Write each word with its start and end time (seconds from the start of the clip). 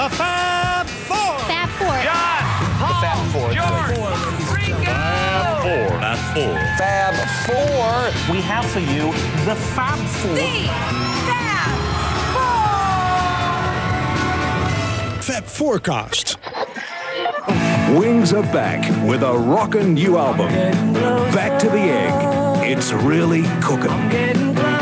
The 0.00 0.08
Fab 0.08 0.86
Four. 0.86 1.38
Fab 1.40 1.68
Four. 1.68 1.88
John, 2.02 2.42
Paul, 2.78 3.00
Fab 3.02 3.20
Four. 3.32 3.52
George, 3.52 3.98
Ringo. 4.50 4.96
Four. 5.60 5.88
Fab 6.00 6.18
Four. 6.32 6.54
Fab 6.78 7.14
Four. 7.44 8.34
We 8.34 8.40
have 8.40 8.64
for 8.64 8.80
you 8.80 9.12
the 9.44 9.54
Fab 9.76 9.98
Four. 10.08 10.38
Fab 15.20 15.44
Forecast. 15.44 16.38
Wings 17.90 18.32
are 18.32 18.42
back 18.54 18.80
with 19.06 19.22
a 19.22 19.36
rockin' 19.36 19.92
new 19.92 20.16
album. 20.16 20.50
Back 21.34 21.60
to 21.60 21.68
the 21.68 21.76
egg. 21.76 22.72
It's 22.72 22.94
really 22.94 23.42
cooking 23.60 24.79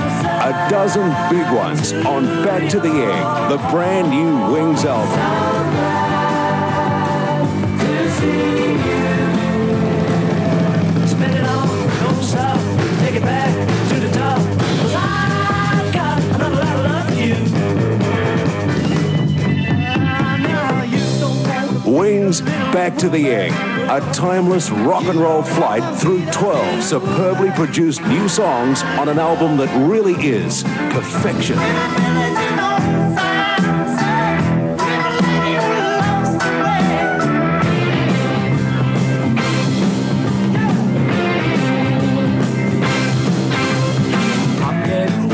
a 0.49 0.71
dozen 0.71 1.11
big 1.29 1.47
ones 1.55 1.93
on 1.93 2.25
Back 2.43 2.71
to 2.71 2.81
the 2.81 2.89
Egg, 2.89 3.51
the 3.51 3.59
brand 3.71 4.09
new 4.09 4.51
Wings 4.51 4.83
album. 4.87 5.19
Wings 21.85 22.41
Back 22.41 22.97
to 22.99 23.11
the 23.11 23.27
Egg. 23.29 23.78
A 23.91 24.01
timeless 24.13 24.69
rock 24.71 25.05
and 25.05 25.19
roll 25.19 25.43
flight 25.43 25.99
through 25.99 26.27
12 26.27 26.85
superbly 26.85 27.51
produced 27.53 28.03
new 28.03 28.29
songs 28.29 28.83
on 28.83 29.09
an 29.09 29.19
album 29.19 29.57
that 29.57 29.89
really 29.89 30.13
is 30.13 30.63
perfection. 30.93 31.57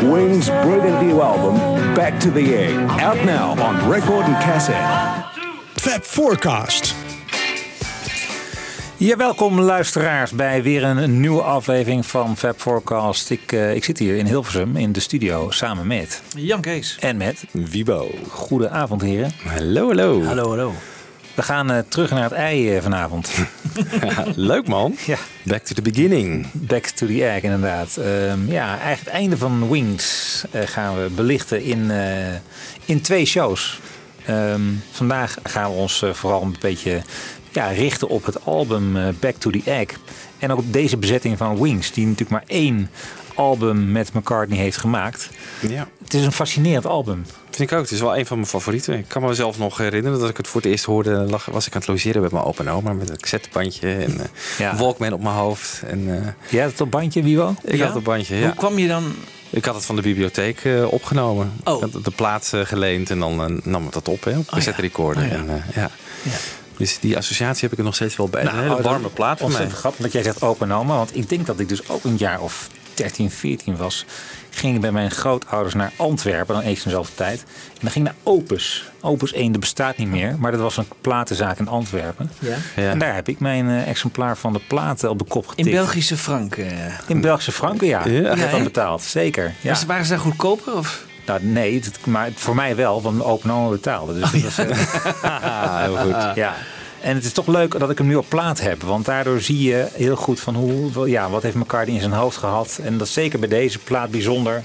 Wings' 0.08 0.48
brilliant 0.48 1.04
new 1.04 1.20
album, 1.20 1.56
Back 1.96 2.20
to 2.20 2.30
the 2.30 2.54
Egg. 2.54 2.76
Out 3.00 3.16
now 3.26 3.60
on 3.60 3.90
record 3.90 4.26
and 4.26 4.36
cassette. 4.44 5.26
Fab 5.74 6.04
Forecast. 6.04 6.93
Ja, 9.04 9.16
welkom 9.16 9.60
luisteraars 9.60 10.32
bij 10.32 10.62
weer 10.62 10.84
een 10.84 11.20
nieuwe 11.20 11.42
aflevering 11.42 12.06
van 12.06 12.36
Fab 12.36 12.60
Forecast. 12.60 13.30
Ik, 13.30 13.52
eh, 13.52 13.74
ik 13.74 13.84
zit 13.84 13.98
hier 13.98 14.16
in 14.16 14.26
Hilversum 14.26 14.76
in 14.76 14.92
de 14.92 15.00
studio 15.00 15.50
samen 15.50 15.86
met 15.86 16.22
Jan 16.36 16.60
Kees. 16.60 16.96
en 17.00 17.16
met 17.16 17.44
Wibo. 17.50 18.10
Goedenavond 18.28 19.02
heren. 19.02 19.32
Hallo, 19.44 19.86
hallo. 19.86 20.22
Hallo, 20.22 20.48
hallo. 20.48 20.72
We 21.34 21.42
gaan 21.42 21.70
eh, 21.70 21.78
terug 21.88 22.10
naar 22.10 22.22
het 22.22 22.32
ei 22.32 22.76
eh, 22.76 22.82
vanavond. 22.82 23.30
Leuk 24.34 24.68
man. 24.68 24.96
ja, 25.06 25.16
Back 25.42 25.64
to 25.64 25.74
the 25.74 25.82
beginning. 25.82 26.46
back 26.52 26.86
to 26.86 27.06
the 27.06 27.24
egg 27.28 27.42
inderdaad. 27.42 27.96
Ehm, 27.96 28.50
ja, 28.50 28.68
eigenlijk 28.68 29.00
het 29.00 29.08
einde 29.08 29.36
van 29.36 29.68
Wings 29.70 30.44
eh, 30.50 30.62
gaan 30.66 31.02
we 31.02 31.10
belichten 31.10 31.62
in, 31.62 31.90
eh, 31.90 32.34
in 32.84 33.00
twee 33.00 33.24
shows. 33.24 33.80
Ehm, 34.26 34.60
vandaag 34.90 35.36
gaan 35.42 35.70
we 35.70 35.76
ons 35.76 36.04
vooral 36.12 36.42
een 36.42 36.56
beetje 36.60 37.02
ja, 37.54 37.66
richten 37.68 38.08
op 38.08 38.24
het 38.24 38.44
album 38.44 38.96
eh, 38.96 39.08
Back 39.20 39.34
to 39.38 39.50
the 39.50 39.60
Egg. 39.64 39.86
En 40.38 40.52
ook 40.52 40.58
op 40.58 40.72
deze 40.72 40.96
bezetting 40.96 41.38
van 41.38 41.60
Wings, 41.62 41.92
die 41.92 42.04
natuurlijk 42.04 42.30
maar 42.30 42.44
één 42.46 42.90
album 43.34 43.92
met 43.92 44.12
McCartney 44.12 44.58
heeft 44.58 44.76
gemaakt. 44.76 45.28
Ja, 45.68 45.88
Het 46.02 46.14
is 46.14 46.24
een 46.24 46.32
fascinerend 46.32 46.86
album. 46.86 47.26
vind 47.50 47.70
ik 47.70 47.76
ook. 47.76 47.82
Het 47.84 47.92
is 47.92 48.00
wel 48.00 48.16
een 48.16 48.26
van 48.26 48.36
mijn 48.36 48.48
favorieten. 48.48 48.98
Ik 48.98 49.08
kan 49.08 49.22
mezelf 49.22 49.58
nog 49.58 49.76
herinneren 49.78 50.18
dat 50.20 50.28
ik 50.28 50.36
het 50.36 50.48
voor 50.48 50.60
het 50.60 50.70
eerst 50.70 50.84
hoorde. 50.84 51.10
Lag, 51.10 51.44
was 51.44 51.66
ik 51.66 51.72
aan 51.74 51.78
het 51.80 51.88
logeren 51.88 52.22
met 52.22 52.32
mijn 52.32 52.44
opa 52.44 52.64
en 52.64 52.70
oma. 52.70 52.92
Met 52.92 53.10
een 53.10 53.18
cassettebandje 53.20 53.94
en 53.94 54.20
eh 54.20 54.26
Ja. 54.58 54.76
Walkman 54.76 55.12
op 55.12 55.22
mijn 55.22 55.34
hoofd. 55.34 55.82
En, 55.86 56.22
eh, 56.22 56.50
Jij 56.50 56.62
had 56.62 56.70
het 56.70 56.80
op 56.80 56.90
bandje, 56.90 57.22
Wiebo? 57.22 57.54
ik 57.62 57.76
Ja? 57.76 57.86
had 57.86 57.96
een 57.96 58.02
bandje, 58.02 58.36
ja. 58.36 58.46
Hoe 58.46 58.54
kwam 58.54 58.78
je 58.78 58.88
dan... 58.88 59.14
Ik 59.50 59.64
had 59.64 59.74
het 59.74 59.84
van 59.84 59.96
de 59.96 60.02
bibliotheek 60.02 60.62
opgenomen. 60.90 61.52
Oh. 61.64 61.74
Ik 61.84 61.92
had 61.92 62.04
de 62.04 62.10
plaat 62.10 62.50
eh, 62.54 62.60
geleend 62.60 63.10
en 63.10 63.18
dan 63.18 63.60
nam 63.64 63.86
ik 63.86 63.92
dat 63.92 64.08
op 64.08 64.24
hè, 64.24 64.38
op 64.38 64.46
cassette 64.46 64.80
recorder. 64.80 65.22
Oh, 65.22 65.28
ja. 65.28 65.34
En, 65.36 65.48
eh, 65.48 65.76
ja. 65.76 65.90
Dus 66.76 66.98
die 67.00 67.16
associatie 67.16 67.60
heb 67.62 67.72
ik 67.72 67.78
er 67.78 67.84
nog 67.84 67.94
steeds 67.94 68.16
wel 68.16 68.28
bij. 68.28 68.42
Nou, 68.42 68.56
een 68.56 68.62
hele 68.62 68.74
dat- 68.76 68.84
warme 68.84 69.08
plaat 69.08 69.38
van 69.38 69.38
mij. 69.38 69.46
Ontzettend 69.46 69.78
grappig 69.78 70.00
dat 70.02 70.12
jij 70.12 70.22
zegt 70.22 70.42
open 70.42 70.70
en 70.70 70.76
oma. 70.76 70.96
Want 70.96 71.16
ik 71.16 71.28
denk 71.28 71.46
dat 71.46 71.60
ik 71.60 71.68
dus 71.68 71.88
ook 71.88 72.04
een 72.04 72.16
jaar 72.16 72.40
of 72.40 72.68
13, 72.94 73.30
14 73.30 73.76
was. 73.76 74.04
Ging 74.50 74.74
ik 74.74 74.80
bij 74.80 74.92
mijn 74.92 75.10
grootouders 75.10 75.74
naar 75.74 75.92
Antwerpen. 75.96 76.54
Dan 76.54 76.64
eens 76.64 76.78
in 76.78 76.84
dezelfde 76.84 77.14
tijd. 77.14 77.40
En 77.72 77.78
dan 77.80 77.90
ging 77.90 78.06
ik 78.08 78.12
naar 78.12 78.32
Opus. 78.34 78.84
Opus 79.00 79.32
1, 79.32 79.52
dat 79.52 79.60
bestaat 79.60 79.96
niet 79.96 80.08
meer. 80.08 80.36
Maar 80.38 80.50
dat 80.52 80.60
was 80.60 80.76
een 80.76 80.86
platenzaak 81.00 81.58
in 81.58 81.68
Antwerpen. 81.68 82.30
Ja. 82.38 82.56
Ja. 82.76 82.90
En 82.90 82.98
daar 82.98 83.14
heb 83.14 83.28
ik 83.28 83.40
mijn 83.40 83.68
eh, 83.68 83.88
exemplaar 83.88 84.36
van 84.36 84.52
de 84.52 84.60
platen 84.68 85.10
op 85.10 85.18
de 85.18 85.24
kop 85.24 85.46
getikt. 85.46 85.68
In 85.68 85.74
Belgische 85.74 86.16
frank. 86.16 86.56
eh. 86.56 86.66
In 87.06 87.20
Belgische 87.20 87.52
franken, 87.52 87.86
ja. 87.86 88.06
Ja. 88.08 88.20
Dat 88.20 88.28
heb 88.30 88.38
Ja, 88.38 88.44
ik 88.44 88.50
dan 88.50 88.62
betaald. 88.64 89.02
Zeker. 89.02 89.54
Ja. 89.60 89.68
Was- 89.70 89.84
waren 89.84 90.04
ze 90.04 90.10
daar 90.10 90.20
goedkoper? 90.20 90.74
Of? 90.74 91.04
Nou, 91.26 91.44
nee, 91.44 91.74
het- 91.74 92.06
maar 92.06 92.30
voor 92.34 92.54
mij 92.54 92.76
wel. 92.76 93.02
Want 93.02 93.16
mijn 93.16 93.28
open 93.28 93.50
en 93.50 93.56
oma 93.56 93.68
betaalde. 93.70 94.12
Dus 94.20 94.30
dat 94.32 94.42
was, 94.42 94.58
eh, 94.58 95.80
heel 95.84 95.96
goed. 95.96 96.34
Ja. 96.44 96.54
En 97.00 97.14
het 97.14 97.24
is 97.24 97.32
toch 97.32 97.46
leuk 97.46 97.78
dat 97.78 97.90
ik 97.90 97.98
hem 97.98 98.06
nu 98.06 98.14
op 98.14 98.28
plaat 98.28 98.60
heb. 98.60 98.82
Want 98.82 99.04
daardoor 99.04 99.40
zie 99.40 99.62
je 99.62 99.88
heel 99.92 100.16
goed 100.16 100.40
van 100.40 100.54
hoe, 100.54 101.08
ja, 101.10 101.30
wat 101.30 101.42
heeft 101.42 101.54
McCartney 101.54 101.94
in 101.94 102.00
zijn 102.00 102.12
hoofd 102.12 102.36
gehad. 102.36 102.78
En 102.82 102.98
dat 102.98 103.06
is 103.06 103.12
zeker 103.12 103.38
bij 103.38 103.48
deze 103.48 103.78
plaat 103.78 104.10
bijzonder. 104.10 104.62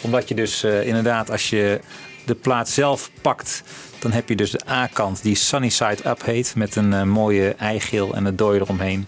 Omdat 0.00 0.28
je 0.28 0.34
dus 0.34 0.62
eh, 0.62 0.86
inderdaad, 0.86 1.30
als 1.30 1.50
je 1.50 1.80
de 2.24 2.34
plaat 2.34 2.68
zelf 2.68 3.10
pakt... 3.20 3.62
dan 3.98 4.12
heb 4.12 4.28
je 4.28 4.36
dus 4.36 4.50
de 4.50 4.60
A-kant 4.70 5.22
die 5.22 5.34
Sunny 5.34 5.68
Side 5.68 6.08
Up 6.08 6.24
heet. 6.24 6.52
Met 6.56 6.76
een 6.76 6.92
eh, 6.92 7.02
mooie 7.02 7.54
eigeel 7.58 8.14
en 8.14 8.24
een 8.24 8.36
dooi 8.36 8.60
eromheen. 8.60 9.06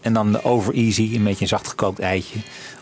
En 0.00 0.12
dan 0.12 0.32
de 0.32 0.44
Over 0.44 0.74
Easy, 0.74 1.10
een 1.14 1.24
beetje 1.24 1.42
een 1.42 1.48
zachtgekookt 1.48 1.98
eitje, 1.98 2.38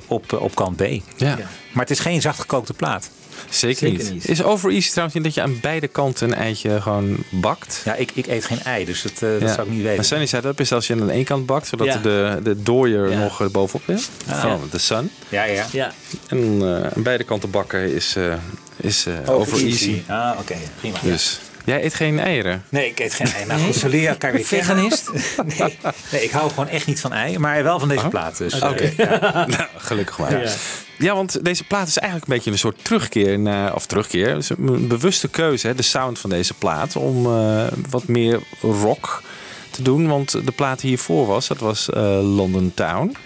op, 0.07 0.33
op 0.33 0.55
kant 0.55 0.77
B. 0.77 0.83
Ja. 1.17 1.37
Maar 1.73 1.83
het 1.83 1.91
is 1.91 1.99
geen 2.01 2.21
zachtgekookte 2.21 2.73
plaat. 2.73 3.11
Zeker, 3.51 3.79
Zeker 3.89 4.03
niet. 4.05 4.13
niet. 4.13 4.29
Is 4.29 4.43
over 4.43 4.71
easy 4.71 4.89
trouwens 4.89 5.15
niet 5.15 5.25
dat 5.25 5.35
je 5.35 5.43
aan 5.43 5.59
beide 5.61 5.89
kanten 5.89 6.29
een 6.29 6.35
eitje 6.35 6.81
gewoon 6.81 7.17
bakt? 7.31 7.83
Ja, 7.85 7.95
ik, 7.95 8.11
ik 8.15 8.27
eet 8.27 8.45
geen 8.45 8.63
ei, 8.63 8.85
dus 8.85 9.03
dat, 9.03 9.13
eh, 9.13 9.41
dat 9.41 9.51
zou 9.51 9.67
ik 9.67 9.73
niet 9.73 9.83
En 9.83 9.89
weten. 9.89 10.05
Sunny 10.05 10.27
Side 10.27 10.49
Up 10.49 10.61
is 10.61 10.73
als 10.73 10.87
je 10.87 10.95
aan 10.95 11.11
één 11.11 11.25
kant 11.25 11.47
bakt, 11.47 11.67
zodat 11.67 11.87
Ja. 11.87 11.97
de, 11.97 12.39
de 12.43 12.63
dooier 12.63 13.11
Ja. 13.11 13.19
nog 13.19 13.41
er 13.41 13.51
bovenop 13.51 13.89
is. 13.89 14.09
Van 14.27 14.61
de 14.71 14.79
sun. 14.79 15.11
Ja, 15.29 15.45
ja. 15.45 15.67
Ja. 15.73 15.93
En 16.29 16.59
eh, 16.63 16.91
aan 16.97 17.03
beide 17.03 17.25
kanten 17.25 17.51
bakken 17.51 17.95
is, 17.95 18.17
eh, 18.17 18.35
is 18.77 19.07
eh, 19.07 19.35
over, 19.35 19.59
easy. 19.67 20.03
Ah, 20.07 20.37
oké. 20.41 20.55
Prima. 20.81 20.99
Dus 21.03 21.41
jij 21.65 21.85
eet 21.85 21.95
geen 21.95 22.21
eieren? 22.21 22.65
Nee, 22.69 22.87
ik 22.87 23.01
eet 23.01 23.15
geen 23.15 23.33
ei. 23.33 23.47
Nou 23.47 23.61
goed, 23.61 23.83
weer 23.83 24.17
kennen? 24.17 24.45
Veganist? 24.45 25.11
Nee, 25.59 25.79
nee, 26.13 26.25
ik 26.25 26.31
hou 26.31 26.51
gewoon 26.51 26.69
echt 26.69 26.87
niet 26.87 27.01
van 27.01 27.13
ei, 27.13 27.39
maar 27.39 27.63
wel 27.63 27.79
van 27.79 27.89
deze 27.89 28.09
plaat. 28.09 28.39
Dus, 28.39 28.55
Oké. 28.55 28.93
ja. 28.97 29.19
nou, 29.57 29.69
gelukkig 29.77 30.19
maar. 30.19 30.59
Ja. 30.99 31.15
want 31.15 31.45
deze 31.45 31.65
plaat 31.65 31.89
is 31.89 31.99
eigenlijk 31.99 32.31
een 32.31 32.37
beetje 32.37 32.51
een 32.51 32.59
soort 32.59 32.85
terugkeer 32.85 33.39
naar, 33.39 33.75
of 33.75 33.87
terugkeer, 33.87 34.35
dus 34.35 34.51
een 34.51 34.89
bewuste 34.89 35.29
keuze, 35.29 35.67
hè, 35.67 35.75
de 35.75 35.83
sound 35.83 36.19
van 36.19 36.31
deze 36.31 36.55
plaat, 36.55 36.97
om 36.97 37.27
eh, 37.27 37.67
wat 37.91 38.07
meer 38.07 38.41
rock 38.61 39.23
te 39.71 39.83
doen. 39.83 40.09
Want 40.09 40.31
de 40.31 40.53
plaat 40.53 40.81
die 40.81 40.89
hiervoor 40.89 41.27
was, 41.27 41.47
dat 41.47 41.59
was 41.59 41.91
eh, 41.91 42.03
London 42.37 42.73
Town. 42.75 43.17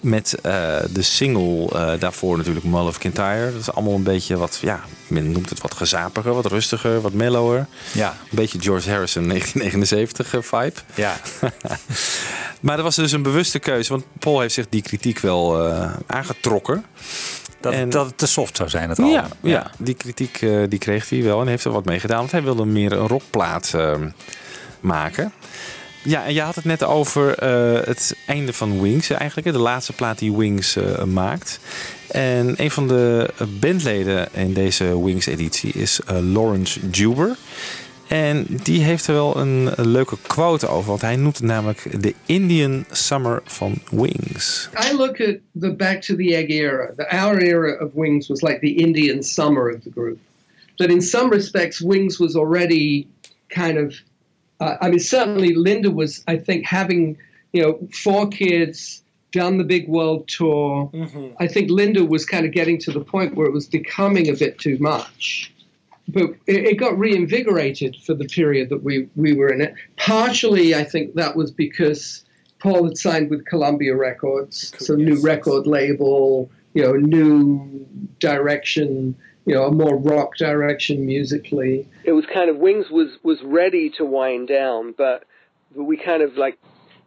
Met 0.00 0.34
eh, 0.40 0.76
de 0.90 1.02
single 1.02 1.68
eh, 1.72 2.00
daarvoor 2.00 2.36
natuurlijk 2.36 2.64
Mull 2.66 2.86
of 2.86 2.98
Kintyre. 2.98 3.52
Dat 3.52 3.60
is 3.60 3.72
allemaal 3.72 3.94
een 3.94 4.02
beetje 4.02 4.36
wat, 4.36 4.58
ja, 4.62 4.80
men 5.06 5.32
noemt 5.32 5.50
het 5.50 5.60
wat 5.60 5.74
gezapiger, 5.74 6.34
wat 6.34 6.46
rustiger, 6.46 7.00
wat 7.00 7.12
mellower. 7.12 7.66
Ja. 7.92 8.08
Een 8.10 8.36
beetje 8.36 8.60
George 8.60 8.90
Harrison 8.90 9.28
1979 9.28 10.34
eh, 10.34 10.42
vibe. 10.42 10.80
ja. 10.94 11.16
Maar 12.60 12.76
dat 12.76 12.84
was 12.84 12.96
dus 12.96 13.12
een 13.12 13.22
bewuste 13.22 13.58
keuze, 13.58 13.90
want 13.92 14.04
Paul 14.18 14.40
heeft 14.40 14.54
zich 14.54 14.66
die 14.68 14.82
kritiek 14.82 15.18
wel 15.18 15.68
aangetrokken. 16.06 16.84
Dat, 17.60 17.72
En- 17.72 17.90
dat 17.90 18.06
het 18.06 18.18
te 18.18 18.26
soft 18.26 18.56
zou 18.56 18.68
zijn, 18.68 18.88
het 18.88 18.98
album. 18.98 19.14
Ja, 19.14 19.28
ja, 19.40 19.70
die 19.78 19.94
kritiek 19.94 20.38
die 20.68 20.78
kreeg 20.78 21.08
hij 21.08 21.22
wel 21.22 21.40
en 21.40 21.46
heeft 21.46 21.64
er 21.64 21.70
wat 21.72 21.84
mee 21.84 22.00
gedaan. 22.00 22.18
Want 22.18 22.30
hij 22.30 22.42
wilde 22.42 22.64
meer 22.64 22.92
een 22.92 23.08
rockplaat 23.08 23.74
maken. 24.80 25.32
Ja, 26.08 26.26
en 26.26 26.34
je 26.34 26.40
had 26.40 26.54
het 26.54 26.64
net 26.64 26.84
over 26.84 27.38
eh, 27.38 27.86
het 27.86 28.16
einde 28.26 28.52
van 28.52 28.80
Wings 28.80 29.10
eigenlijk. 29.10 29.52
De 29.52 29.58
laatste 29.58 29.92
plaat 29.92 30.18
die 30.18 30.36
Wings 30.36 30.76
eh, 30.76 31.04
maakt. 31.04 31.60
En 32.10 32.54
een 32.56 32.70
van 32.70 32.88
de 32.88 33.28
bandleden 33.60 34.28
in 34.32 34.52
deze 34.52 35.04
Wings-editie 35.04 35.72
is 35.72 36.00
eh, 36.06 36.32
Lawrence 36.32 36.80
Juber. 36.90 37.36
En 38.06 38.46
die 38.62 38.82
heeft 38.82 39.06
er 39.06 39.14
wel 39.14 39.36
een, 39.36 39.70
leuke 39.76 40.16
quote 40.26 40.68
over. 40.68 40.88
Want 40.88 41.00
hij 41.00 41.16
noemt 41.16 41.40
namelijk 41.40 42.02
de 42.02 42.14
Indian 42.26 42.84
Summer 42.90 43.42
van 43.44 43.78
Wings. 43.90 44.68
I 44.92 44.96
look 44.96 45.20
at 45.20 45.36
the 45.60 45.74
Back 45.74 46.00
to 46.00 46.16
the 46.16 46.36
Egg 46.36 46.48
era. 46.48 46.92
The 46.96 47.10
our 47.10 47.38
era 47.42 47.84
of 47.84 47.90
Wings 47.94 48.28
was 48.28 48.40
like 48.40 48.58
the 48.58 48.74
Indian 48.74 49.22
summer 49.22 49.74
of 49.74 49.82
the 49.82 49.90
group. 49.94 50.18
That 50.76 50.88
in 50.88 51.02
some 51.02 51.34
respects, 51.34 51.80
Wings 51.80 52.18
was 52.18 52.34
already 52.34 53.06
kind 53.46 53.78
of. 53.78 54.06
Uh, 54.60 54.76
I 54.80 54.90
mean, 54.90 54.98
certainly 54.98 55.54
Linda 55.54 55.90
was. 55.90 56.24
I 56.26 56.36
think 56.36 56.64
having 56.64 57.16
you 57.52 57.62
know 57.62 57.88
four 57.92 58.28
kids, 58.28 59.02
done 59.32 59.58
the 59.58 59.64
big 59.64 59.88
world 59.88 60.26
tour. 60.28 60.90
I 61.38 61.46
think 61.46 61.70
Linda 61.70 62.04
was 62.04 62.24
kind 62.24 62.46
of 62.46 62.52
getting 62.52 62.78
to 62.78 62.92
the 62.92 63.00
point 63.00 63.34
where 63.34 63.46
it 63.46 63.52
was 63.52 63.66
becoming 63.66 64.28
a 64.28 64.34
bit 64.34 64.58
too 64.58 64.78
much. 64.78 65.52
but 66.08 66.30
it, 66.46 66.64
it 66.64 66.78
got 66.78 66.98
reinvigorated 66.98 67.96
for 67.96 68.14
the 68.14 68.24
period 68.24 68.70
that 68.70 68.82
we, 68.82 69.08
we 69.16 69.34
were 69.34 69.52
in 69.52 69.60
it. 69.60 69.74
Partially, 69.96 70.74
I 70.74 70.84
think 70.84 71.14
that 71.14 71.36
was 71.36 71.50
because 71.50 72.24
Paul 72.58 72.84
had 72.84 72.96
signed 72.96 73.30
with 73.30 73.44
Columbia 73.44 73.94
Records, 73.94 74.72
so 74.78 74.94
new 74.94 75.20
record 75.20 75.66
label, 75.66 76.50
you 76.74 76.82
know, 76.82 76.94
new 76.94 77.86
direction, 78.18 79.14
you 79.48 79.54
know, 79.54 79.64
a 79.64 79.72
more 79.72 79.96
rock 79.96 80.36
direction 80.36 81.06
musically. 81.06 81.88
It 82.04 82.12
was 82.12 82.24
kind 82.32 82.50
of 82.50 82.56
Wings 82.58 82.86
was 82.90 83.08
was 83.22 83.38
ready 83.42 83.90
to 83.96 84.04
wind 84.04 84.48
down, 84.48 84.94
but, 84.96 85.24
but 85.74 85.84
we 85.84 85.96
kind 85.96 86.22
of 86.22 86.36
like 86.36 86.58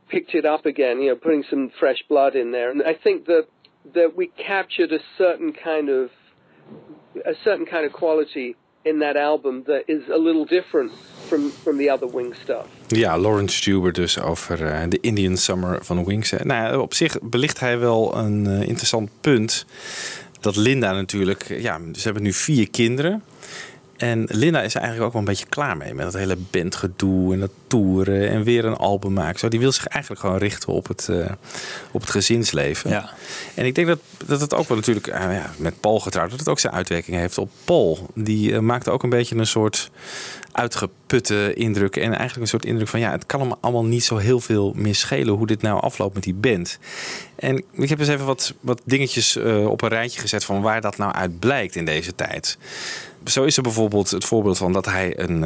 picked 0.10 0.34
it 0.34 0.46
up 0.46 0.66
again, 0.66 1.02
you 1.02 1.10
know, 1.10 1.16
putting 1.16 1.44
some 1.50 1.72
fresh 1.80 2.04
blood 2.10 2.36
in 2.36 2.52
there. 2.52 2.72
And 2.72 2.82
I 2.84 2.96
think 2.96 3.26
that 3.26 3.46
that 3.94 4.16
we 4.16 4.28
captured 4.28 4.92
a 4.92 5.00
certain 5.18 5.54
kind 5.54 5.90
of 5.90 6.10
a 7.26 7.36
certain 7.44 7.66
kind 7.66 7.86
of 7.86 7.94
quality 7.94 8.56
in 8.84 9.00
that 9.00 9.16
album 9.16 9.64
that 9.68 9.84
is 9.88 10.02
a 10.10 10.18
little 10.18 10.46
different 10.46 10.92
from 11.30 11.52
from 11.52 11.78
the 11.78 11.90
other 11.90 12.08
Wing 12.08 12.34
stuff. 12.34 12.66
Ja, 12.88 13.18
Lawrence 13.18 13.56
Stewart 13.56 13.96
dus 13.96 14.20
over 14.20 14.58
de 14.90 14.98
Indian 15.02 15.38
Summer 15.38 15.86
van 15.86 16.06
Wings. 16.06 16.34
Nou, 16.44 16.80
op 16.80 16.94
zich 16.94 17.18
belicht 17.22 17.60
hij 17.60 17.80
wel 17.80 18.18
een 18.18 18.48
eh, 18.48 18.68
interessant 18.68 19.10
punt. 19.22 19.66
Dat 20.42 20.56
Linda 20.56 20.92
natuurlijk... 20.92 21.48
Ja, 21.48 21.80
ze 21.94 22.02
hebben 22.02 22.24
nu 22.24 22.34
vier 22.34 22.70
kinderen. 22.70 23.24
En 23.98 24.26
Linda 24.30 24.62
is 24.62 24.76
eigenlijk 24.76 25.06
ook 25.06 25.12
wel 25.12 25.22
een 25.22 25.28
beetje 25.28 25.46
klaar 25.50 25.78
mee. 25.78 25.94
Met 25.94 26.06
dat 26.06 26.14
hele 26.14 26.38
bandgedoe 26.52 27.34
en 27.34 27.40
dat 27.40 27.52
toeren 27.72 28.30
en 28.30 28.44
weer 28.44 28.66
een 28.66 28.76
album 28.76 29.14
maken. 29.14 29.40
Zo, 29.40 29.48
die 29.48 29.60
wil 29.60 29.72
zich 29.72 29.88
eigenlijk 29.88 30.22
gewoon 30.22 30.38
richten 30.38 30.70
op 30.70 30.88
het, 30.88 31.10
eh, 31.10 31.32
op 31.92 32.02
het 32.02 32.10
gezinsleven. 32.10 32.90
Ja. 32.90 33.10
En 33.54 33.66
ik 33.66 33.76
denk 33.76 33.88
dat, 33.88 34.00
dat 34.26 34.42
het 34.42 34.56
ook 34.56 34.68
wel 34.68 34.78
natuurlijk 34.78 35.08
eh, 35.08 35.20
ja, 35.20 35.54
met 35.58 35.80
Paul 35.80 36.00
getrouwd... 36.00 36.30
dat 36.30 36.40
het 36.40 36.50
ook 36.50 36.60
zijn 36.60 36.74
uitwerking 36.74 37.18
heeft 37.18 37.38
op 37.38 37.50
Paul. 37.66 38.10
Die 38.16 38.54
eh, 38.54 38.60
maakte 38.60 38.92
ook 38.92 39.04
een 39.04 39.10
beetje 39.10 39.36
een 39.36 39.48
soort 39.48 39.92
uitgeputte 40.52 41.54
indruk. 41.54 41.96
En 41.96 42.10
eigenlijk 42.10 42.42
een 42.42 42.48
soort 42.48 42.66
indruk 42.66 42.88
van... 42.88 43.00
ja, 43.00 43.12
het 43.12 43.26
kan 43.26 43.40
hem 43.40 43.54
allemaal 43.62 43.86
niet 43.86 44.04
zo 44.04 44.18
heel 44.18 44.40
veel 44.40 44.74
meer 44.76 44.96
schelen... 44.96 45.34
hoe 45.34 45.48
dit 45.48 45.62
nou 45.62 45.82
afloopt 45.82 46.14
met 46.14 46.24
die 46.24 46.34
band. 46.34 46.80
En 47.36 47.64
ik 47.72 47.90
heb 47.90 48.00
eens 48.00 48.08
even 48.08 48.26
wat, 48.26 48.54
wat 48.60 48.82
dingetjes 48.86 49.38
op 49.66 49.82
een 49.82 49.90
rijtje 49.90 50.22
gezet... 50.22 50.44
van 50.44 50.62
waar 50.62 50.82
dat 50.82 50.98
nou 50.98 51.14
uit 51.14 51.40
blijkt 51.40 51.76
in 51.76 51.86
deze 51.86 52.16
tijd. 52.16 52.58
Zo 53.26 53.44
is 53.44 53.58
er 53.58 53.64
bijvoorbeeld 53.64 54.12
het 54.12 54.26
voorbeeld 54.26 54.58
van 54.58 54.74
dat 54.74 54.86
hij 54.86 55.20
een, 55.20 55.44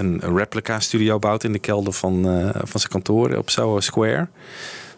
een 0.00 0.36
replica 0.36 0.80
studio 0.80 1.18
bouwt 1.18 1.44
in 1.44 1.52
de 1.52 1.58
kelder 1.58 1.92
van, 1.92 2.28
eh, 2.28 2.60
van 2.64 2.80
zijn 2.80 2.92
kantoor 2.92 3.36
op 3.36 3.50
Soho 3.50 3.80
Square. 3.80 4.28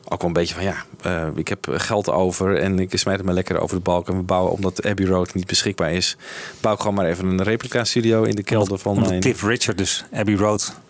Ook 0.08 0.20
wel 0.20 0.26
een 0.28 0.32
beetje 0.32 0.54
van 0.54 0.64
ja, 0.64 0.84
eh, 1.02 1.26
ik 1.34 1.48
heb 1.48 1.66
geld 1.70 2.10
over 2.10 2.58
en 2.58 2.78
ik 2.78 2.98
smijt 2.98 3.16
het 3.16 3.26
maar 3.26 3.34
lekker 3.34 3.60
over 3.60 3.76
de 3.76 3.82
balk. 3.82 4.08
En 4.08 4.16
we 4.16 4.22
bouwen, 4.22 4.52
omdat 4.52 4.86
Abbey 4.86 5.06
Road 5.06 5.34
niet 5.34 5.46
beschikbaar 5.46 5.92
is, 5.92 6.16
bouw 6.60 6.72
ik 6.72 6.80
gewoon 6.80 6.94
maar 6.94 7.06
even 7.06 7.26
een 7.26 7.42
replica 7.42 7.84
studio 7.84 8.22
in 8.22 8.34
de 8.34 8.42
kelder 8.42 8.78
van 8.78 8.92
Omdat 8.92 9.08
mijn... 9.08 9.20
Cliff 9.20 9.42
Richard 9.42 9.78
dus 9.78 10.04
Abbey 10.12 10.34
Road 10.34 10.80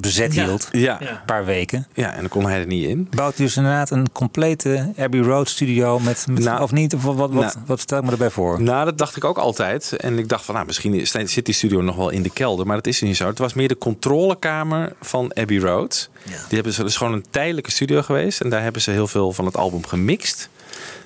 bezet 0.00 0.34
Ja. 0.34 0.44
hield. 0.44 0.68
Ja. 0.72 1.00
Een 1.00 1.06
paar 1.26 1.44
weken. 1.44 1.86
ja, 1.94 2.12
en 2.14 2.20
dan 2.20 2.28
kon 2.28 2.44
hij 2.46 2.60
er 2.60 2.66
niet 2.66 2.88
in. 2.88 3.06
Bouwt 3.10 3.36
dus 3.36 3.56
inderdaad 3.56 3.90
een 3.90 4.12
complete 4.12 4.92
Abbey 4.98 5.20
Road 5.20 5.48
studio 5.48 5.98
met, 5.98 6.26
met 6.30 6.44
Nou, 6.44 6.62
of 6.62 6.72
niet? 6.72 6.94
Of 6.94 7.02
wat, 7.02 7.32
nou. 7.32 7.52
wat 7.66 7.80
stel 7.80 7.98
ik 7.98 8.04
me 8.04 8.10
erbij 8.10 8.30
voor? 8.30 8.62
Nou, 8.62 8.84
dat 8.84 8.98
dacht 8.98 9.16
ik 9.16 9.24
ook 9.24 9.38
altijd. 9.38 9.92
En 9.92 10.18
ik 10.18 10.28
dacht 10.28 10.44
van, 10.44 10.54
nou, 10.54 10.66
misschien 10.66 10.94
is- 10.94 11.10
zit 11.24 11.44
die 11.44 11.54
studio 11.54 11.80
nog 11.82 11.96
wel 11.96 12.10
in 12.10 12.22
de 12.22 12.30
kelder. 12.30 12.66
Maar 12.66 12.76
dat 12.76 12.86
is 12.86 13.00
niet 13.00 13.16
zo. 13.16 13.26
Het 13.26 13.38
was 13.38 13.54
meer 13.54 13.68
de 13.68 13.78
controlekamer 13.78 14.92
van 15.00 15.34
Abbey 15.34 15.58
Road. 15.58 16.08
Ja. 16.22 16.30
Die 16.30 16.38
hebben 16.54 16.72
ze, 16.72 16.80
dat 16.80 16.90
is 16.90 16.96
gewoon 16.96 17.12
een 17.12 17.24
tijdelijke 17.30 17.70
studio 17.70 18.02
geweest. 18.02 18.40
En 18.40 18.48
daar 18.50 18.62
hebben 18.62 18.82
ze 18.82 18.90
heel 18.90 19.06
veel 19.06 19.32
van 19.32 19.44
het 19.46 19.56
album 19.56 19.86
gemixt. 19.86 20.48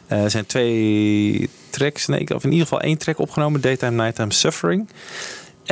Eh, 0.06 0.22
Er 0.24 0.30
zijn 0.30 0.46
twee 0.46 1.50
tracks, 1.70 2.06
nee, 2.06 2.34
of 2.34 2.44
in 2.44 2.50
ieder 2.50 2.66
geval 2.66 2.80
één 2.80 2.98
track 2.98 3.18
opgenomen. 3.18 3.60
Daytime, 3.60 4.02
Nighttime, 4.02 4.32
Suffering. 4.32 4.88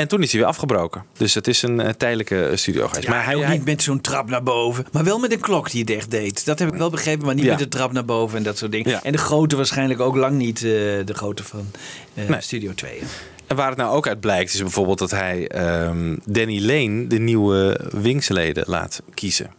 En 0.00 0.08
toen 0.08 0.22
is 0.22 0.30
hij 0.32 0.40
weer 0.40 0.48
afgebroken. 0.48 1.04
Dus 1.16 1.34
het 1.34 1.46
is 1.48 1.62
een 1.62 1.80
eh, 1.80 1.88
tijdelijke 1.88 2.44
eh, 2.46 2.56
studio 2.56 2.86
geweest. 2.88 3.06
Ja, 3.06 3.10
maar 3.10 3.24
hij, 3.24 3.34
ook 3.34 3.42
hij- 3.42 3.52
niet 3.56 3.64
met 3.64 3.82
zo'n 3.82 4.00
trap 4.00 4.28
naar 4.28 4.42
boven. 4.42 4.86
Maar 4.92 5.04
wel 5.04 5.18
met 5.18 5.32
een 5.32 5.40
klok 5.40 5.70
die 5.70 5.80
het 5.80 5.90
echt 5.90 6.10
deed. 6.10 6.44
Dat 6.44 6.58
heb 6.58 6.68
ik 6.72 6.78
wel 6.78 6.90
begrepen, 6.90 7.26
maar 7.26 7.34
niet 7.34 7.44
Ja. 7.44 7.50
met 7.50 7.58
de 7.58 7.68
trap 7.68 7.92
naar 7.92 8.04
boven 8.04 8.36
en 8.38 8.42
dat 8.44 8.58
soort 8.58 8.72
dingen. 8.72 8.90
Ja. 8.90 9.02
En 9.02 9.12
de 9.12 9.18
grote 9.18 9.56
waarschijnlijk 9.56 10.00
ook 10.00 10.16
lang 10.16 10.36
niet 10.36 10.56
eh, 10.56 10.62
de 11.04 11.12
grote 11.14 11.44
van 11.44 11.70
Nee. 12.14 12.40
Studio 12.40 12.74
2. 12.74 13.02
En 13.46 13.56
waar 13.56 13.68
het 13.68 13.78
nou 13.78 13.94
ook 13.96 14.06
uit 14.08 14.20
blijkt, 14.20 14.54
is 14.54 14.60
bijvoorbeeld 14.60 14.98
dat 14.98 15.10
hij 15.10 15.48
ehm, 15.48 16.16
Danny 16.24 16.60
Lane 16.60 17.06
de 17.06 17.18
nieuwe 17.18 17.80
Wingsleden 17.92 18.64
laat 18.66 19.02
kiezen. 19.14 19.50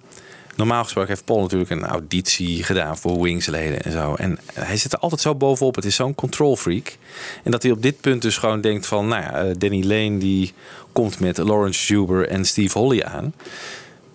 Normaal 0.56 0.84
gesproken 0.84 1.10
heeft 1.10 1.26
Paul 1.26 1.42
natuurlijk 1.42 1.70
een 1.70 1.86
auditie 1.86 2.64
gedaan 2.64 2.98
voor 2.98 3.22
Wingsleden 3.22 3.82
en 3.82 3.92
zo. 3.92 4.16
En 4.16 4.40
hij 4.54 4.78
zit 4.78 4.94
er 4.94 5.00
altijd 5.00 5.22
zo 5.22 5.36
bovenop. 5.36 5.76
Het 5.76 5.86
is 5.86 5.96
zo'n 5.96 6.16
control 6.16 6.56
freak. 6.56 6.98
En 7.44 7.52
dat 7.52 7.64
hij 7.64 7.72
op 7.72 7.82
dit 7.82 8.02
punt 8.02 8.22
dus 8.22 8.38
gewoon 8.38 8.62
denkt 8.62 8.86
van, 8.86 9.08
nou 9.08 9.22
ja, 9.22 9.34
eh, 9.34 9.56
Danny 9.58 9.84
Lane 9.84 10.18
die 10.18 10.54
komt 10.92 11.20
met 11.20 11.38
Lawrence 11.38 11.94
Juber 11.94 12.28
en 12.28 12.46
Steve 12.46 12.78
Holly 12.78 13.02
aan. 13.02 13.34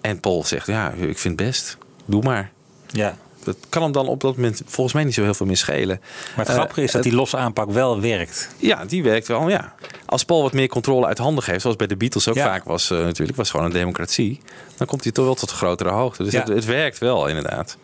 En 0.01 0.21
Paul 0.21 0.45
zegt, 0.45 0.67
ja, 0.67 0.91
ik 0.91 1.19
vind 1.19 1.39
het 1.39 1.49
best. 1.49 1.77
Doe 2.05 2.23
maar. 2.23 2.51
Ja. 2.87 3.17
Dat 3.47 3.57
kan 3.69 3.83
hem 3.83 3.93
dan 3.93 4.09
op 4.09 4.21
dat 4.21 4.37
moment 4.37 4.63
volgens 4.67 4.95
mij 4.95 5.05
niet 5.05 5.15
zo 5.15 5.23
heel 5.23 5.35
veel 5.35 5.47
meer 5.47 5.57
schelen. 5.57 6.01
Maar 6.01 6.39
het 6.45 6.49
Eh, 6.49 6.55
grappige 6.55 6.83
is 6.83 6.93
dat 6.93 7.03
die 7.03 7.15
losse 7.15 7.37
aanpak 7.37 7.71
wel 7.71 8.01
werkt. 8.01 8.49
ja, 8.59 8.85
die 8.85 9.03
werkt 9.03 9.29
wel. 9.29 9.49
Ja. 9.49 9.75
Als 10.07 10.25
Paul 10.25 10.43
wat 10.43 10.53
meer 10.53 10.69
controle 10.69 11.07
uit 11.07 11.19
handen 11.19 11.45
geeft, 11.45 11.61
zoals 11.61 11.77
bij 11.77 11.87
de 11.87 11.97
Beatles 11.97 12.29
ook 12.29 12.35
Ja. 12.35 12.45
vaak 12.47 12.65
was 12.65 12.91
uh, 12.91 12.99
natuurlijk, 12.99 13.37
was 13.39 13.51
gewoon 13.51 13.67
een 13.67 13.73
democratie. 13.73 14.41
Dan 14.77 14.87
komt 14.87 15.03
hij 15.03 15.13
toch 15.13 15.25
wel 15.25 15.35
tot 15.35 15.51
grotere 15.51 15.91
hoogte. 15.91 16.23
Dus 16.23 16.33
Ja. 16.33 16.39
het, 16.41 16.49
het 16.49 16.65
werkt 16.65 16.99
wel 16.99 17.27
inderdaad. 17.27 17.77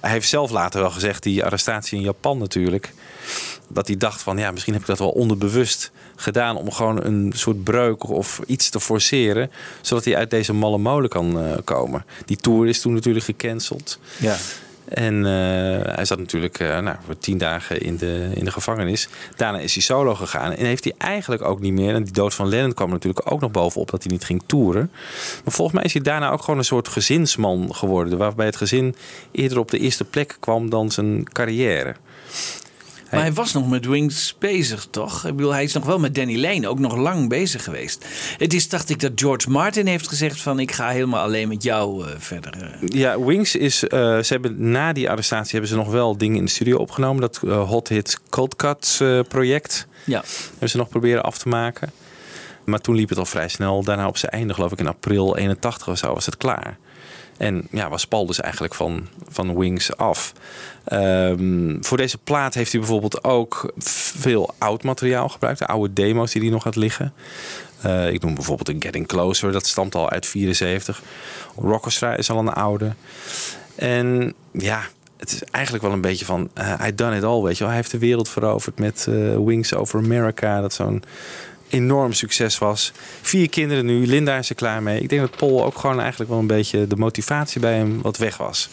Hij 0.00 0.10
heeft 0.10 0.28
zelf 0.28 0.50
later 0.50 0.80
wel 0.80 0.90
gezegd, 0.90 1.22
die 1.22 1.44
arrestatie 1.44 1.98
in 1.98 2.04
Japan 2.04 2.38
natuurlijk, 2.38 2.92
dat 3.68 3.86
hij 3.86 3.96
dacht 3.96 4.22
van 4.22 4.38
ja, 4.38 4.50
misschien 4.50 4.72
heb 4.72 4.82
ik 4.82 4.88
dat 4.88 4.98
wel 4.98 5.10
onderbewust 5.10 5.90
gedaan 6.16 6.56
om 6.56 6.70
gewoon 6.72 7.04
een 7.04 7.32
soort 7.36 7.64
breuk 7.64 8.08
of 8.08 8.40
iets 8.46 8.68
te 8.70 8.80
forceren, 8.80 9.50
zodat 9.80 10.04
hij 10.04 10.16
uit 10.16 10.30
deze 10.30 10.52
malle 10.52 10.78
molen 10.78 11.08
kan 11.08 11.40
eh, 11.40 11.56
komen. 11.64 12.04
Die 12.24 12.36
tour 12.36 12.68
is 12.68 12.80
toen 12.80 12.92
natuurlijk 12.94 13.24
gecanceld. 13.24 13.98
Ja. 14.18 14.36
En 14.90 15.26
eh, 15.26 15.94
hij 15.94 16.04
zat 16.04 16.18
natuurlijk 16.18 16.58
eh, 16.58 16.78
nou, 16.78 16.96
voor 17.04 17.18
tien 17.18 17.38
dagen 17.38 17.80
in 17.80 17.96
de, 17.96 18.30
in 18.34 18.44
de 18.44 18.50
gevangenis. 18.50 19.08
Daarna 19.36 19.58
is 19.58 19.74
hij 19.74 19.82
solo 19.82 20.14
gegaan. 20.14 20.52
En 20.52 20.64
heeft 20.64 20.84
hij 20.84 20.94
eigenlijk 20.98 21.42
ook 21.42 21.60
niet 21.60 21.72
meer. 21.72 21.94
En 21.94 22.04
die 22.04 22.12
dood 22.12 22.34
van 22.34 22.48
Lennon 22.48 22.74
kwam 22.74 22.90
natuurlijk 22.90 23.32
ook 23.32 23.40
nog 23.40 23.50
bovenop 23.50 23.90
dat 23.90 24.02
hij 24.02 24.12
niet 24.12 24.24
ging 24.24 24.42
toeren. 24.46 24.90
Maar 25.44 25.54
volgens 25.54 25.76
mij 25.76 25.84
is 25.84 25.92
hij 25.92 26.02
daarna 26.02 26.30
ook 26.30 26.42
gewoon 26.42 26.58
een 26.58 26.64
soort 26.64 26.88
gezinsman 26.88 27.74
geworden. 27.74 28.18
Waarbij 28.18 28.46
het 28.46 28.56
gezin 28.56 28.94
eerder 29.30 29.58
op 29.58 29.70
de 29.70 29.78
eerste 29.78 30.04
plek 30.04 30.36
kwam 30.40 30.70
dan 30.70 30.90
zijn 30.90 31.32
carrière. 31.32 31.94
Maar 33.10 33.20
hij 33.20 33.32
was 33.32 33.52
nog 33.52 33.68
met 33.68 33.86
Wings 33.86 34.34
bezig, 34.38 34.86
toch? 34.90 35.26
Ik 35.26 35.36
bedoel, 35.36 35.52
hij 35.52 35.64
is 35.64 35.72
nog 35.72 35.84
wel 35.84 35.98
met 35.98 36.14
Danny 36.14 36.40
Lane 36.40 36.68
ook 36.68 36.78
nog 36.78 36.96
lang 36.96 37.28
bezig 37.28 37.64
geweest. 37.64 38.06
Het 38.38 38.52
is, 38.54 38.68
dacht 38.68 38.88
ik, 38.90 39.00
dat 39.00 39.12
George 39.14 39.50
Martin 39.50 39.86
heeft 39.86 40.08
gezegd 40.08 40.40
van... 40.40 40.58
ik 40.60 40.72
ga 40.72 40.88
helemaal 40.88 41.22
alleen 41.22 41.48
met 41.48 41.62
jou 41.62 42.06
eh, 42.06 42.14
verder. 42.18 42.62
eh. 42.62 42.88
Ja, 42.88 43.20
Wings 43.20 43.56
is. 43.56 43.84
eh, 43.88 43.98
ze 43.98 44.32
hebben 44.32 44.70
na 44.70 44.92
die 44.92 45.10
arrestatie 45.10 45.50
hebben 45.50 45.68
ze 45.70 45.76
nog 45.76 45.90
wel 45.90 46.16
dingen 46.16 46.36
in 46.36 46.44
de 46.44 46.50
studio 46.50 46.76
opgenomen. 46.76 47.20
Dat 47.20 47.36
Hot 47.66 47.88
Hits 47.88 48.18
Cold 48.28 48.56
Cuts 48.56 49.02
project. 49.28 49.86
Ja. 50.04 50.22
Hebben 50.50 50.68
ze 50.70 50.76
nog 50.76 50.88
proberen 50.88 51.22
af 51.22 51.38
te 51.38 51.48
maken. 51.48 51.90
Maar 52.64 52.80
toen 52.80 52.94
liep 52.94 53.08
het 53.08 53.18
al 53.18 53.24
vrij 53.26 53.48
snel. 53.48 53.82
Daarna 53.84 54.06
op 54.06 54.16
zijn 54.16 54.32
einde, 54.32 54.54
geloof 54.54 54.72
ik 54.72 54.78
in 54.78 54.86
april 54.86 55.36
81 55.36 55.88
of 55.88 55.98
zo, 55.98 56.14
was 56.14 56.26
het 56.26 56.36
klaar. 56.36 56.78
En 57.40 57.66
ja, 57.70 57.88
was 57.88 58.06
Paul 58.06 58.26
dus 58.26 58.40
eigenlijk 58.40 58.74
van, 58.74 59.08
van 59.28 59.58
Wings 59.58 59.96
af. 59.96 60.32
Ehm, 60.84 61.76
voor 61.80 61.96
deze 61.96 62.18
plaat 62.18 62.54
heeft 62.54 62.70
hij 62.70 62.80
bijvoorbeeld 62.80 63.24
ook 63.24 63.72
veel 63.78 64.54
oud 64.58 64.82
materiaal 64.82 65.28
gebruikt. 65.28 65.58
De 65.58 65.66
oude 65.66 65.92
demo's 65.92 66.32
die 66.32 66.42
hij 66.42 66.50
nog 66.50 66.64
had 66.64 66.76
liggen. 66.76 67.12
Eh, 67.80 68.12
ik 68.12 68.22
noem 68.22 68.34
bijvoorbeeld 68.34 68.68
een 68.68 68.82
Getting 68.82 69.06
Closer. 69.06 69.52
Dat 69.52 69.66
stamt 69.66 69.94
al 69.94 70.10
uit 70.10 70.26
74. 70.26 71.02
Rockestra 71.56 72.14
is 72.14 72.30
al 72.30 72.38
een 72.38 72.52
oude. 72.52 72.92
En 73.74 74.34
ja, 74.52 74.82
het 75.16 75.32
is 75.32 75.42
eigenlijk 75.42 75.84
wel 75.84 75.92
een 75.92 76.00
beetje 76.00 76.24
van... 76.24 76.50
eh 76.54 76.86
I 76.86 76.94
done 76.94 77.16
it 77.16 77.24
all, 77.24 77.42
weet 77.42 77.52
je 77.52 77.58
wel. 77.58 77.68
Hij 77.68 77.76
heeft 77.76 77.90
de 77.90 77.98
wereld 77.98 78.28
veroverd 78.28 78.78
met 78.78 79.06
eh, 79.08 79.36
Wings 79.44 79.74
Over 79.74 79.98
America. 79.98 80.60
Dat 80.60 80.72
zo'n 80.72 81.02
enorm 81.70 82.12
succes 82.12 82.58
was. 82.58 82.92
Vier 83.20 83.48
kinderen 83.48 83.86
nu. 83.86 84.06
Linda 84.06 84.36
is 84.36 84.48
er 84.48 84.54
klaar 84.54 84.82
mee. 84.82 85.00
Ik 85.00 85.08
denk 85.08 85.20
dat 85.20 85.36
Paul 85.36 85.64
ook 85.64 85.78
gewoon 85.78 86.00
eigenlijk 86.00 86.30
wel 86.30 86.38
een 86.38 86.46
beetje... 86.46 86.86
de 86.86 86.96
motivatie 86.96 87.60
bij 87.60 87.74
hem 87.74 88.02
wat 88.02 88.16
weg 88.16 88.36
was. 88.36 88.68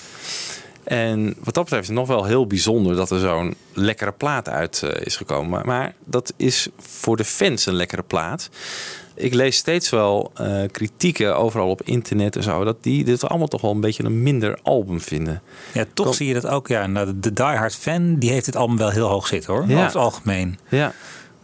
En 0.83 1.35
wat 1.43 1.53
dat 1.53 1.63
betreft 1.63 1.81
is 1.81 1.87
het 1.87 1.97
nog 1.97 2.07
wel 2.07 2.23
heel 2.25 2.47
bijzonder 2.47 2.95
dat 2.95 3.11
er 3.11 3.19
zo'n 3.19 3.55
lekkere 3.73 4.11
plaat 4.11 4.49
uit 4.49 4.81
eh, 4.83 5.05
is 5.05 5.15
gekomen. 5.15 5.65
Maar, 5.65 5.93
dat 6.05 6.33
is 6.37 6.67
voor 6.79 7.17
de 7.17 7.23
fans 7.25 7.65
een 7.65 7.73
lekkere 7.73 8.03
plaat. 8.03 8.49
Ik 9.15 9.33
lees 9.33 9.55
steeds 9.55 9.89
wel 9.89 10.31
eh, 10.35 10.63
kritieken 10.71 11.37
overal 11.37 11.69
op 11.69 11.81
internet 11.81 12.35
en 12.35 12.43
zo. 12.43 12.63
Dat 12.63 12.83
die 12.83 13.03
dit 13.03 13.27
allemaal 13.27 13.47
toch 13.47 13.61
wel 13.61 13.71
een 13.71 13.81
beetje 13.81 14.03
een 14.03 14.23
minder 14.23 14.59
album 14.63 15.01
vinden. 15.01 15.41
Ja, 15.73 15.85
toch 15.93 16.05
Kom- 16.05 16.15
zie 16.15 16.27
je 16.27 16.33
dat 16.33 16.47
ook. 16.47 16.67
Ja, 16.67 16.87
nou, 16.87 17.13
de 17.19 17.33
diehard 17.33 17.75
fan 17.75 18.15
die 18.15 18.31
heeft 18.31 18.45
het 18.45 18.55
album 18.55 18.77
wel 18.77 18.89
heel 18.89 19.07
hoog 19.07 19.27
zitten 19.27 19.53
hoor. 19.53 19.63
Ja. 19.67 19.73
Over 19.73 19.85
het 19.85 19.95
algemeen. 19.95 20.59
Ja, 20.69 20.93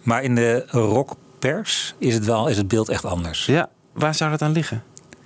Maar 0.04 0.24
in 0.24 0.36
de 0.36 0.66
rockpers 1.52 1.96
is 1.98 2.14
het, 2.14 2.26
wel, 2.26 2.48
is 2.48 2.58
het 2.58 2.68
beeld 2.68 2.90
echt 2.90 3.06
anders. 3.06 3.46
ja. 3.46 3.70
waar 3.94 4.16
zou 4.16 4.32
dat 4.32 4.42
aan 4.42 4.52
liggen? 4.52 4.84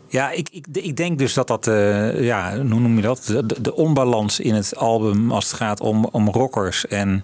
Ja, 0.09 0.31
ik, 0.31 0.49
ik, 0.51 0.65
ik 0.71 0.97
denk 0.97 1.17
dus 1.17 1.33
dat 1.33 1.47
dat, 1.47 1.67
eh, 1.67 2.23
ja, 2.23 2.55
hoe 2.55 2.63
noem 2.79 2.95
je 2.95 3.01
dat? 3.01 3.25
De, 3.61 3.75
onbalans 3.75 4.39
in 4.39 4.53
het 4.53 4.75
album 4.75 5.31
als 5.31 5.45
het 5.45 5.53
gaat 5.53 5.79
om, 5.79 6.05
om 6.11 6.29
rockers 6.29 6.87
en 6.87 7.23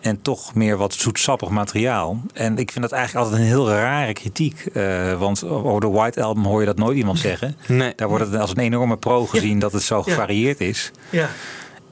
En 0.00 0.22
toch 0.22 0.54
meer 0.54 0.76
wat 0.76 0.94
zoetsappig 0.94 1.48
materiaal. 1.48 2.20
En 2.32 2.58
ik 2.58 2.70
vind 2.70 2.84
dat 2.84 2.92
eigenlijk 2.92 3.24
altijd 3.24 3.42
een 3.42 3.48
heel 3.50 3.68
rare 3.68 4.12
kritiek. 4.12 4.66
eh, 4.66 5.18
want 5.18 5.44
over 5.44 5.80
de 5.80 5.88
White 5.88 6.22
Album 6.22 6.44
hoor 6.44 6.60
je 6.60 6.66
dat 6.66 6.78
nooit 6.78 6.96
iemand 6.96 7.18
zeggen. 7.18 7.56
Nee. 7.66 7.92
Daar 7.96 8.08
wordt 8.08 8.24
het 8.26 8.40
als 8.40 8.50
een 8.50 8.58
enorme 8.58 8.96
pro 8.96 9.26
gezien 9.26 9.58
dat 9.58 9.72
het 9.72 9.82
zo 9.82 10.02
gevarieerd 10.02 10.60
is. 10.60 10.90
Ja. 11.10 11.28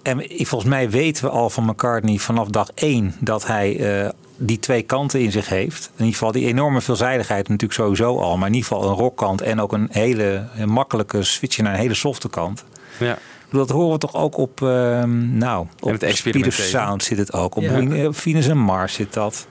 En 0.03 0.39
ik- 0.41 0.47
volgens 0.47 0.71
mij 0.71 0.91
weten 0.91 1.25
we 1.25 1.31
al 1.31 1.51
van 1.51 1.65
McCartney 1.65 2.17
vanaf 2.19 2.49
dag 2.49 2.69
één 2.75 3.15
dat 3.21 3.47
hij 3.47 4.01
eh, 4.05 4.11
die 4.37 4.59
twee 4.59 4.83
kanten 4.83 5.21
in 5.21 5.33
zich 5.33 5.49
heeft. 5.49 5.85
In 5.93 5.99
ieder 6.05 6.13
geval 6.13 6.33
die 6.33 6.47
enorme 6.47 6.81
veelzijdigheid 6.81 7.49
natuurlijk 7.49 7.81
sowieso 7.81 8.19
al. 8.19 8.37
Maar 8.37 8.49
in 8.49 8.55
ieder 8.55 8.69
geval 8.69 8.89
een 8.91 8.97
rockkant 8.97 9.41
en 9.41 9.61
ook 9.61 9.73
een 9.73 9.89
hele 9.91 10.49
een 10.57 10.69
makkelijke 10.69 11.23
switch 11.23 11.59
naar 11.59 11.73
een 11.73 11.79
hele 11.81 11.95
softe 11.95 12.29
kant. 12.29 12.65
Ja. 12.99 13.19
Dat 13.51 13.71
horen 13.71 13.93
we 13.93 13.99
toch 13.99 14.15
ook 14.15 14.37
op, 14.37 14.63
ehm 14.63 15.39
nou, 15.39 15.67
op 15.81 15.91
het 15.91 16.01
Speed 16.17 16.35
of. 16.47 16.55
Sound 16.69 17.03
zit 17.05 17.19
het 17.19 17.33
ook. 17.33 17.55
Op 17.57 17.63
Ja. 17.63 18.07
Op 18.07 18.17
Venus 18.17 18.49
en 18.49 18.59
Mars 18.59 18.95
zit 18.95 19.13
dat. 19.13 19.47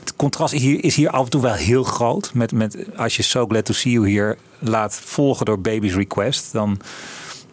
Het 0.00 0.16
contrast 0.16 0.54
is 0.54 0.60
hier, 0.60 0.84
is 0.84 0.96
hier 0.96 1.10
af 1.10 1.24
en 1.24 1.30
toe 1.30 1.42
wel 1.42 1.52
heel 1.54 1.82
groot. 1.82 2.30
Met, 2.34 2.52
met, 2.52 2.76
als 2.96 3.16
je 3.16 3.22
So 3.22 3.46
Glad 3.46 3.64
To 3.64 3.72
See 3.72 3.92
You 3.92 4.08
hier 4.08 4.36
laat 4.58 4.94
volgen 5.04 5.46
door 5.46 5.60
Baby's 5.60 5.94
Request, 5.94 6.52
dan... 6.52 6.80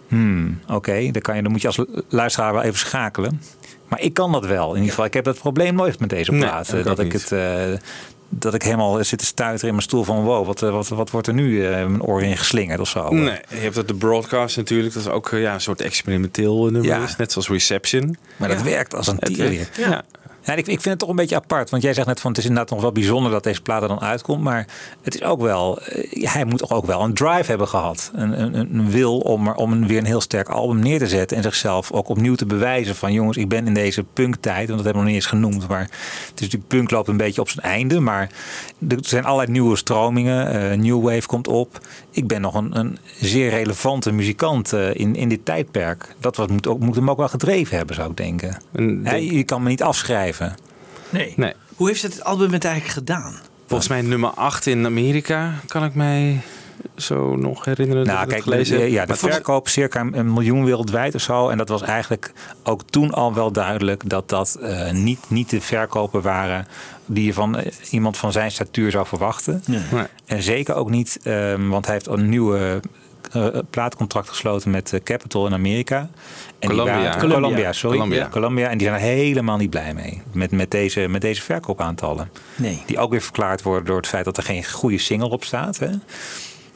Hmm, 0.08 0.60
Oké, 0.68 1.12
dan, 1.12 1.22
kan 1.22 1.36
je- 1.36 1.42
dan 1.42 1.52
moet 1.52 1.62
je 1.62 1.68
als 1.68 1.80
luisteraar 2.10 2.54
wel 2.54 2.62
even 2.62 2.80
schakelen. 2.80 3.42
Maar 3.92 4.02
ik 4.02 4.14
kan 4.14 4.32
dat 4.32 4.46
wel. 4.46 4.70
In 4.70 4.76
ieder 4.76 4.90
geval, 4.90 5.06
ik 5.06 5.14
heb 5.14 5.24
dat 5.24 5.40
probleem 5.40 5.76
nooit 5.76 6.00
met 6.00 6.10
deze 6.10 6.32
plaat. 6.32 6.74
Eh, 6.74 6.84
dat 6.84 7.00
ik 7.00 7.14
niet. 7.14 7.30
het... 7.30 7.32
eh, 7.32 7.80
dat 8.34 8.54
ik 8.54 8.64
helemaal 8.64 9.04
zit 9.04 9.20
te 9.20 9.26
stuiteren 9.26 9.68
in 9.68 9.74
mijn 9.74 9.88
stoel 9.88 10.04
van 10.04 10.24
wow, 10.24 10.46
wat, 10.46 10.62
eh, 10.62 10.72
wat, 10.72 10.88
wat 10.88 11.10
wordt 11.10 11.28
er 11.28 11.34
nu 11.34 11.66
eh, 11.66 11.72
mijn 11.72 12.04
oor 12.04 12.22
in 12.24 12.38
geslingerd 12.38 12.80
of 12.80 12.90
zo. 12.90 13.10
Nee, 13.10 13.40
je 13.50 13.56
hebt 13.56 13.76
dat 13.76 13.88
de 13.88 13.94
broadcast 13.94 14.58
natuurlijk. 14.58 14.94
Dat 14.94 15.04
is 15.04 15.10
ook 15.10 15.30
ja, 15.30 15.54
een 15.54 15.62
soort 15.62 15.82
experimenteel 15.82 16.64
nummer. 16.64 16.84
Ja. 16.84 17.04
is, 17.04 17.16
net 17.16 17.32
zoals 17.32 17.50
Reception. 17.50 18.18
Maar 18.38 18.50
dat 18.50 18.62
werkt 18.62 18.96
als 18.96 19.08
een 19.08 19.20
werkt. 19.20 19.78
Ja. 19.78 20.04
Ja, 20.44 20.54
ik, 20.54 20.60
ik 20.60 20.66
vind 20.66 20.84
het 20.84 21.00
toch 21.00 21.10
een 21.10 21.16
beetje 21.16 21.36
apart. 21.36 21.70
Want 21.70 21.84
jij 21.84 21.94
zegt 21.94 22.08
net 22.08 22.20
van 22.20 22.30
het 22.32 22.40
is 22.40 22.46
inderdaad 22.46 22.70
nog 22.70 22.82
wel 22.82 22.92
bijzonder 22.92 23.32
dat 23.32 23.44
deze 23.44 23.62
plaat 23.62 23.88
dan 23.88 24.02
uitkomt. 24.02 24.42
Maar 24.42 24.68
het 25.02 25.16
is 25.16 25.24
ook 25.24 25.42
wel, 25.42 25.80
eh, 25.82 26.32
hij 26.32 26.46
moet 26.46 26.70
ook 26.70 26.86
wel 26.86 27.02
een 27.02 27.14
drive 27.14 27.50
hebben 27.50 27.68
gehad. 27.68 28.12
Een, 28.16 28.42
een, 28.42 28.56
een 28.56 28.92
wil 28.92 29.18
om, 29.18 29.48
er, 29.48 29.56
om 29.56 29.72
een, 29.72 29.88
weer 29.88 29.98
een 29.98 30.06
heel 30.06 30.22
sterk 30.22 30.50
album 30.50 30.80
neer 30.80 31.00
te 31.00 31.08
zetten. 31.08 31.38
En 31.38 31.44
zichzelf 31.44 31.92
ook 31.92 32.10
opnieuw 32.10 32.36
te 32.36 32.46
bewijzen 32.46 32.96
van 32.96 33.14
jongens, 33.14 33.38
ik 33.38 33.50
ben 33.50 33.68
in 33.68 33.74
deze 33.74 34.04
punktijd. 34.04 34.68
Want 34.68 34.78
dat 34.78 34.86
hebben 34.86 34.92
we 34.94 34.98
nog 35.00 35.08
niet 35.08 35.16
eens 35.16 35.26
genoemd. 35.26 35.68
Maar 35.68 35.82
het 35.82 35.92
is 36.36 36.42
natuurlijk, 36.42 36.68
punk 36.68 36.92
loopt 36.92 37.08
een 37.08 37.18
beetje 37.18 37.42
op 37.42 37.50
zijn 37.50 37.66
einde. 37.66 38.00
Maar 38.00 38.30
er 38.90 38.98
zijn 39.02 39.26
allerlei 39.26 39.52
nieuwe 39.52 39.78
stromingen. 39.78 40.72
eh 40.72 40.78
New 40.78 41.04
Wave 41.04 41.28
komt 41.28 41.48
op. 41.48 41.80
Ik 42.12 42.28
ben 42.28 42.42
nog 42.42 42.54
een, 42.54 42.78
een 42.78 42.98
zeer 43.20 43.50
relevante 43.50 44.12
muzikant 44.12 44.74
eh, 44.74 44.96
in, 44.96 45.16
in 45.16 45.30
dit 45.30 45.46
tijdperk. 45.46 46.16
Dat 46.20 46.36
was, 46.36 46.48
moet, 46.48 46.68
ook, 46.68 46.80
moet 46.80 46.96
hem 46.96 47.10
ook 47.10 47.18
wel 47.18 47.28
gedreven 47.28 47.78
hebben, 47.78 47.96
zou 47.96 48.10
ik 48.10 48.18
denken. 48.18 48.62
En 49.04 49.26
je 49.26 49.44
kan 49.44 49.64
me 49.64 49.70
niet 49.70 49.84
afschrijven. 49.84 50.56
Nee. 51.10 51.34
Nee. 51.36 51.54
Hoe 51.76 51.88
heeft 51.88 52.02
het 52.02 52.24
album 52.24 52.54
het 52.54 52.66
eigenlijk 52.66 52.94
gedaan? 52.94 53.36
Volgens 53.68 53.90
mij 53.90 54.02
nummer 54.02 54.30
8 54.30 54.66
in 54.66 54.86
Amerika, 54.86 55.54
kan 55.68 55.84
ik 55.84 55.96
mij 55.96 56.42
zo 56.96 57.36
nog 57.36 57.66
herinneren. 57.66 58.06
Nou, 58.06 58.20
kijk, 58.20 58.32
het 58.32 58.44
gelezen 58.44 58.76
de, 58.78 58.82
heb. 58.82 58.92
ja, 58.92 59.06
de 59.06 59.16
verkoop 59.16 59.68
circa 59.68 60.08
een 60.12 60.34
miljoen 60.34 60.66
wereldwijd 60.66 61.16
of 61.16 61.22
zo. 61.22 61.50
En 61.50 61.58
dat 61.58 61.70
was 61.70 61.82
eigenlijk 61.82 62.34
ook 62.64 62.82
toen 62.90 63.12
al 63.12 63.34
wel 63.34 63.52
duidelijk 63.52 64.10
dat 64.10 64.30
dat 64.30 64.58
eh, 64.62 64.92
niet, 64.92 65.20
niet 65.28 65.50
de 65.50 65.62
verkopen 65.62 66.22
waren 66.22 66.68
die 67.14 67.26
je 67.26 67.34
van 67.34 67.58
eh, 67.58 67.72
iemand 67.90 68.18
van 68.18 68.32
zijn 68.32 68.52
statuur 68.52 68.92
zou 68.92 69.06
verwachten. 69.08 69.64
Nee. 69.68 69.82
En 70.26 70.44
zeker 70.44 70.76
ook 70.76 70.90
niet, 70.90 71.20
ehm, 71.24 71.68
want 71.68 71.86
hij 71.86 71.94
heeft 71.94 72.08
een 72.08 72.30
nieuwe 72.30 72.80
eh, 73.32 73.48
plaatcontract 73.70 74.30
gesloten 74.30 74.72
met 74.72 74.94
eh, 74.94 75.00
Capitol 75.04 75.48
in 75.48 75.54
Amerika. 75.54 76.10
En 76.60 76.70
die 76.70 76.78
waren- 76.78 76.94
Columbia. 77.20 77.20
Columbia, 77.40 77.74
sorry. 77.74 78.28
Columbia. 78.30 78.70
En 78.70 78.78
die 78.78 78.88
zijn 78.88 79.00
er 79.00 79.06
helemaal 79.08 79.58
niet 79.58 79.70
blij 79.70 79.94
mee 79.94 80.22
met, 80.32 80.52
met, 80.52 80.72
deze, 80.72 81.08
met 81.08 81.22
deze 81.22 81.42
verkoopaantallen. 81.42 82.30
Nee. 82.56 82.84
Die 82.86 82.98
ook 83.00 83.12
weer 83.12 83.22
verklaard 83.22 83.62
worden 83.62 83.86
door 83.86 83.98
het 83.98 84.08
feit 84.08 84.26
dat 84.26 84.38
er 84.38 84.44
geen 84.44 84.66
goede 84.66 84.98
single 84.98 85.30
op 85.30 85.44
staat. 85.44 85.78
Hè? 85.80 85.90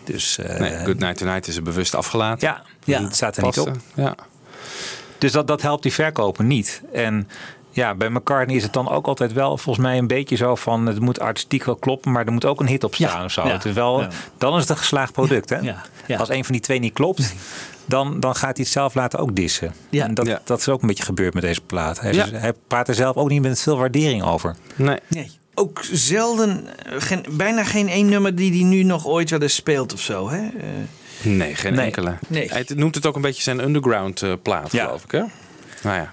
Dus 0.04 0.38
eh, 0.38 0.60
Nee, 0.60 0.86
Good 0.86 1.00
Night 1.00 1.18
Tonight 1.18 1.48
is 1.48 1.56
er 1.56 1.64
bewust 1.64 1.96
afgelaten. 1.96 2.48
ja, 2.48 2.64
Ja, 2.84 3.00
die 3.00 3.14
staat 3.14 3.38
er 3.38 3.44
niet 3.44 3.60
op. 3.60 3.70
Ja. 3.94 4.16
Dus 5.18 5.32
dat, 5.32 5.48
dat 5.48 5.62
helpt 5.62 5.84
die 5.84 5.94
verkopen 5.94 6.48
niet. 6.48 6.82
En 6.94 7.28
ja, 7.76 7.96
bij 7.96 8.10
McCartney 8.10 8.56
is 8.56 8.64
het 8.64 8.74
dan 8.74 8.90
ook 8.90 9.08
altijd 9.08 9.34
wel 9.34 9.58
volgens 9.58 9.86
mij 9.86 9.98
een 9.98 10.08
beetje 10.08 10.36
zo 10.36 10.56
van... 10.56 10.86
het 10.86 11.00
moet 11.00 11.20
artistiek 11.20 11.64
wel 11.64 11.76
kloppen, 11.76 12.12
maar 12.12 12.26
er 12.26 12.32
moet 12.32 12.46
ook 12.46 12.60
een 12.60 12.68
hit 12.68 12.84
op 12.84 12.96
staan 12.96 13.18
Ja, 13.20 13.24
of 13.24 13.32
zo. 13.32 13.46
ja, 13.48 13.52
het 13.52 13.66
is 13.66 13.74
wel, 13.74 14.02
ja. 14.02 14.10
Dan 14.38 14.54
is 14.56 14.60
het 14.62 14.70
een 14.70 14.78
geslaagd 14.78 15.12
product. 15.14 15.50
Hè? 15.50 15.58
Ja, 15.60 15.82
ja. 16.08 16.18
Als 16.18 16.30
een 16.30 16.44
van 16.44 16.52
die 16.54 16.62
twee 16.62 16.80
niet 16.80 16.94
klopt, 16.94 17.34
dan, 17.86 18.20
dan 18.20 18.36
gaat 18.36 18.56
hij 18.56 18.64
het 18.64 18.74
zelf 18.74 18.94
laten 18.94 19.20
ook 19.20 19.36
dissen. 19.36 19.74
Ja. 19.90 20.06
En 20.06 20.14
dat, 20.14 20.28
Ja. 20.28 20.42
dat 20.44 20.60
is 20.60 20.70
ook 20.70 20.82
een 20.82 20.88
beetje 20.88 21.04
gebeurd 21.04 21.34
met 21.34 21.44
deze 21.44 21.62
plaat. 21.62 22.00
Hij, 22.00 22.14
Ja. 22.14 22.26
is- 22.26 22.32
hij 22.32 22.54
praat 22.68 22.88
er 22.88 22.96
zelf 22.96 23.16
ook 23.16 23.30
niet 23.30 23.42
met 23.42 23.62
veel 23.62 23.78
waardering 23.78 24.24
over. 24.24 24.56
Nee. 24.76 25.00
Nee. 25.08 25.32
Ook 25.58 25.80
zelden, 25.92 26.68
eh, 26.86 26.94
geen, 27.02 27.26
bijna 27.32 27.64
geen 27.64 27.88
één 27.90 28.10
nummer 28.10 28.36
die 28.36 28.52
hij 28.52 28.64
nu 28.64 28.84
nog 28.84 29.06
ooit 29.08 29.30
wel 29.30 29.42
eens 29.42 29.56
speelt 29.56 29.94
of 29.94 30.00
zo. 30.00 30.30
Hè? 30.30 30.48
Nee, 31.22 31.56
geen 31.56 31.74
Nee. 31.74 31.86
enkele. 31.86 32.16
Nee. 32.28 32.50
Hij 32.52 32.66
noemt 32.76 32.96
het 32.96 33.06
ook 33.06 33.16
een 33.16 33.22
beetje 33.22 33.42
zijn 33.42 33.64
underground 33.64 34.22
eh, 34.22 34.32
plaat, 34.42 34.72
Ja. 34.72 34.84
geloof 34.86 35.04
ik. 35.04 35.12
Hè? 35.12 35.24
Nou 35.84 35.96
ja, 35.98 36.12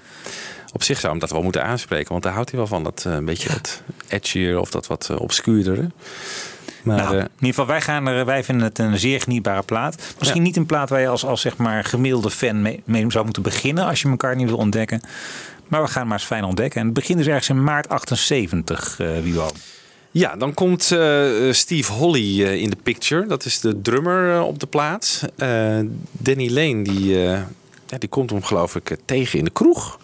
op 0.72 0.82
zich 0.82 0.98
zou 1.00 1.12
hem 1.12 1.20
dat 1.20 1.30
wel 1.30 1.42
moeten 1.42 1.64
aanspreken. 1.64 2.08
Want 2.08 2.22
daar 2.22 2.32
houdt 2.32 2.50
hij 2.50 2.58
wel 2.58 2.68
van. 2.68 2.82
Dat 2.84 3.04
eh, 3.06 3.12
een 3.12 3.24
beetje 3.24 3.48
dat 3.48 3.82
edgier 4.08 4.58
of 4.60 4.70
dat 4.70 4.86
wat 4.86 5.08
uh, 5.10 5.20
obscuurdere. 5.20 5.90
Maar 6.82 6.96
Nou, 6.96 7.08
eh, 7.16 7.20
in 7.22 7.28
ieder 7.34 7.48
geval, 7.48 7.66
wij, 7.66 7.80
gaan 7.80 8.06
er, 8.06 8.24
wij 8.24 8.44
vinden 8.44 8.66
het 8.66 8.78
een 8.78 8.98
zeer 8.98 9.20
genietbare 9.20 9.62
plaat. 9.62 9.96
Misschien 10.18 10.40
Ja. 10.40 10.46
niet 10.46 10.56
een 10.56 10.66
plaat 10.66 10.88
waar 10.88 11.00
je 11.00 11.08
als, 11.08 11.24
als 11.24 11.40
zeg 11.40 11.56
maar, 11.56 11.84
gemiddelde 11.84 12.30
fan 12.30 12.62
mee, 12.62 12.82
mee 12.84 13.04
zou 13.08 13.24
moeten 13.24 13.42
beginnen 13.42 13.84
als 13.86 14.02
je 14.02 14.08
elkaar 14.08 14.36
niet 14.36 14.48
wil 14.48 14.56
ontdekken. 14.56 15.00
Maar 15.68 15.82
we 15.82 15.88
gaan 15.88 16.06
maar 16.06 16.18
eens 16.18 16.26
fijn 16.26 16.44
ontdekken. 16.44 16.80
En 16.80 16.86
het 16.86 16.94
begint 16.94 17.18
dus 17.18 17.26
ergens 17.26 17.48
in 17.48 17.64
maart 17.64 17.88
78, 17.88 19.00
eh 19.00 19.18
Wibo. 19.22 19.50
Ja, 20.10 20.36
dan 20.36 20.54
komt 20.54 20.92
eh, 20.92 21.22
Steve 21.50 21.92
Holly 21.92 22.44
eh, 22.44 22.54
in 22.54 22.70
de 22.70 22.76
picture. 22.82 23.26
Dat 23.26 23.44
is 23.44 23.60
de 23.60 23.80
drummer 23.80 24.34
eh, 24.34 24.46
op 24.46 24.58
de 24.58 24.66
plaats. 24.66 25.20
Eh, 25.36 25.78
Danny 26.12 26.50
Lane, 26.50 26.82
die, 26.82 27.24
eh, 27.26 27.40
ja, 27.86 27.98
die 27.98 28.08
komt 28.08 28.30
hem 28.30 28.42
geloof 28.42 28.76
ik 28.76 28.90
eh, 28.90 28.96
tegen 29.04 29.38
in 29.38 29.44
de 29.44 29.50
kroeg. 29.50 29.98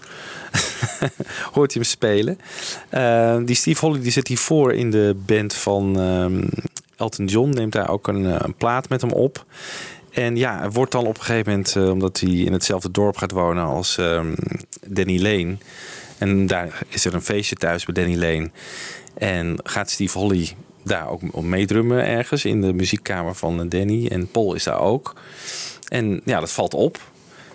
Hoort 1.52 1.72
hij 1.72 1.82
hem 1.82 1.90
spelen. 1.90 2.38
Eh, 2.88 3.36
die 3.44 3.56
Steve 3.56 3.86
Holly 3.86 4.00
die 4.00 4.12
zit 4.12 4.28
hiervoor 4.28 4.72
in 4.72 4.90
de 4.90 5.16
band 5.26 5.54
van 5.54 6.00
ehm, 6.00 6.48
Elton 6.96 7.26
John. 7.26 7.50
Neemt 7.50 7.72
daar 7.72 7.90
ook 7.90 8.08
een, 8.08 8.26
eh, 8.26 8.36
een 8.38 8.54
plaat 8.54 8.88
met 8.88 9.00
hem 9.00 9.12
op. 9.12 9.44
En 10.10 10.36
ja, 10.36 10.70
wordt 10.70 10.92
dan 10.92 11.06
op 11.06 11.18
een 11.18 11.24
gegeven 11.24 11.50
moment, 11.50 11.76
eh, 11.76 11.90
omdat 11.90 12.20
hij 12.20 12.30
in 12.30 12.52
hetzelfde 12.52 12.90
dorp 12.90 13.16
gaat 13.16 13.30
wonen 13.30 13.64
als 13.64 13.98
ehm, 13.98 14.34
Danny 14.86 15.22
Lane. 15.22 15.56
En 16.18 16.46
daar 16.46 16.82
is 16.88 17.04
er 17.04 17.14
een 17.14 17.22
feestje 17.22 17.56
thuis 17.56 17.84
bij 17.84 18.04
Danny 18.04 18.18
Lane. 18.18 18.50
En 19.14 19.58
gaat 19.62 19.90
Steve 19.90 20.18
Holly 20.18 20.48
daar 20.82 21.08
ook 21.08 21.20
op 21.30 21.44
meedrummen 21.44 22.06
ergens 22.06 22.44
in 22.44 22.60
de 22.60 22.72
muziekkamer 22.72 23.34
van 23.34 23.68
Danny. 23.68 24.06
En 24.06 24.30
Paul 24.30 24.54
is 24.54 24.64
daar 24.64 24.80
ook. 24.80 25.14
En 25.88 26.20
ja, 26.24 26.40
dat 26.40 26.52
valt 26.52 26.74
op. 26.74 26.98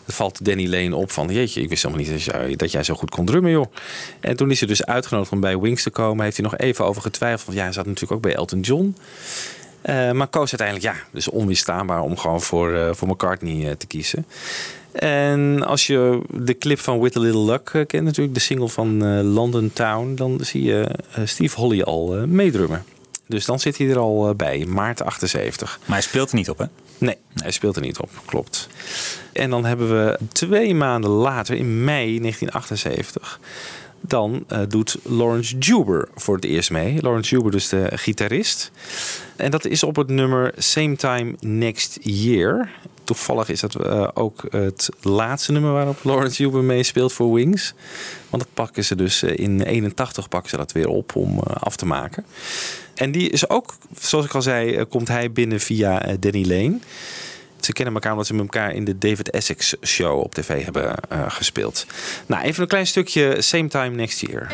Dat 0.05 0.15
valt 0.15 0.45
Danny 0.45 0.67
Lane 0.67 0.95
op 0.95 1.11
van, 1.11 1.27
jeetje, 1.27 1.61
ik 1.61 1.69
wist 1.69 1.83
helemaal 1.83 2.05
niet 2.47 2.59
dat 2.59 2.71
jij, 2.71 2.83
zo 2.83 2.93
goed 2.93 3.09
kon 3.09 3.25
drummen, 3.25 3.51
joh. 3.51 3.73
En 4.19 4.35
toen 4.35 4.51
is 4.51 4.59
hij 4.59 4.67
dus 4.67 4.85
uitgenodigd 4.85 5.31
om 5.31 5.39
bij 5.39 5.59
Wings 5.59 5.83
te 5.83 5.89
komen. 5.89 6.23
Heeft 6.23 6.37
hij 6.37 6.45
nog 6.45 6.57
even 6.57 6.85
over 6.85 7.01
getwijfeld. 7.01 7.45
Want 7.45 7.57
ja, 7.57 7.63
hij 7.63 7.73
zat 7.73 7.85
natuurlijk 7.85 8.13
ook 8.13 8.21
bij 8.21 8.35
Elton 8.35 8.59
John. 8.59 8.95
Uh, 9.85 10.11
maar 10.11 10.27
koos 10.27 10.55
uiteindelijk, 10.55 10.95
ja, 10.95 11.03
dus 11.11 11.27
onweerstaanbaar 11.29 12.01
om 12.01 12.17
gewoon 12.17 12.41
voor, 12.41 12.71
uh, 12.71 12.89
voor 12.93 13.07
McCartney 13.07 13.55
uh, 13.55 13.71
te 13.71 13.87
kiezen. 13.87 14.25
En 14.91 15.63
als 15.65 15.87
je 15.87 16.21
de 16.29 16.57
clip 16.57 16.79
van 16.79 16.99
With 16.99 17.17
a 17.17 17.19
Little 17.19 17.45
Luck 17.45 17.85
kent, 17.87 18.03
natuurlijk 18.03 18.33
de 18.33 18.39
single 18.39 18.69
van 18.69 19.21
London 19.23 19.71
Town, 19.73 20.15
dan 20.15 20.39
zie 20.41 20.63
je 20.63 20.87
Steve 21.23 21.59
Holly 21.59 21.81
al 21.81 22.27
meedrummen. 22.27 22.83
Dus 23.27 23.45
dan 23.45 23.59
zit 23.59 23.77
hij 23.77 23.89
er 23.89 23.97
al 23.97 24.33
bij, 24.35 24.65
maart 24.65 25.03
78. 25.03 25.79
Maar 25.85 25.97
hij 25.97 26.07
speelt 26.07 26.29
er 26.29 26.35
niet 26.35 26.49
op, 26.49 26.57
hè? 26.57 26.65
Nee, 26.97 27.17
hij 27.33 27.51
speelt 27.51 27.75
er 27.75 27.81
niet 27.81 27.99
op, 27.99 28.09
klopt. 28.25 28.67
En 29.33 29.49
dan 29.49 29.65
hebben 29.65 29.89
we 29.89 30.19
twee 30.31 30.75
maanden 30.75 31.09
later, 31.09 31.55
in 31.55 31.83
mei 31.83 32.19
1978, 32.19 33.39
dan 34.07 34.45
uh, 34.51 34.59
doet 34.67 34.97
Lawrence 35.03 35.57
Juber 35.57 36.09
voor 36.15 36.35
het 36.35 36.45
eerst 36.45 36.71
mee. 36.71 37.01
Lawrence 37.01 37.35
Juber, 37.35 37.51
dus 37.51 37.69
de 37.69 37.91
gitarist. 37.93 38.71
En 39.35 39.51
dat 39.51 39.65
is 39.65 39.83
op 39.83 39.95
het 39.95 40.09
nummer 40.09 40.53
Same 40.57 40.95
Time 40.95 41.35
Next 41.39 41.97
Year. 42.01 42.69
Toevallig 43.03 43.49
is 43.49 43.59
dat 43.59 43.85
uh, 43.85 44.07
ook 44.13 44.43
het 44.49 44.89
laatste 45.01 45.51
nummer 45.51 45.71
waarop 45.71 46.03
Lawrence 46.03 46.43
Juber 46.43 46.63
meespeelt 46.63 47.13
voor 47.13 47.33
Wings. 47.33 47.73
Want 48.29 48.43
dat 48.43 48.53
pakken 48.53 48.85
ze 48.85 48.95
dus 48.95 49.23
uh, 49.23 49.37
in 49.37 49.61
81 49.61 50.29
pakken 50.29 50.49
ze 50.49 50.57
dat 50.57 50.71
weer 50.71 50.87
op 50.87 51.15
om 51.15 51.39
af 51.39 51.75
te 51.75 51.85
maken. 51.85 52.25
En 52.93 53.11
die 53.11 53.29
is 53.29 53.49
ook, 53.49 53.75
zoals 53.99 54.25
ik 54.25 54.35
al 54.35 54.41
zei, 54.41 54.85
komt 54.85 55.07
hij 55.07 55.31
binnen 55.31 55.59
via 55.59 56.15
Danny 56.19 56.45
Lane. 56.45 56.79
Ze 57.65 57.73
kennen 57.73 57.93
elkaar 57.93 58.11
omdat 58.11 58.27
ze 58.27 58.33
met 58.33 58.41
elkaar 58.41 58.73
in 58.73 58.85
de 58.85 58.97
David 58.97 59.29
Essex 59.29 59.75
show 59.81 60.19
op 60.19 60.33
tv 60.33 60.63
hebben 60.63 60.95
uh, 61.11 61.29
gespeeld. 61.31 61.85
Nou, 62.25 62.43
even 62.43 62.61
een 62.61 62.67
klein 62.67 62.87
stukje 62.87 63.41
Same 63.41 63.67
Time 63.67 63.89
Next 63.89 64.19
Year. 64.19 64.47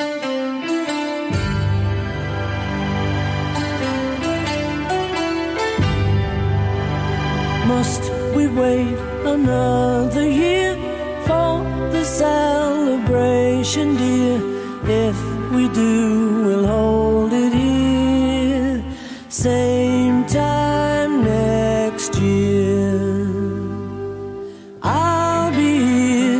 Must 7.67 8.11
we 8.35 8.53
wait 8.53 8.97
another 9.25 10.31
year 10.31 10.77
for 11.25 11.65
the 11.91 12.03
celebration, 12.03 13.97
dear? 13.97 14.39
If 14.83 15.15
we 15.51 15.69
do, 15.71 16.43
we'll 16.43 16.67
hold 16.67 17.33
it 17.33 17.53
here. 17.53 18.81
Same 19.27 20.25
time 20.25 20.68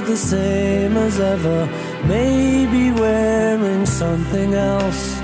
the 0.09 0.17
same 0.17 0.97
as 0.97 1.19
ever. 1.19 1.67
Maybe 2.07 2.91
wearing 2.91 3.85
something 3.85 4.53
else. 4.53 5.21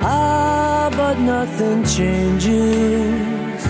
Ah, 0.00 0.88
but 0.90 1.18
nothing 1.18 1.84
changes. 1.84 3.66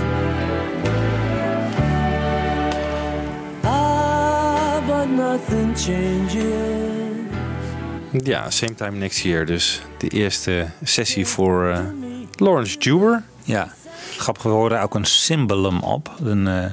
Ah, 3.64 4.82
but 4.86 5.06
nothing 5.06 5.74
changes. 5.74 6.66
Ja, 8.24 8.50
same 8.50 8.74
time 8.74 8.98
next 8.98 9.22
year. 9.22 9.46
Dus 9.46 9.82
de 9.98 10.08
eerste 10.08 10.66
sessie 10.82 11.26
voor 11.26 11.68
eh, 11.68 11.80
Lawrence 12.36 12.78
Juber. 12.78 13.22
Ja, 13.44 13.72
grappig, 14.16 14.42
we 14.42 14.48
horen 14.48 14.82
ook 14.82 14.94
een 14.94 15.04
cymbalum 15.04 15.80
op. 15.80 16.10
Een 16.24 16.46
eh, 16.46 16.64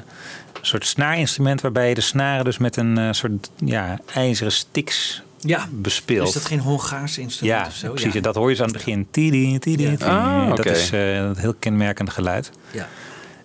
soort 0.66 0.86
snaarinstrument 0.86 1.62
waarbij 1.62 1.90
je 1.90 1.96
de 1.96 2.02
snaren 2.02 2.46
dus 2.46 2.58
met 2.58 2.76
een 2.78 2.98
eh, 2.98 3.08
soort 3.12 3.50
ja, 3.66 4.00
ijzeren 4.14 4.52
stiks 4.52 5.24
Ja. 5.40 5.68
bespeelt. 5.72 6.28
Is 6.28 6.34
dat 6.34 6.46
geen 6.46 6.60
Hongaars 6.60 7.18
instrument 7.18 7.60
ja, 7.62 7.68
of 7.68 7.74
zo? 7.76 7.92
precies. 7.92 8.14
Ja. 8.14 8.20
Dat 8.22 8.36
hoor 8.36 8.50
je 8.50 8.56
zo 8.56 8.64
aan 8.64 8.70
het 8.70 8.78
begin. 8.78 9.08
Tidi, 9.12 9.60
tidi, 9.60 9.90
tidi. 9.90 10.04
Ah, 10.04 10.56
Dat 10.56 10.66
is 10.66 10.92
eh, 10.92 11.16
een 11.16 11.38
heel 11.38 11.54
kenmerkend 11.60 12.10
geluid. 12.10 12.52
Ja. 12.72 12.88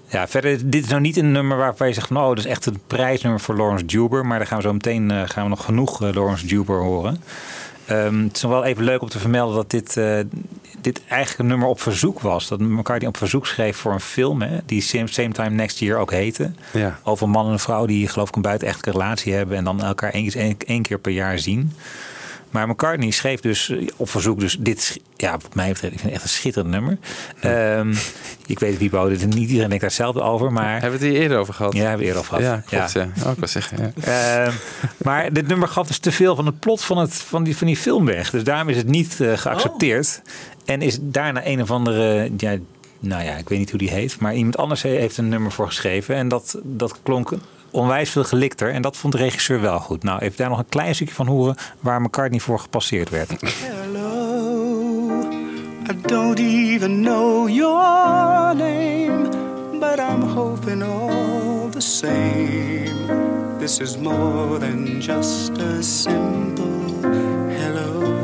Ja, 0.06 0.28
verder, 0.28 0.70
dit 0.70 0.84
is 0.84 0.88
nou 0.90 1.00
niet 1.00 1.16
een 1.16 1.32
nummer 1.32 1.56
waarvan 1.56 1.88
je 1.88 1.94
zegt 1.94 2.06
van, 2.06 2.16
oh, 2.16 2.28
dat 2.28 2.38
is 2.38 2.44
echt 2.46 2.66
een 2.66 2.80
prijsnummer 2.86 3.40
voor 3.40 3.56
Lawrence 3.56 3.84
Juber. 3.84 4.26
Maar 4.26 4.38
daar 4.38 4.46
gaan 4.46 4.56
we 4.56 4.62
zo 4.64 4.72
meteen 4.72 5.10
eh, 5.10 5.22
gaan 5.24 5.42
we 5.42 5.48
nog 5.48 5.64
genoeg 5.64 6.02
eh, 6.02 6.12
Lawrence 6.14 6.46
Juber 6.46 6.80
horen. 6.80 7.22
Ehm, 7.86 8.22
het 8.22 8.36
is 8.36 8.42
nog 8.42 8.50
wel 8.52 8.64
even 8.64 8.84
leuk 8.84 9.02
om 9.02 9.08
te 9.08 9.18
vermelden 9.18 9.56
dat 9.56 9.70
dit, 9.70 9.96
eh, 9.96 10.18
dit 10.80 11.00
eigenlijk 11.08 11.40
een 11.40 11.46
nummer 11.46 11.68
op 11.68 11.80
verzoek 11.80 12.20
was. 12.20 12.49
Dat 12.49 12.60
McCartney 12.60 13.08
op 13.08 13.16
verzoek 13.16 13.46
schreef 13.46 13.76
voor 13.76 13.92
een 13.92 14.00
film, 14.00 14.42
hè, 14.42 14.58
die 14.66 14.80
Same, 14.80 15.06
Same 15.06 15.32
Time 15.32 15.50
Next 15.50 15.78
Year 15.78 15.99
ook 15.99 16.10
heette. 16.10 16.50
Ja. 16.72 16.99
Over 17.02 17.25
een 17.25 17.32
man 17.32 17.46
en 17.46 17.52
een 17.52 17.58
vrouw 17.58 17.87
die 17.87 18.08
geloof 18.08 18.28
ik 18.28 18.37
een 18.37 18.42
buitenechtelijke 18.42 18.99
relatie 18.99 19.32
hebben 19.32 19.56
en 19.56 19.64
dan 19.64 19.82
elkaar 19.82 20.12
één, 20.12 20.32
één, 20.32 20.56
één 20.66 20.82
keer 20.82 20.99
per 20.99 21.12
jaar 21.12 21.38
zien. 21.38 21.72
Maar 22.50 22.69
McCartney 22.69 23.11
schreef 23.11 23.40
dus 23.40 23.69
eh, 23.69 23.88
op 23.97 24.11
verzoek 24.11 24.40
dus 24.40 24.57
dit, 24.61 25.00
ja, 25.16 25.33
wat 25.33 25.54
mij 25.54 25.69
betreft, 25.69 25.92
ik 25.92 26.00
vind 26.00 26.12
het 26.12 26.23
echt 26.23 26.23
een 26.23 26.37
schitterend 26.37 26.73
nummer. 26.73 26.99
Ehm, 27.40 27.95
ik 28.47 28.59
weet 28.59 28.78
wie 28.78 28.90
bouwde 28.90 29.16
het, 29.16 29.35
niet 29.35 29.49
iedereen 29.49 29.69
denkt 29.69 29.80
daar 29.80 29.80
hetzelfde 29.80 30.21
over, 30.21 30.52
maar... 30.52 30.80
Hebben 30.80 30.99
we 31.00 31.04
het 31.04 31.14
hier 31.14 31.23
eerder 31.23 31.38
over 31.38 31.54
gehad? 31.54 31.73
Ja, 31.73 31.80
hebben 31.80 31.99
we 31.99 32.04
eerder 32.04 32.21
over 32.21 32.37
gehad. 32.37 32.64
Ja, 32.69 32.78
klopt. 32.78 32.92
Ja. 32.92 33.09
Oh, 33.26 33.33
ik 33.37 33.49
zeggen. 33.49 33.95
Ja. 33.95 34.45
Ehm, 34.45 34.54
maar 34.97 35.33
dit 35.33 35.47
nummer 35.47 35.69
gaf 35.69 35.87
dus 35.87 35.99
te 35.99 36.12
veel 36.12 36.37
van 36.37 36.47
het 36.47 36.61
plot 36.61 36.83
van, 36.83 36.99
het, 36.99 37.14
van, 37.14 37.42
die, 37.42 37.57
van 37.57 37.66
die 37.66 37.76
film 37.76 38.04
weg. 38.04 38.30
Dus 38.30 38.45
daarom 38.45 38.69
is 38.69 38.76
het 38.76 38.88
niet 38.88 39.21
eh, 39.21 39.37
geaccepteerd. 39.37 40.23
En 40.64 40.83
is 40.83 40.99
daarna 41.00 41.47
een 41.47 41.62
of 41.62 41.71
andere, 41.71 42.30
ja, 42.37 42.57
nou 43.00 43.25
ja, 43.25 43.37
ik 43.37 43.49
weet 43.49 43.59
niet 43.59 43.71
hoe 43.71 43.78
die 43.78 43.90
heet. 43.90 44.19
Maar 44.19 44.35
iemand 44.35 44.57
anders 44.57 44.83
heeft 44.83 45.16
een 45.16 45.28
nummer 45.28 45.52
voor 45.52 45.66
geschreven. 45.66 46.14
En 46.14 46.28
dat, 46.28 46.59
dat 46.62 46.99
klonk 47.02 47.33
onwijs 47.70 48.10
veel 48.10 48.24
gelikter. 48.24 48.72
En 48.72 48.82
dat 48.82 48.96
vond 48.96 49.12
de 49.12 49.18
regisseur 49.18 49.60
wel 49.60 49.78
goed. 49.78 50.02
Nou, 50.02 50.20
even 50.20 50.36
daar 50.36 50.48
nog 50.48 50.58
een 50.58 50.68
klein 50.68 50.94
stukje 50.94 51.14
van 51.14 51.26
horen 51.26 51.56
waar 51.80 52.00
McCartney 52.02 52.40
voor 52.40 52.58
gepasseerd 52.58 53.10
werd. 53.10 53.30
Hello, 53.40 54.10
I 55.90 56.00
don't 56.02 56.38
even 56.38 57.02
know 57.02 57.48
your 57.48 58.56
name, 58.56 59.28
but 59.80 59.98
I'm 59.98 60.22
hoping 60.22 60.82
all 60.82 61.68
the 61.70 61.80
same. 61.80 63.58
This 63.58 63.78
is 63.78 63.96
more 63.96 64.58
than 64.58 65.00
just 65.00 65.50
a 65.58 65.82
simple 65.82 67.08
hello. 67.48 68.14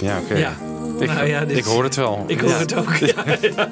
Ja, 0.00 0.18
oké. 0.18 0.34
Ja. 0.34 0.65
Ik, 0.98 1.06
Nou 1.14 1.26
ja, 1.26 1.44
dit- 1.44 1.56
ik 1.56 1.64
hoor 1.64 1.84
het 1.84 1.94
wel. 1.96 2.24
Ik 2.26 2.40
hoor 2.40 2.50
Ja. 2.50 2.58
het 2.58 2.74
ook. 2.74 2.94
Ja, 3.14 3.14
ja. 3.40 3.68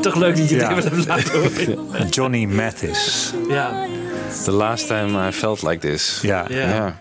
Toch 0.00 0.14
leuk 0.14 0.36
dat 0.36 0.48
je 0.48 0.56
Ja. 0.56 0.74
het 0.74 0.84
even 0.84 0.96
hebt 0.96 1.06
laten 1.08 1.32
horen. 1.40 2.08
Johnny 2.08 2.44
Mathis. 2.44 3.32
Ja. 3.48 3.86
The 4.44 4.50
last 4.50 4.86
time 4.86 5.28
I 5.28 5.32
felt 5.32 5.62
like 5.62 5.78
this. 5.88 6.18
Ja. 6.22 6.44
Ja. 6.48 6.96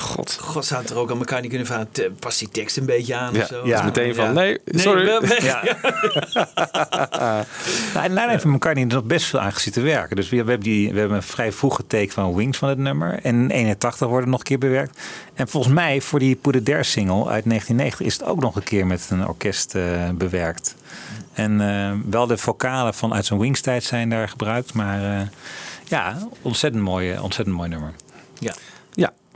God. 0.00 0.38
God 0.40 0.64
zou 0.64 0.80
het 0.82 0.90
er 0.90 0.96
ook 0.98 1.10
aan 1.10 1.18
elkaar 1.18 1.40
niet 1.40 1.48
kunnen 1.48 1.66
vragen. 1.66 1.88
te- 1.92 2.12
Past 2.18 2.38
die 2.38 2.48
tekst 2.48 2.76
een 2.76 2.86
beetje 2.86 3.14
aan 3.16 3.34
Ja, 3.34 3.40
of 3.40 3.46
zo? 3.46 3.66
ja. 3.66 3.76
Dus 3.76 3.84
meteen 3.84 4.14
van, 4.14 4.32
nee, 4.34 4.58
sorry. 4.64 5.04
we- 5.04 5.26
we- 5.26 5.38
Ja. 5.42 5.62
Nou, 7.94 8.04
en 8.06 8.14
daar 8.14 8.28
heeft 8.30 8.44
McCartney 8.44 8.84
er 8.88 8.94
nog 8.94 9.04
best 9.04 9.26
veel 9.26 9.40
aan 9.40 9.52
gezien 9.52 9.72
te 9.72 9.80
werken. 9.80 10.16
Dus 10.16 10.28
we, 10.28 10.30
we 10.30 10.50
hebben, 10.50 10.60
die, 10.60 10.92
we 10.92 10.98
hebben 10.98 11.16
een 11.16 11.22
vrij 11.22 11.52
vroege 11.52 11.86
take 11.86 12.10
van 12.10 12.34
Wings 12.34 12.58
van 12.58 12.68
het 12.68 12.78
nummer. 12.78 13.18
En 13.22 13.34
in 13.34 13.50
81 13.50 14.06
wordt 14.08 14.22
het 14.22 14.30
nog 14.30 14.38
een 14.38 14.44
keer 14.46 14.58
bewerkt. 14.58 14.98
En 15.34 15.48
volgens 15.48 15.74
mij 15.74 16.00
voor 16.00 16.18
die 16.18 16.38
There 16.62 16.82
single 16.82 17.14
uit 17.28 17.44
1990 17.44 18.00
is 18.06 18.12
het 18.12 18.24
ook 18.24 18.40
nog 18.40 18.56
een 18.56 18.62
keer 18.62 18.86
met 18.86 19.06
een 19.10 19.26
orkest 19.28 19.74
eh, 19.74 20.08
bewerkt. 20.14 20.74
En 21.32 21.60
eh, 21.60 21.92
wel 22.10 22.26
de 22.26 22.36
vocalen 22.38 22.94
van 22.94 23.14
uit 23.14 23.26
zijn 23.26 23.38
Wings 23.40 23.60
tijd 23.60 23.84
zijn 23.84 24.10
daar 24.10 24.28
gebruikt. 24.28 24.74
Maar 24.74 25.04
eh, 25.20 25.26
ja, 25.84 26.16
ontzettend 26.42 26.82
mooi, 26.82 27.18
ontzettend 27.18 27.56
mooi 27.56 27.68
nummer. 27.68 27.92
Ja. 28.38 28.54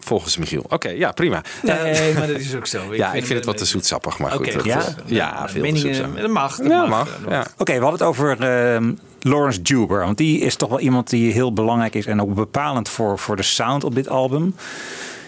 Volgens 0.04 0.36
Michiel. 0.36 0.64
Oké, 0.68 0.88
ja, 0.88 1.12
prima. 1.12 1.42
Nee, 1.62 2.14
maar 2.14 2.26
dat 2.26 2.38
is 2.38 2.54
ook 2.54 2.66
zo. 2.66 2.94
ja, 2.94 3.12
ik 3.12 3.24
vind 3.24 3.38
het 3.38 3.44
wat 3.44 3.56
te 3.56 3.64
zoetsappig, 3.64 4.18
maar 4.18 4.30
goed. 4.30 4.52
Ja? 4.64 4.78
eh, 4.80 4.84
ja, 5.06 5.36
veel 5.38 5.46
te 5.54 5.58
Meningen, 5.60 5.94
zoetsappig. 5.94 6.20
dat 6.20 6.30
mag. 6.30 6.56
Dat 6.56 6.66
Ja, 6.66 6.86
mag. 6.86 7.18
mag. 7.24 7.32
Ja. 7.32 7.46
Oké, 7.58 7.72
we 7.72 7.80
hadden 7.80 7.98
het 7.98 8.08
over 8.08 8.40
ehm, 8.40 8.92
Lawrence 9.20 9.60
Juber. 9.62 10.04
Want 10.04 10.16
die 10.16 10.40
is 10.40 10.56
toch 10.56 10.68
wel 10.68 10.80
iemand 10.80 11.10
die 11.10 11.32
heel 11.32 11.52
belangrijk 11.52 11.94
is 11.94 12.06
en 12.06 12.20
ook 12.22 12.34
bepalend 12.34 12.88
voor, 12.88 13.18
voor 13.18 13.36
de 13.36 13.42
sound 13.42 13.84
op 13.84 13.94
dit 13.94 14.08
album. 14.08 14.54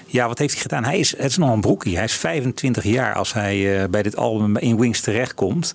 Ja, 0.07 0.27
wat 0.29 0.39
heeft 0.39 0.53
hij 0.53 0.63
gedaan? 0.63 0.85
Hij 0.85 0.99
is, 0.99 1.11
het 1.17 1.31
is 1.31 1.37
nog 1.37 1.53
een 1.53 1.61
broekie. 1.61 1.95
Hij 1.97 2.05
is 2.05 2.13
25 2.15 2.85
jaar 2.85 3.15
als 3.15 3.33
hij 3.33 3.83
eh, 3.83 3.89
bij 3.89 4.03
dit 4.03 4.17
album 4.17 4.57
in 4.57 4.79
Wings 4.79 5.01
terechtkomt. 5.01 5.73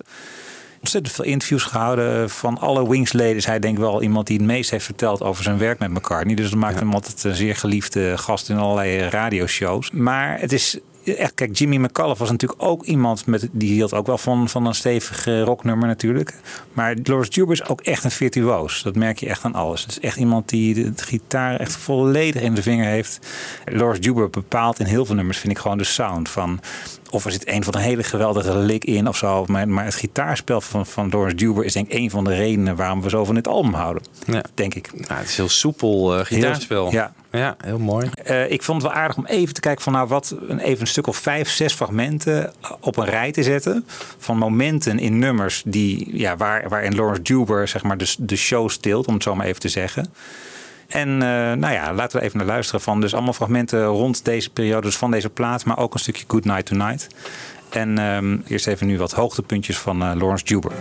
Ontzettend 0.82 1.14
veel 1.14 1.24
interviews 1.24 1.62
gehouden. 1.62 2.30
Van 2.30 2.58
alle 2.58 2.88
Wings-leden 2.88 3.36
is 3.36 3.46
hij 3.46 3.58
denk 3.58 3.74
ik 3.74 3.80
wel 3.80 4.02
iemand 4.02 4.26
die 4.26 4.36
het 4.36 4.46
meest 4.46 4.70
heeft 4.70 4.84
verteld 4.84 5.22
over 5.22 5.42
zijn 5.42 5.58
werk 5.58 5.78
met 5.78 5.90
McCartney. 5.90 6.34
Dus 6.34 6.50
dat 6.50 6.58
maakt 6.58 6.78
hem 6.78 6.92
altijd 6.92 7.24
een 7.24 7.34
zeer 7.34 7.56
geliefde 7.56 8.18
gast 8.18 8.48
in 8.48 8.56
allerlei 8.56 9.08
radioshows. 9.08 9.90
Maar 9.90 10.40
het 10.40 10.52
is 10.52 10.78
echt, 11.04 11.34
kijk, 11.34 11.58
Jimmy 11.58 11.76
McAuliffe 11.76 12.22
was 12.22 12.30
natuurlijk 12.30 12.62
ook 12.62 12.84
iemand 12.84 13.26
met, 13.26 13.48
die 13.52 13.72
hield 13.72 13.94
ook 13.94 14.06
wel 14.06 14.18
van, 14.18 14.48
van 14.48 14.66
een 14.66 14.74
stevig 14.74 15.26
eh, 15.26 15.42
rocknummer 15.42 15.88
natuurlijk. 15.88 16.34
Maar 16.72 16.96
Lawrence 17.02 17.30
Juber 17.30 17.52
is 17.52 17.68
ook 17.68 17.80
echt 17.80 18.04
een 18.04 18.10
virtuoos. 18.10 18.82
Dat 18.82 18.94
merk 18.94 19.18
je 19.18 19.28
echt 19.28 19.44
aan 19.44 19.54
alles. 19.54 19.82
Het 19.82 19.90
is 19.90 20.00
echt 20.00 20.16
iemand 20.16 20.48
die 20.48 20.74
de, 20.74 20.94
de 20.94 21.02
gitaar 21.02 21.56
echt 21.56 21.76
volledig 21.76 22.42
in 22.42 22.54
de 22.54 22.62
vinger 22.62 22.86
heeft. 22.86 23.18
Lawrence 23.64 24.00
Juber 24.00 24.30
bepaalt 24.30 24.78
in 24.78 24.86
heel 24.86 25.04
veel 25.04 25.14
nummers, 25.14 25.38
vind 25.38 25.52
ik 25.52 25.58
gewoon 25.58 25.78
de 25.78 25.84
sound 25.84 26.28
van. 26.28 26.60
Of 27.12 27.24
er 27.24 27.32
zit 27.32 27.48
een 27.48 27.64
van 27.64 27.74
een 27.74 27.80
hele 27.80 28.02
geweldige 28.02 28.56
lick 28.56 28.84
in 28.84 29.08
of 29.08 29.16
zo. 29.16 29.44
Maar, 29.46 29.68
maar 29.68 29.84
het 29.84 29.94
gitaarspel 29.94 30.60
van, 30.60 30.86
van 30.86 31.08
Lawrence 31.10 31.36
Juber 31.36 31.64
is 31.64 31.72
denk 31.72 31.88
ik 31.88 31.98
een 31.98 32.10
van 32.10 32.24
de 32.24 32.34
redenen 32.34 32.76
waarom 32.76 33.02
we 33.02 33.08
zo 33.08 33.24
van 33.24 33.34
dit 33.34 33.48
album 33.48 33.74
houden. 33.74 34.02
Ja. 34.26 34.44
Denk 34.54 34.74
ik. 34.74 34.90
Nou, 34.92 35.20
het 35.20 35.28
is 35.28 35.36
heel 35.36 35.48
soepel 35.48 36.18
eh, 36.18 36.24
gitaarspel. 36.24 36.92
ja. 36.92 37.12
ja, 37.32 37.56
heel 37.64 37.78
mooi. 37.78 38.10
Eh, 38.24 38.50
ik 38.50 38.62
vond 38.62 38.82
het 38.82 38.92
wel 38.92 39.00
aardig 39.00 39.16
om 39.16 39.26
even 39.26 39.54
te 39.54 39.60
kijken 39.60 39.82
van 39.82 39.92
nou 39.92 40.08
wat 40.08 40.36
een, 40.48 40.58
even 40.58 40.80
een 40.80 40.86
stuk 40.86 41.06
of 41.06 41.16
vijf, 41.16 41.48
zes 41.48 41.74
fragmenten 41.74 42.52
op 42.80 42.96
een 42.96 43.04
rij 43.04 43.32
te 43.32 43.42
zetten. 43.42 43.86
Van 44.18 44.38
momenten 44.38 44.98
in 44.98 45.18
nummers 45.18 45.62
die, 45.66 46.18
ja, 46.18 46.36
waar, 46.36 46.68
waarin 46.68 46.94
Lawrence 46.94 47.22
Juber 47.22 47.68
zeg 47.68 47.82
maar 47.82 47.96
de, 47.96 48.14
de 48.18 48.36
show 48.36 48.68
stilt, 48.68 49.06
om 49.06 49.14
het 49.14 49.22
zo 49.22 49.34
maar 49.34 49.46
even 49.46 49.60
te 49.60 49.68
zeggen. 49.68 50.12
En 50.92 51.08
eh, 51.22 51.28
nou 51.52 51.72
ja, 51.72 51.92
laten 51.92 52.18
we 52.18 52.24
even 52.24 52.38
naar 52.38 52.46
luisteren 52.46 52.80
van 52.80 53.00
dus 53.00 53.14
allemaal 53.14 53.32
fragmenten 53.32 53.84
rond 53.84 54.24
deze 54.24 54.50
periode, 54.50 54.86
dus 54.86 54.96
van 54.96 55.10
deze 55.10 55.30
plaat, 55.30 55.64
maar 55.64 55.78
ook 55.78 55.94
een 55.94 56.00
stukje 56.00 56.24
Good 56.28 56.44
Night 56.44 56.66
Tonight. 56.66 57.06
En 57.68 57.98
ehm, 57.98 58.38
eerst 58.46 58.66
even 58.66 58.86
nu 58.86 58.98
wat 58.98 59.12
hoogtepuntjes 59.12 59.78
van 59.78 60.02
eh, 60.02 60.12
Lawrence 60.14 60.44
Juber. 60.44 60.72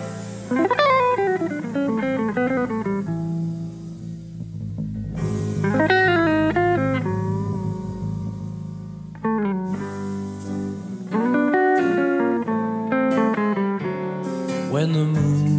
when 14.71 14.93
the 14.93 15.00
moon 15.00 15.51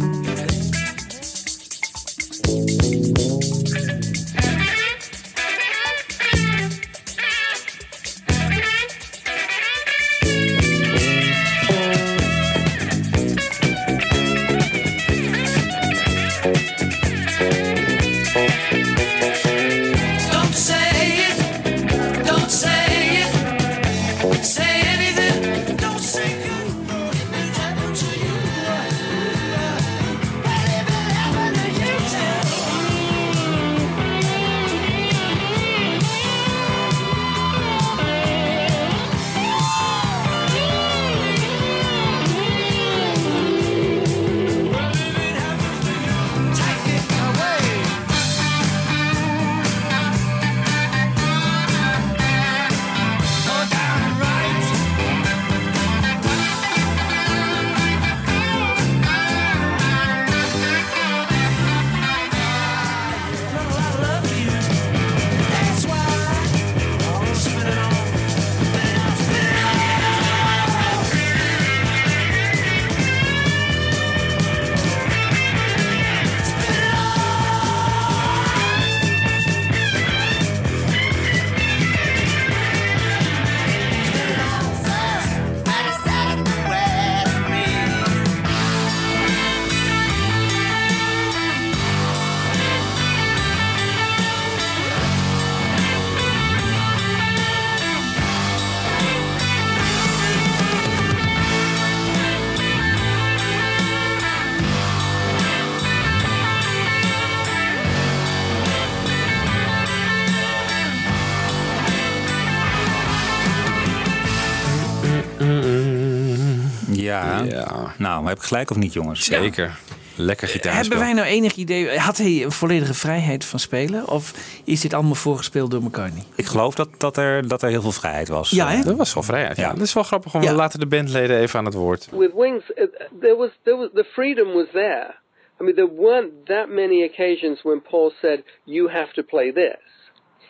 Nou, 118.03 118.21
maar 118.21 118.29
heb 118.29 118.37
ik 118.41 118.47
gelijk 118.47 118.69
of 118.69 118.77
niet, 118.77 118.93
jongens? 118.93 119.25
Zeker. 119.25 119.79
Lekker 120.15 120.47
gitaar. 120.47 120.75
Hebben 120.75 120.99
wij 120.99 121.13
nou 121.13 121.27
enig 121.27 121.55
idee, 121.55 121.97
had 121.97 122.17
hij 122.17 122.43
een 122.43 122.51
volledige 122.51 122.93
vrijheid 122.93 123.45
van 123.45 123.59
spelen? 123.59 124.07
Of 124.07 124.33
is 124.65 124.81
dit 124.81 124.93
allemaal 124.93 125.15
voorgespeeld 125.15 125.71
door 125.71 125.81
McCartney? 125.83 126.23
Ik 126.35 126.45
geloof 126.45 126.75
dat, 126.75 126.89
dat, 126.97 127.17
er, 127.17 127.47
dat 127.47 127.61
er 127.61 127.69
heel 127.69 127.81
veel 127.81 127.91
vrijheid 127.91 128.27
was. 128.27 128.49
Ja, 128.49 128.67
hè? 128.67 128.83
Dat 128.83 128.97
was 128.97 129.13
wel 129.13 129.23
vrijheid. 129.23 129.57
Ja. 129.57 129.63
Ja. 129.67 129.73
Dat 129.73 129.81
is 129.81 129.93
wel 129.93 130.03
grappig. 130.03 130.31
Gewoon, 130.31 130.45
Ja. 130.45 130.51
We 130.51 130.57
laten 130.57 130.79
de 130.79 130.87
bandleden 130.87 131.39
even 131.39 131.59
aan 131.59 131.65
het 131.65 131.73
woord. 131.73 132.09
with 132.11 132.31
Wings, 132.35 132.63
uh, 132.75 132.85
there 133.19 133.35
was 133.35 133.49
there 133.63 133.77
was 133.77 133.89
the 133.93 134.03
freedom 134.13 134.53
was 134.53 134.67
there. 134.71 135.15
I 135.61 135.63
mean, 135.63 135.75
there 135.75 135.93
weren't 135.95 136.31
that 136.45 136.67
many 136.69 137.03
occasions 137.03 137.61
when 137.61 137.81
Paul 137.81 138.11
said, 138.21 138.43
"You 138.63 138.89
have 138.91 139.13
to 139.13 139.23
play 139.23 139.51
this." 139.53 139.81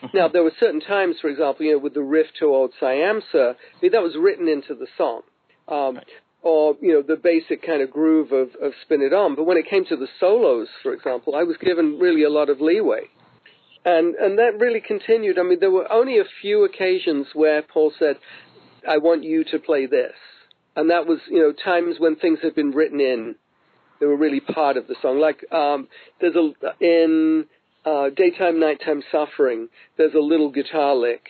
now, 0.14 0.32
there 0.32 0.44
were 0.44 0.56
certain 0.58 0.82
times, 0.82 1.20
for 1.22 1.30
example, 1.30 1.66
you 1.66 1.72
know, 1.74 1.84
with 1.84 1.94
the 1.94 2.08
riff 2.16 2.28
to 2.40 2.46
Old 2.46 2.74
Siamsa, 2.82 3.46
I 3.54 3.80
mean, 3.82 3.92
that 3.92 4.04
was 4.04 4.16
written 4.24 4.48
into 4.48 4.74
the 4.76 4.88
song, 4.98 5.22
um, 5.68 6.00
or 6.44 6.76
you 6.82 6.94
know, 6.94 7.02
the 7.02 7.16
basic 7.16 7.66
kind 7.66 7.82
of 7.82 7.90
groove 7.90 8.32
of, 8.32 8.50
of 8.62 8.74
"Spin 8.84 9.02
It 9.02 9.14
On." 9.14 9.36
But 9.36 9.46
when 9.46 9.58
it 9.58 9.68
came 9.68 9.86
to 9.86 9.96
the 9.96 10.08
solos, 10.20 10.68
for 10.84 10.94
example, 10.94 11.36
I 11.36 11.44
was 11.44 11.58
given 11.58 11.98
really 12.00 12.24
a 12.24 12.30
lot 12.30 12.50
of 12.50 12.62
leeway. 12.62 13.10
And 13.86 14.16
and 14.16 14.38
that 14.38 14.60
really 14.60 14.82
continued. 14.82 15.40
I 15.40 15.44
mean, 15.44 15.60
there 15.60 15.72
were 15.72 15.92
only 15.92 16.20
a 16.20 16.26
few 16.42 16.64
occasions 16.64 17.28
where 17.34 17.62
Paul 17.62 17.92
said, 17.98 18.18
"I 18.88 18.98
want 18.98 19.24
you 19.24 19.44
to 19.46 19.60
play 19.60 19.86
this," 19.86 20.14
and 20.76 20.90
that 20.90 21.08
was 21.08 21.20
you 21.28 21.40
know 21.40 21.54
times 21.54 21.96
when 22.00 22.16
things 22.16 22.40
had 22.44 22.56
been 22.56 22.72
written 22.72 23.00
in. 23.00 23.36
They 24.00 24.06
were 24.06 24.18
really 24.18 24.42
part 24.42 24.76
of 24.76 24.88
the 24.88 24.96
song. 25.02 25.20
Like 25.20 25.46
um, 25.52 25.88
there's 26.20 26.36
a 26.36 26.52
in 26.82 27.46
uh, 27.86 28.10
daytime, 28.10 28.60
nighttime 28.60 29.02
suffering. 29.12 29.70
There's 29.98 30.14
a 30.14 30.20
little 30.20 30.52
guitar 30.52 30.96
lick 30.96 31.26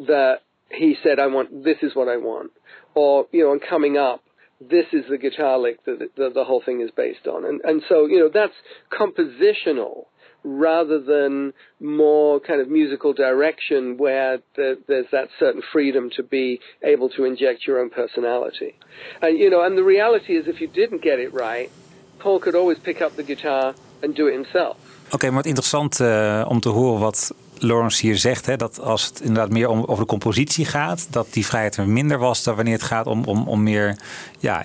that 0.00 0.38
he 0.70 0.96
said, 1.02 1.18
"I 1.18 1.26
want 1.26 1.64
this 1.64 1.78
is 1.82 1.94
what 1.94 2.08
I 2.08 2.16
want," 2.16 2.52
or 2.94 3.26
you 3.32 3.44
know, 3.44 3.50
on 3.52 3.60
coming 3.60 3.96
up. 3.96 4.22
This 4.60 4.86
is 4.92 5.04
the 5.08 5.18
guitar 5.18 5.58
lick 5.58 5.84
that 5.84 5.98
the, 6.16 6.30
the, 6.34 6.44
whole 6.44 6.62
thing 6.64 6.80
is 6.80 6.90
based 6.90 7.26
on, 7.26 7.44
and 7.44 7.60
and 7.62 7.82
so 7.88 8.06
you 8.06 8.18
know 8.18 8.28
that's 8.32 8.54
compositional 8.90 10.06
rather 10.44 11.00
than 11.00 11.52
more 11.80 12.40
kind 12.40 12.60
of 12.60 12.68
musical 12.68 13.12
direction 13.12 13.96
where 13.98 14.38
the, 14.56 14.78
there's 14.86 15.06
that 15.12 15.28
certain 15.38 15.62
freedom 15.72 16.10
to 16.16 16.22
be 16.22 16.60
able 16.82 17.08
to 17.10 17.24
inject 17.24 17.66
your 17.66 17.80
own 17.80 17.90
personality. 17.90 18.74
And 19.20 19.38
you 19.38 19.50
know, 19.50 19.62
and 19.62 19.76
the 19.76 19.84
reality 19.84 20.36
is 20.36 20.46
if 20.46 20.60
you 20.60 20.68
didn't 20.68 21.02
get 21.02 21.18
it 21.18 21.32
right, 21.32 21.70
Paul 22.18 22.40
could 22.40 22.54
always 22.54 22.78
pick 22.78 23.00
up 23.00 23.16
the 23.16 23.22
guitar 23.22 23.74
and 24.02 24.14
do 24.14 24.26
it 24.26 24.32
himself. 24.32 24.76
Oké, 25.10 25.26
maar 25.26 25.34
wat 25.34 25.46
interessant 25.46 26.00
eh, 26.00 26.46
om 26.48 26.60
te 26.60 26.68
horen 26.68 27.00
wat 27.00 27.34
Lawrence 27.62 28.06
hier 28.06 28.16
zegt. 28.18 28.46
Hè, 28.46 28.56
dat 28.56 28.80
als 28.80 29.04
het 29.04 29.20
inderdaad 29.20 29.50
meer 29.50 29.68
om, 29.68 29.84
over 29.84 30.02
de 30.02 30.06
compositie 30.10 30.64
gaat, 30.64 31.06
dat 31.10 31.26
die 31.30 31.46
vrijheid 31.46 31.76
er 31.76 31.88
minder 31.88 32.18
was 32.18 32.42
dan 32.42 32.54
wanneer 32.56 32.72
het 32.74 32.82
gaat 32.82 33.06
om, 33.06 33.24
om, 33.24 33.48
om 33.48 33.62
meer 33.62 33.96
ja, 34.38 34.64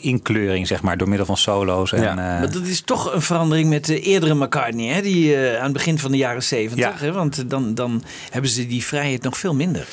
inkleuring, 0.00 0.66
zeg 0.66 0.82
maar, 0.82 0.96
door 0.98 1.08
middel 1.08 1.26
van 1.26 1.36
solo's. 1.36 1.92
En, 1.92 2.02
Ja. 2.02 2.10
eh, 2.10 2.16
Maar 2.16 2.50
dat 2.52 2.62
is 2.66 2.80
toch 2.80 3.12
een 3.14 3.22
verandering 3.22 3.68
met 3.68 3.84
de 3.84 4.00
eerdere 4.00 4.34
McCartney, 4.34 4.86
hè? 4.94 5.00
die 5.02 5.36
eh, 5.36 5.56
aan 5.58 5.64
het 5.64 5.72
begin 5.72 5.98
van 5.98 6.10
de 6.10 6.16
jaren 6.16 6.42
zeventig. 6.42 7.00
Ja. 7.00 7.06
hè? 7.06 7.12
Want 7.12 7.38
eh, 7.38 7.44
dan, 7.48 7.74
dan 7.74 8.02
hebben 8.30 8.50
ze 8.50 8.66
die 8.66 8.84
vrijheid 8.84 9.22
nog 9.22 9.38
veel 9.38 9.54
minder. 9.54 9.86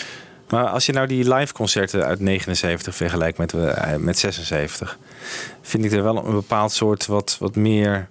Maar 0.50 0.68
als 0.68 0.86
je 0.86 0.94
nou 0.94 1.08
die 1.08 1.34
live 1.34 1.54
concerten 1.54 2.06
uit 2.06 2.20
79 2.20 2.96
vergelijkt 2.96 3.38
met, 3.38 3.54
met 3.98 4.20
76, 4.20 4.98
vind 5.62 5.86
ik 5.86 5.92
er 5.92 6.04
wel 6.04 6.26
een 6.26 6.32
bepaald 6.34 6.72
soort 6.72 7.06
wat, 7.06 7.36
wat 7.40 7.56
meer 7.56 8.10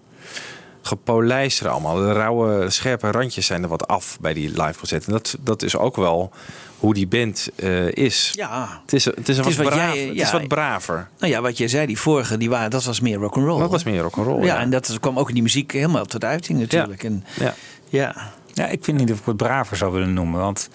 gepolijster 0.82 1.68
allemaal. 1.68 1.94
De 1.96 2.12
rauwe, 2.12 2.70
scherpe 2.70 3.10
randjes 3.10 3.46
zijn 3.46 3.62
er 3.62 3.68
wat 3.68 3.86
af 3.88 4.18
bij 4.20 4.34
die 4.34 4.48
live 4.48 4.78
concerten. 4.78 5.06
En 5.06 5.12
dat, 5.12 5.36
dat 5.40 5.62
is 5.62 5.76
ook 5.76 5.96
wel 5.96 6.32
hoe 6.78 6.94
die 6.94 7.06
band 7.06 7.48
eh, 7.56 7.92
is. 7.92 8.32
Ja. 8.34 8.80
Het 8.82 8.92
is, 8.92 9.04
het 9.04 9.28
is, 9.28 9.36
een 9.36 9.42
Het 9.42 9.50
is 9.52 9.56
wat, 9.56 9.66
wat 9.66 9.74
braaf- 9.74 9.94
jij- 9.94 10.06
het 10.06 10.14
ja. 10.16 10.22
is 10.22 10.32
wat 10.32 10.48
braver. 10.48 11.08
Nou 11.18 11.32
ja, 11.32 11.40
wat 11.40 11.58
jij 11.58 11.68
zei, 11.68 11.86
die 11.86 11.98
vorige, 11.98 12.36
die 12.36 12.50
waren, 12.50 12.70
dat 12.70 12.84
was 12.84 13.00
meer 13.00 13.16
rock'n'roll. 13.18 13.58
Dat 13.60 13.70
was 13.70 13.84
meer 13.84 14.00
rock'n'roll. 14.00 14.44
Ja, 14.44 14.58
en 14.58 14.70
dat 14.70 14.96
kwam 15.00 15.18
ook 15.18 15.28
in 15.28 15.34
die 15.34 15.42
muziek 15.42 15.72
helemaal 15.72 16.04
tot 16.04 16.24
uiting 16.24 16.58
natuurlijk. 16.58 17.04
En, 17.04 17.24
Ja. 17.40 17.54
ja. 17.88 18.14
Ja, 18.52 18.66
ik 18.66 18.84
vind 18.84 18.98
niet 18.98 19.12
of 19.12 19.18
ik 19.18 19.26
het 19.26 19.36
braver 19.36 19.76
zou 19.76 19.92
willen 19.92 20.12
noemen. 20.12 20.40
Want 20.40 20.68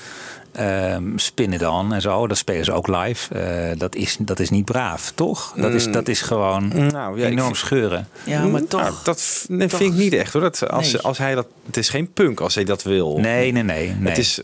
ehm 0.55 1.03
Spin 1.17 1.53
It 1.53 1.65
On 1.67 1.93
en 1.93 2.01
zo, 2.01 2.27
dat 2.27 2.37
spelen 2.37 2.65
ze 2.65 2.71
ook 2.71 2.87
live. 2.87 3.33
Eh, 3.39 3.79
dat, 3.79 3.95
is, 3.95 4.17
dat 4.19 4.39
is 4.39 4.49
niet 4.49 4.65
braaf, 4.65 5.11
toch? 5.15 5.53
Dat 5.55 5.71
is, 5.73 5.91
dat 5.91 6.07
is 6.07 6.21
gewoon 6.21 6.67
Nou, 6.91 7.19
ja, 7.19 7.25
enorm 7.25 7.45
vind- 7.45 7.57
scheuren. 7.57 8.07
ja, 8.25 8.43
maar 8.45 8.63
toch. 8.67 8.81
Nou, 8.81 8.93
dat 9.03 9.21
v- 9.21 9.47
nee, 9.47 9.67
toch- 9.67 9.79
vind 9.79 9.93
ik 9.93 9.99
niet 9.99 10.13
echt 10.13 10.33
hoor. 10.33 10.41
Dat, 10.41 10.69
als, 10.69 10.91
Nee. 10.91 11.01
als 11.01 11.17
hij 11.17 11.35
dat, 11.35 11.47
het 11.65 11.77
is 11.77 11.89
geen 11.89 12.11
punk 12.13 12.39
als 12.39 12.55
hij 12.55 12.63
dat 12.63 12.83
wil. 12.83 13.17
Nee, 13.19 13.51
nee, 13.51 13.63
nee. 13.63 13.89
nee. 13.99 14.09
Het 14.09 14.17
is, 14.17 14.39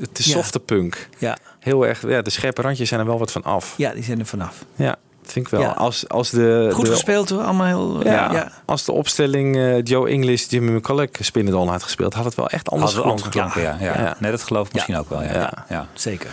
het 0.00 0.18
is 0.18 0.24
Ja. 0.26 0.32
softe 0.32 0.60
punk. 0.60 1.08
ja. 1.18 1.36
Heel 1.60 1.86
erg, 1.86 2.08
ja, 2.08 2.22
de 2.22 2.30
scherpe 2.30 2.62
randjes 2.62 2.88
zijn 2.88 3.00
er 3.00 3.06
wel 3.06 3.18
wat 3.18 3.32
van 3.32 3.42
af. 3.42 3.74
ja, 3.76 3.92
die 3.94 4.02
zijn 4.04 4.18
er 4.18 4.26
vanaf. 4.26 4.64
Ja, 4.74 4.96
vind 5.32 5.46
ik 5.46 5.50
wel. 5.52 5.60
Ja. 5.60 5.70
Als, 5.70 6.08
als 6.08 6.30
de, 6.30 6.70
Goed 6.72 6.84
de, 6.84 6.90
gespeeld 6.90 7.28
hoor, 7.30 7.42
allemaal 7.42 7.66
heel... 7.66 8.04
Ja, 8.04 8.32
ja. 8.32 8.50
als 8.64 8.84
de 8.84 8.92
opstelling 8.92 9.56
eh, 9.56 9.82
Joe 9.84 10.08
English, 10.08 10.46
Jimmy 10.48 10.70
McCulloch 10.76 11.08
Spin 11.20 11.46
It 11.48 11.54
On 11.54 11.68
had 11.68 11.82
gespeeld, 11.82 12.14
had 12.14 12.24
het 12.24 12.34
wel 12.34 12.48
echt 12.48 12.70
anders 12.70 12.94
geklonken. 12.94 13.40
ja. 13.62 13.76
ja. 13.80 14.00
Ja. 14.00 14.16
Nee, 14.18 14.30
dat 14.30 14.42
geloof 14.42 14.66
ik 14.66 14.72
misschien 14.72 14.96
ook 14.96 15.08
wel. 15.08 15.22
Ja. 15.22 15.32
Ja. 15.32 15.64
Ja. 15.68 15.86
Zeker. 15.92 16.30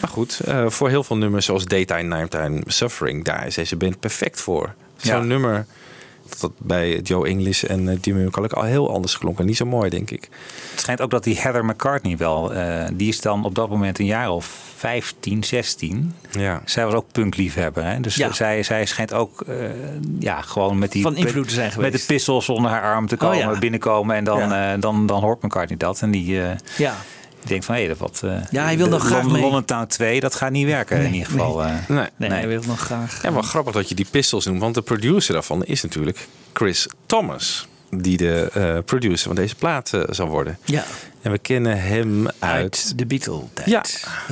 Maar 0.00 0.10
goed, 0.10 0.40
eh, 0.44 0.64
voor 0.68 0.88
heel 0.88 1.04
veel 1.04 1.16
nummers 1.16 1.46
zoals 1.46 1.64
Daytime, 1.64 2.16
Nighttime, 2.16 2.62
Suffering, 2.66 3.24
daar 3.24 3.46
is 3.46 3.54
deze 3.54 3.76
band 3.76 4.00
perfect 4.00 4.40
voor. 4.40 4.74
Zo'n 4.96 5.14
Ja. 5.14 5.20
nummer 5.22 5.66
dat 6.28 6.40
dat 6.40 6.52
bij 6.58 6.98
Joe 7.00 7.28
English 7.28 7.64
en 7.64 7.88
eh, 7.88 7.96
Jimmy 8.00 8.24
McCulloch 8.24 8.54
al 8.54 8.62
heel 8.62 8.92
anders 8.92 9.18
klonken. 9.18 9.46
Niet 9.46 9.56
zo 9.56 9.64
mooi, 9.66 9.90
denk 9.90 10.10
ik. 10.10 10.28
Het 10.70 10.80
schijnt 10.80 11.00
ook 11.00 11.10
dat 11.10 11.24
die 11.24 11.38
Heather 11.40 11.64
McCartney 11.64 12.16
wel, 12.16 12.52
eh, 12.54 12.84
die 12.92 13.08
is 13.08 13.20
dan 13.20 13.44
op 13.44 13.54
dat 13.54 13.68
moment 13.68 13.98
een 13.98 14.06
jaar 14.06 14.30
of 14.30 14.64
15, 14.76 15.44
16. 15.44 16.14
Ja. 16.30 16.62
Zij 16.64 16.84
was 16.84 16.94
ook 16.94 17.06
punkliefhebber. 17.12 17.84
Hè? 17.84 18.00
Dus 18.00 18.14
Ja. 18.14 18.32
zij, 18.32 18.62
zij 18.62 18.86
schijnt 18.86 19.12
ook 19.12 19.40
eh, 19.40 19.54
ja, 20.18 20.40
gewoon 20.40 20.78
met 20.78 20.92
die 20.92 21.02
Van 21.02 21.16
invloed 21.16 21.48
te 21.48 21.54
zijn 21.54 21.66
met 21.66 21.74
geweest. 21.74 22.06
de 22.08 22.14
pistols 22.14 22.48
onder 22.48 22.70
haar 22.70 22.82
arm 22.82 23.06
te 23.06 23.16
komen, 23.16 23.46
Oh, 23.46 23.52
ja. 23.52 23.58
binnenkomen. 23.58 24.16
En 24.16 24.24
dan, 24.24 24.38
Ja. 24.38 24.72
eh, 24.74 24.80
dan, 24.80 25.06
dan 25.06 25.20
hoort 25.22 25.42
McCartney 25.42 25.76
dat. 25.78 26.00
En 26.02 26.10
die, 26.10 26.42
eh, 26.42 26.50
Ja. 26.76 26.94
Die 27.46 27.54
denkt 27.54 27.64
van 27.64 27.74
hé, 27.74 27.88
dat 27.88 27.98
wat. 27.98 28.20
eh, 28.24 28.30
Ja, 28.50 28.64
hij 28.64 28.76
wil 28.76 28.88
nog 28.88 29.00
graag 29.00 29.12
London, 29.12 29.32
mee. 29.32 29.42
London 29.42 29.64
Town 29.64 29.86
2, 29.86 30.20
dat 30.20 30.34
gaat 30.34 30.50
niet 30.50 30.66
werken 30.66 31.00
in 31.00 31.12
ieder 31.12 31.30
geval. 31.30 31.64
eh. 31.64 31.70
Nee. 31.88 31.98
Nee, 31.98 32.08
Nee. 32.16 32.30
hij 32.38 32.48
wil 32.48 32.62
nog 32.66 32.80
graag. 32.80 33.22
Ja, 33.22 33.30
maar 33.30 33.42
grappig 33.42 33.72
dat 33.74 33.88
je 33.88 33.94
die 33.94 34.06
pistols 34.10 34.44
noemt, 34.44 34.60
want 34.60 34.74
de 34.74 34.82
producer 34.82 35.32
daarvan 35.34 35.64
is 35.64 35.82
natuurlijk 35.82 36.26
Chris 36.52 36.88
Thomas. 37.06 37.68
Die 37.90 38.16
de 38.16 38.50
eh, 38.52 38.78
producer 38.84 39.26
van 39.26 39.36
deze 39.36 39.54
plaat 39.54 39.92
eh, 39.92 40.02
zal 40.10 40.26
worden. 40.28 40.58
Ja, 40.64 40.84
En 41.22 41.30
we 41.32 41.38
kennen 41.38 41.80
hem 41.82 42.26
uit. 42.26 42.34
uit 42.40 42.92
de 42.98 43.06
Beatle 43.06 43.42
tijd. 43.52 43.68
Ja. 43.68 43.82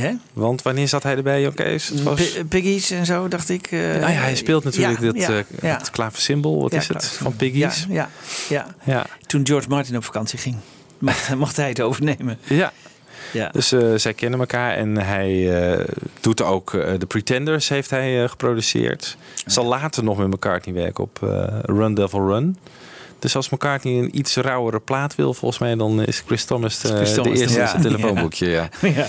Hè? 0.02 0.12
Want 0.32 0.62
wanneer 0.62 0.88
zat 0.88 1.02
hij 1.02 1.16
erbij, 1.16 1.52
Kees? 1.54 1.88
Het 1.88 2.02
was... 2.02 2.38
Piggies 2.48 2.90
en 2.90 3.06
zo, 3.06 3.28
dacht 3.28 3.48
ik. 3.48 3.66
eh, 3.66 3.80
Ah 3.94 4.00
ja, 4.00 4.06
hij 4.08 4.36
speelt 4.36 4.64
natuurlijk 4.64 5.00
ja, 5.00 5.12
dit, 5.12 5.22
ja, 5.22 5.28
eh, 5.28 5.44
ja. 5.62 5.80
klaversymbol. 5.92 6.60
Wat 6.62 6.72
Ja, 6.72 6.78
is 6.78 6.88
het? 6.88 6.96
klaar. 6.96 7.10
Van 7.10 7.36
Piggies. 7.36 7.86
Ja, 7.88 7.94
ja, 7.94 8.08
ja. 8.48 8.66
Ja. 8.84 9.06
Toen 9.26 9.46
George 9.46 9.68
Martin 9.68 9.96
op 9.96 10.04
vakantie 10.04 10.38
ging, 10.38 10.56
mocht, 10.98 11.34
mocht 11.34 11.56
hij 11.56 11.68
het 11.68 11.80
overnemen. 11.80 12.38
ja. 12.44 12.72
Ja. 13.34 13.48
Dus 13.52 13.72
eh, 13.72 13.94
zij 13.96 14.12
kennen 14.14 14.40
elkaar 14.40 14.74
en 14.74 14.96
hij 14.96 15.62
eh, 15.72 15.84
doet 16.20 16.42
ook 16.42 16.74
eh, 16.74 16.92
de 16.98 17.06
Pretenders 17.06 17.68
heeft 17.68 17.90
hij 17.90 18.28
geproduceerd. 18.28 19.16
Zal 19.46 19.64
later 19.64 20.04
nog 20.04 20.18
met 20.18 20.26
McCartney 20.26 20.74
werken 20.74 21.04
op 21.04 21.18
Run 21.62 21.94
Devil 21.94 22.26
Run. 22.28 22.56
Dus 23.18 23.36
als 23.36 23.48
McCartney 23.48 23.98
een 23.98 24.18
iets 24.18 24.36
rauwere 24.36 24.80
plaat 24.80 25.14
wil, 25.14 25.34
volgens 25.34 25.60
mij, 25.60 25.74
dan 25.74 26.02
is 26.02 26.22
Chris 26.26 26.44
Thomas 26.44 26.80
de, 26.80 26.88
Chris 26.96 27.14
Thomas 27.14 27.32
de 27.32 27.38
eerste 27.38 27.54
de- 27.54 27.60
in 27.62 27.68
zijn 27.68 27.82
ja. 27.82 27.88
telefoonboekje. 27.88 28.46
Ja. 28.50 28.68
ja. 28.80 29.06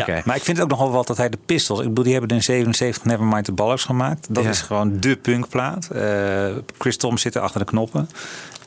Oké. 0.00 0.22
Maar 0.24 0.36
ik 0.36 0.42
vind 0.42 0.56
het 0.56 0.66
ook 0.66 0.72
nogal 0.72 0.90
wat 0.90 1.06
dat 1.06 1.16
hij 1.16 1.28
de 1.28 1.38
Pistols... 1.46 1.80
Ik 1.80 1.88
bedoel, 1.88 2.04
die 2.04 2.12
hebben 2.12 2.36
in 2.36 2.42
77 2.42 3.04
Nevermind 3.04 3.44
the 3.44 3.52
Bollocks 3.52 3.84
gemaakt. 3.84 4.26
Dat 4.30 4.44
Ja. 4.44 4.50
is 4.50 4.60
gewoon 4.60 5.00
de 5.00 5.16
punkplaat. 5.16 5.88
Chris 6.78 6.96
Tom 6.96 7.18
zit 7.18 7.34
er 7.34 7.40
achter 7.40 7.60
de 7.60 7.66
knoppen. 7.66 8.08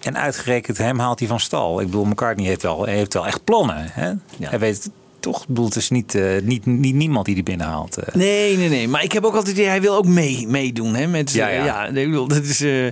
En 0.08 0.18
uitgerekend 0.18 0.78
hem 0.78 1.00
haalt 1.00 1.20
hij 1.20 1.28
van 1.28 1.40
stal. 1.40 1.80
Ik 1.80 1.86
bedoel, 1.86 2.06
McCartney 2.06 2.46
heeft 2.46 2.62
wel, 2.62 2.86
hij 2.86 2.96
heeft 2.96 3.14
wel 3.14 3.28
echt 3.28 3.44
plannen. 3.44 3.88
Hè? 3.92 4.08
Ja. 4.38 4.50
Hij 4.50 4.60
weet 4.60 4.90
toch, 5.32 5.42
ik 5.42 5.48
bedoel, 5.48 5.66
het 5.66 5.76
is 5.76 5.90
niet, 5.90 6.16
eh, 6.16 6.24
niet, 6.44 6.66
niet 6.66 6.96
niemand 6.96 7.26
die 7.26 7.34
die 7.36 7.44
binnenhaalt. 7.44 7.98
eh. 7.98 8.16
Nee, 8.16 8.58
nee, 8.58 8.70
nee. 8.70 8.88
Maar 8.88 9.04
ik 9.04 9.12
heb 9.12 9.24
ook 9.26 9.36
altijd 9.36 9.56
idee, 9.58 9.68
hij 9.68 9.82
wil 9.82 9.96
ook 9.96 10.06
mee, 10.06 10.48
meedoen. 10.48 10.96
Hè, 10.96 11.08
met, 11.08 11.32
Ja, 11.32 11.48
ja, 11.48 11.66
ja. 11.66 11.86
ik 11.86 11.94
bedoel, 12.10 12.28
dat 12.28 12.44
is, 12.44 12.62
eh, 12.62 12.86
Ja. 12.86 12.92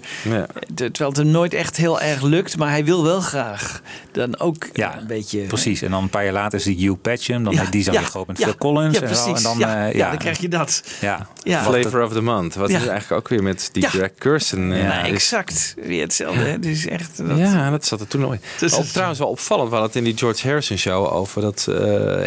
terwijl 0.76 1.10
het 1.10 1.18
hem 1.18 1.28
nooit 1.28 1.54
echt 1.54 1.78
heel 1.78 2.02
erg 2.02 2.22
lukt. 2.22 2.58
Maar 2.58 2.70
hij 2.70 2.86
wil 2.86 3.04
wel 3.04 3.20
graag 3.22 3.82
dan 4.12 4.40
ook 4.40 4.68
Ja, 4.74 4.98
een 5.00 5.08
beetje... 5.08 5.40
Precies. 5.40 5.82
En 5.82 5.92
dan 5.92 6.04
een 6.04 6.10
paar 6.10 6.24
jaar 6.24 6.34
later 6.34 6.58
is 6.60 6.64
die 6.66 6.78
Hugh 6.88 7.02
Patcham. 7.02 7.44
Dan 7.44 7.54
Ja, 7.54 7.60
heeft 7.60 7.72
die 7.72 7.84
dan 7.84 7.94
ja, 7.94 8.02
met 8.28 8.38
ja, 8.38 8.46
Phil 8.46 8.56
Collins. 8.58 8.96
Ja, 8.98 9.02
en, 9.02 9.16
zo. 9.16 9.24
precies. 9.24 9.38
en 9.38 9.44
dan, 9.44 9.58
ja, 9.58 9.88
eh, 9.88 9.94
ja, 9.96 10.10
dan 10.10 10.18
krijg 10.18 10.40
je 10.42 10.48
dat. 10.50 10.84
Ja. 11.02 11.28
Ja. 11.44 11.64
Flavor 11.64 12.04
of 12.04 12.14
the 12.14 12.22
Month. 12.22 12.56
Wat 12.56 12.70
Ja. 12.70 12.78
is 12.80 12.88
eigenlijk 12.88 13.22
ook 13.22 13.28
weer 13.30 13.44
met 13.44 13.70
die 13.72 13.84
Ja. 13.84 13.90
Greg 13.90 14.12
Kirsten. 14.18 14.72
eh, 14.74 14.82
Ja, 14.82 15.04
is- 15.04 15.12
exact. 15.12 15.76
Weer 15.84 16.02
hetzelfde. 16.02 16.40
Hè. 16.42 16.48
Het 16.50 16.66
is 16.66 16.88
echt... 16.88 17.18
Dat, 17.28 17.38
Ja, 17.38 17.70
dat 17.70 17.86
zat 17.86 18.00
er 18.00 18.08
toen 18.08 18.22
nooit. 18.22 18.42
Dus 18.60 18.74
ook 18.74 18.80
het- 18.82 18.92
trouwens 18.92 19.20
wel 19.20 19.28
opvallend. 19.30 19.70
We 19.70 19.76
hadden 19.76 19.94
het 19.94 20.04
in 20.06 20.12
die 20.12 20.18
George 20.18 20.48
Harrison 20.48 20.78
show 20.78 21.14
over 21.14 21.42
dat 21.42 21.68
eh, 21.70 21.76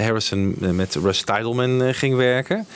Harrison 0.02 0.56
met 0.58 0.94
Russ 0.94 1.22
Titelman 1.22 1.82
eh, 1.82 1.94
ging 1.94 2.14
werken. 2.16 2.66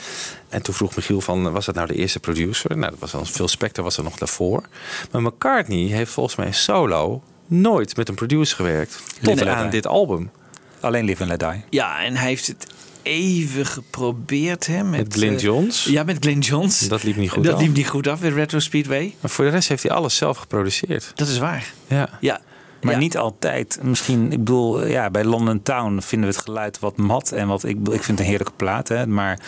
En 0.49 0.61
toen 0.61 0.73
vroeg 0.73 0.95
Michiel 0.95 1.21
van, 1.21 1.51
was 1.51 1.65
dat 1.65 1.75
nou 1.75 1.87
de 1.87 1.95
eerste 1.95 2.19
producer? 2.19 2.77
Nou, 2.77 2.91
dat 2.91 2.99
was 2.99 3.11
dan 3.11 3.25
Phil 3.25 3.47
Spector 3.47 3.83
was 3.83 3.97
er 3.97 4.03
nog 4.03 4.17
daarvoor. 4.17 4.63
Maar 5.11 5.21
McCartney 5.21 5.85
heeft 5.87 6.11
volgens 6.11 6.35
mij 6.35 6.51
solo 6.51 7.23
nooit 7.47 7.95
met 7.97 8.09
een 8.09 8.15
producer 8.15 8.55
gewerkt. 8.55 9.03
Tot 9.21 9.45
aan 9.45 9.69
dit 9.69 9.87
album. 9.87 10.31
Alleen 10.79 11.05
Live 11.05 11.21
and 11.21 11.29
Let 11.31 11.39
Die. 11.39 11.63
Ja, 11.69 12.03
en 12.03 12.15
hij 12.15 12.27
heeft 12.27 12.47
het 12.47 12.67
even 13.01 13.65
geprobeerd. 13.65 14.67
Hè, 14.67 14.83
met, 14.83 14.99
Met 15.03 15.13
Glyn 15.13 15.33
eh, 15.33 15.39
Johns. 15.39 15.83
ja, 15.83 16.03
met 16.03 16.17
Glyn 16.19 16.39
Johns. 16.39 16.79
Dat 16.79 17.03
liep 17.03 17.15
niet 17.15 17.29
goed 17.29 17.43
Dat 17.43 17.53
af. 17.53 17.61
liep 17.61 17.73
niet 17.75 17.87
goed 17.87 18.07
af 18.07 18.23
in 18.23 18.33
Retro 18.33 18.59
Speedway. 18.59 19.15
Maar 19.19 19.31
voor 19.31 19.45
de 19.45 19.51
rest 19.51 19.67
heeft 19.67 19.83
hij 19.83 19.91
alles 19.91 20.15
zelf 20.15 20.37
geproduceerd. 20.37 21.11
Dat 21.15 21.27
is 21.27 21.37
waar. 21.37 21.73
Ja. 21.87 22.09
Ja. 22.21 22.41
Maar 22.83 22.93
Ja. 22.93 22.99
niet 22.99 23.17
altijd. 23.17 23.79
Misschien, 23.81 24.23
ik 24.31 24.37
bedoel, 24.37 24.85
ja, 24.87 25.09
bij 25.09 25.23
London 25.23 25.61
Town 25.61 25.99
vinden 26.01 26.29
we 26.29 26.35
het 26.35 26.43
geluid 26.45 26.79
wat 26.79 26.97
mat. 26.97 27.31
En 27.31 27.47
wat 27.47 27.63
ik, 27.63 27.77
bedoel, 27.77 27.93
ik 27.93 28.03
vind 28.03 28.17
het 28.17 28.27
een 28.27 28.33
heerlijke 28.33 28.55
plaat. 28.55 28.87
Hè, 28.87 29.07
maar 29.07 29.39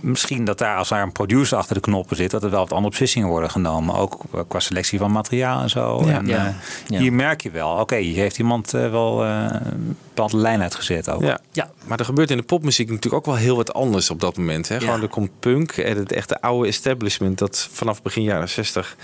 misschien 0.00 0.44
dat 0.44 0.58
daar, 0.58 0.76
als 0.76 0.88
daar 0.88 1.02
een 1.02 1.12
producer 1.12 1.56
achter 1.58 1.74
de 1.74 1.80
knoppen 1.80 2.16
zit, 2.16 2.30
dat 2.30 2.42
er 2.42 2.50
wel 2.50 2.60
wat 2.60 2.72
andere 2.72 2.88
beslissingen 2.90 3.28
worden 3.28 3.50
genomen. 3.50 3.94
Ook 3.94 4.20
qua 4.48 4.60
selectie 4.60 4.98
van 4.98 5.12
materiaal 5.12 5.62
en 5.62 5.70
zo. 5.70 6.02
Ja. 6.06 6.18
en, 6.18 6.26
Ja. 6.26 6.46
eh, 6.46 6.52
Ja. 6.86 6.98
Hier 6.98 7.12
merk 7.12 7.40
je 7.42 7.50
wel, 7.50 7.70
oké, 7.70 7.96
hier 7.96 8.16
heeft 8.16 8.38
iemand 8.38 8.74
eh, 8.74 8.90
wel 8.90 9.24
eh, 9.24 9.46
een 9.50 9.96
bepaalde 10.08 10.36
lijn 10.36 10.62
uitgezet 10.62 11.10
ook. 11.10 11.22
Ja. 11.22 11.40
Ja. 11.52 11.70
maar 11.86 11.98
er 11.98 12.04
gebeurt 12.04 12.30
in 12.30 12.36
de 12.36 12.42
popmuziek 12.42 12.88
natuurlijk 12.90 13.14
ook 13.14 13.34
wel 13.34 13.42
heel 13.42 13.56
wat 13.56 13.74
anders 13.74 14.10
op 14.10 14.20
dat 14.20 14.36
moment. 14.36 14.68
Hè? 14.68 14.80
Gewoon, 14.80 15.02
er 15.02 15.08
komt 15.08 15.30
punk 15.40 15.72
en 15.72 15.96
het 15.96 16.12
echte 16.12 16.40
oude 16.40 16.68
establishment 16.68 17.38
dat 17.38 17.68
vanaf 17.72 18.02
begin 18.02 18.22
jaren 18.22 18.48
60 18.48 18.96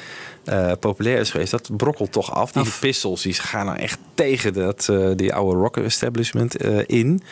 eh, 0.45 0.73
populair 0.81 1.19
is 1.19 1.31
geweest. 1.31 1.51
Dat 1.51 1.77
brokkelt 1.77 2.13
toch 2.13 2.35
af. 2.35 2.53
Die 2.53 2.73
pistols 2.81 3.23
die 3.23 3.35
gaan 3.35 3.67
nou 3.67 3.79
echt 3.79 3.99
tegen 4.15 4.53
dat, 4.53 4.89
eh, 4.91 5.11
die 5.17 5.35
oude 5.35 5.61
rock 5.61 5.77
establishment 5.77 6.57
eh, 6.57 6.79
in. 6.87 7.23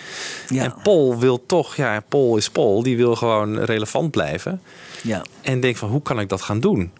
Ja. 0.48 0.64
En 0.64 0.74
Paul 0.82 1.18
wil 1.18 1.46
toch, 1.46 1.76
ja, 1.76 2.02
Paul 2.08 2.36
is 2.36 2.50
Paul, 2.50 2.82
die 2.82 2.96
wil 2.96 3.16
gewoon 3.16 3.58
relevant 3.58 4.10
blijven. 4.10 4.60
Ja. 5.02 5.22
En 5.40 5.60
denkt 5.60 5.78
van, 5.78 5.88
hoe 5.88 6.02
kan 6.02 6.20
ik 6.20 6.28
dat 6.28 6.42
gaan 6.42 6.60
doen? 6.60 6.92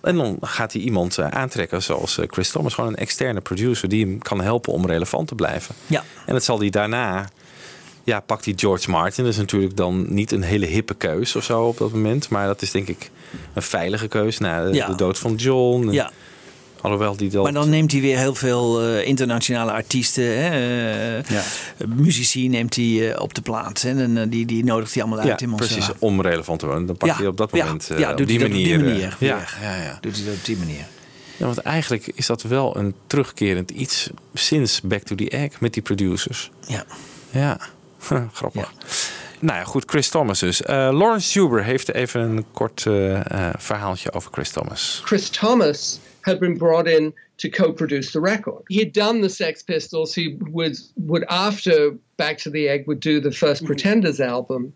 En 0.00 0.16
dan 0.16 0.36
gaat 0.40 0.72
hij 0.72 0.82
iemand 0.82 1.18
aantrekken 1.18 1.82
zoals 1.82 2.18
Chris 2.26 2.50
Thomas. 2.50 2.74
Gewoon 2.74 2.90
een 2.90 2.96
externe 2.96 3.40
producer 3.40 3.88
die 3.88 4.04
hem 4.06 4.18
kan 4.18 4.40
helpen 4.40 4.72
om 4.72 4.86
relevant 4.86 5.28
te 5.28 5.34
blijven. 5.34 5.74
Ja. 5.86 6.04
En 6.26 6.32
dat 6.32 6.44
zal 6.44 6.58
hij 6.58 6.70
daarna... 6.70 7.28
Ja, 8.04 8.20
pakt 8.20 8.44
hij 8.44 8.54
George 8.56 8.90
Martin. 8.90 9.24
Dat 9.24 9.32
is 9.32 9.38
natuurlijk 9.38 9.76
dan 9.76 10.14
niet 10.14 10.32
een 10.32 10.42
hele 10.42 10.66
hippe 10.66 10.94
keus 10.94 11.36
of 11.36 11.44
zo 11.44 11.62
op 11.62 11.78
dat 11.78 11.92
moment. 11.92 12.28
Maar 12.28 12.46
dat 12.46 12.62
is 12.62 12.70
denk 12.70 12.88
ik 12.88 13.10
een 13.54 13.62
veilige 13.62 14.08
keus 14.08 14.38
na 14.38 14.64
de, 14.64 14.72
Ja. 14.74 14.86
de 14.86 14.94
dood 14.94 15.18
van 15.18 15.34
John. 15.34 15.86
En 15.86 15.92
Ja. 15.92 16.10
Alhoewel 16.80 17.16
die 17.16 17.30
dat... 17.30 17.42
Maar 17.42 17.52
dan 17.52 17.68
neemt 17.68 17.92
hij 17.92 18.00
weer 18.00 18.18
heel 18.18 18.34
veel 18.34 18.82
eh, 18.82 19.06
internationale 19.06 19.72
artiesten, 19.72 20.24
hè, 20.24 20.48
eh, 21.18 21.24
Ja. 21.28 21.42
muzici 21.88 22.48
neemt 22.48 22.76
hij 22.76 23.12
eh, 23.12 23.22
op 23.22 23.34
de 23.34 23.40
plaats. 23.40 23.82
Hè, 23.82 23.90
en 24.02 24.28
die, 24.28 24.46
die 24.46 24.64
nodigt 24.64 24.94
hij 24.94 25.02
allemaal 25.02 25.24
ja, 25.24 25.30
uit 25.30 25.40
in 25.42 25.48
Montserrat. 25.48 25.84
precies, 25.84 26.00
om 26.00 26.20
relevant 26.20 26.58
te 26.58 26.66
worden. 26.66 26.86
Dan 26.86 26.96
pakt 26.96 27.12
Ja, 27.12 27.18
hij 27.18 27.26
op 27.26 27.36
dat 27.36 27.50
ja, 27.52 27.64
moment 27.64 27.90
eh, 27.90 27.98
ja, 27.98 28.10
op 28.10 28.16
doet 28.16 28.26
die 28.28 28.38
hij 28.38 28.48
dat 28.48 28.56
op 28.58 28.64
die 28.64 28.76
manier... 28.78 29.16
ja, 29.18 29.44
ja. 29.60 29.98
Doet 30.00 30.16
hij 30.16 30.24
dat 30.24 30.34
op 30.34 30.44
die 30.44 30.56
manier. 30.56 30.86
Ja, 31.36 31.46
want 31.46 31.58
eigenlijk 31.58 32.06
is 32.14 32.26
dat 32.26 32.42
wel 32.42 32.76
een 32.76 32.94
terugkerend 33.06 33.70
iets 33.70 34.10
sinds 34.34 34.80
Back 34.80 35.02
to 35.02 35.14
the 35.14 35.30
Egg 35.30 35.60
met 35.60 35.72
die 35.74 35.82
producers. 35.82 36.50
Ja. 36.66 36.84
Ja, 37.30 37.60
grappig. 38.38 38.72
Nou 39.40 39.58
ja, 39.58 39.64
goed, 39.64 39.84
Chris 39.86 40.08
Thomas 40.08 40.38
dus. 40.38 40.62
Eh, 40.62 40.76
Lawrence 40.92 41.38
Huber 41.38 41.64
heeft 41.64 41.94
even 41.94 42.20
een 42.20 42.44
kort 42.52 42.86
eh, 42.86 43.48
eh, 43.48 43.54
verhaaltje 43.58 44.12
over 44.12 44.32
Chris 44.32 44.50
Thomas. 44.50 45.00
Chris 45.04 45.28
Thomas 45.28 45.98
had 46.20 46.38
been 46.38 46.56
brought 46.56 46.86
in 46.86 47.14
to 47.36 47.48
co-produce 47.48 48.10
the 48.10 48.20
record. 48.20 48.62
He 48.64 48.78
had 48.78 48.92
done 48.92 49.20
the 49.20 49.28
Sex 49.28 49.62
Pistols. 49.62 50.14
He 50.14 50.36
would 50.50 50.92
would 50.94 51.24
after 51.26 51.94
Back 52.16 52.36
to 52.38 52.50
the 52.50 52.68
Egg 52.68 52.86
would 52.86 53.00
do 53.00 53.20
the 53.20 53.30
1st 53.30 53.64
Pretenders 53.64 54.20
album. 54.20 54.72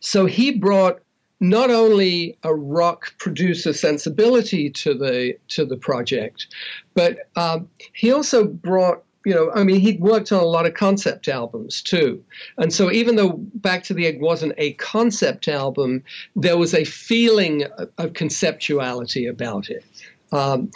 So 0.00 0.26
he 0.26 0.52
brought 0.52 1.00
not 1.40 1.70
only 1.70 2.38
a 2.42 2.54
rock 2.54 3.12
producer 3.18 3.72
sensibility 3.72 4.70
to 4.70 4.94
the 4.94 5.34
to 5.48 5.64
the 5.64 5.76
project, 5.76 6.46
but 6.94 7.16
um, 7.34 7.68
he 7.92 8.12
also 8.12 8.44
brought 8.44 9.02
you 9.24 9.34
know, 9.34 9.50
I 9.54 9.64
mean, 9.64 9.80
he'd 9.80 10.00
worked 10.00 10.32
on 10.32 10.40
a 10.40 10.46
lot 10.46 10.66
of 10.66 10.74
concept 10.74 11.28
albums 11.28 11.82
too. 11.82 12.22
And 12.58 12.72
so 12.72 12.90
even 12.92 13.16
though 13.16 13.40
Back 13.54 13.82
to 13.84 13.94
the 13.94 14.06
Egg 14.06 14.20
wasn't 14.20 14.52
a 14.58 14.74
concept 14.74 15.48
album, 15.48 16.02
there 16.36 16.58
was 16.58 16.74
a 16.74 16.84
feeling 16.84 17.64
of, 17.98 18.12
conceptuality 18.12 19.28
about 19.28 19.70
it. 19.70 19.84
Um, 20.32 20.70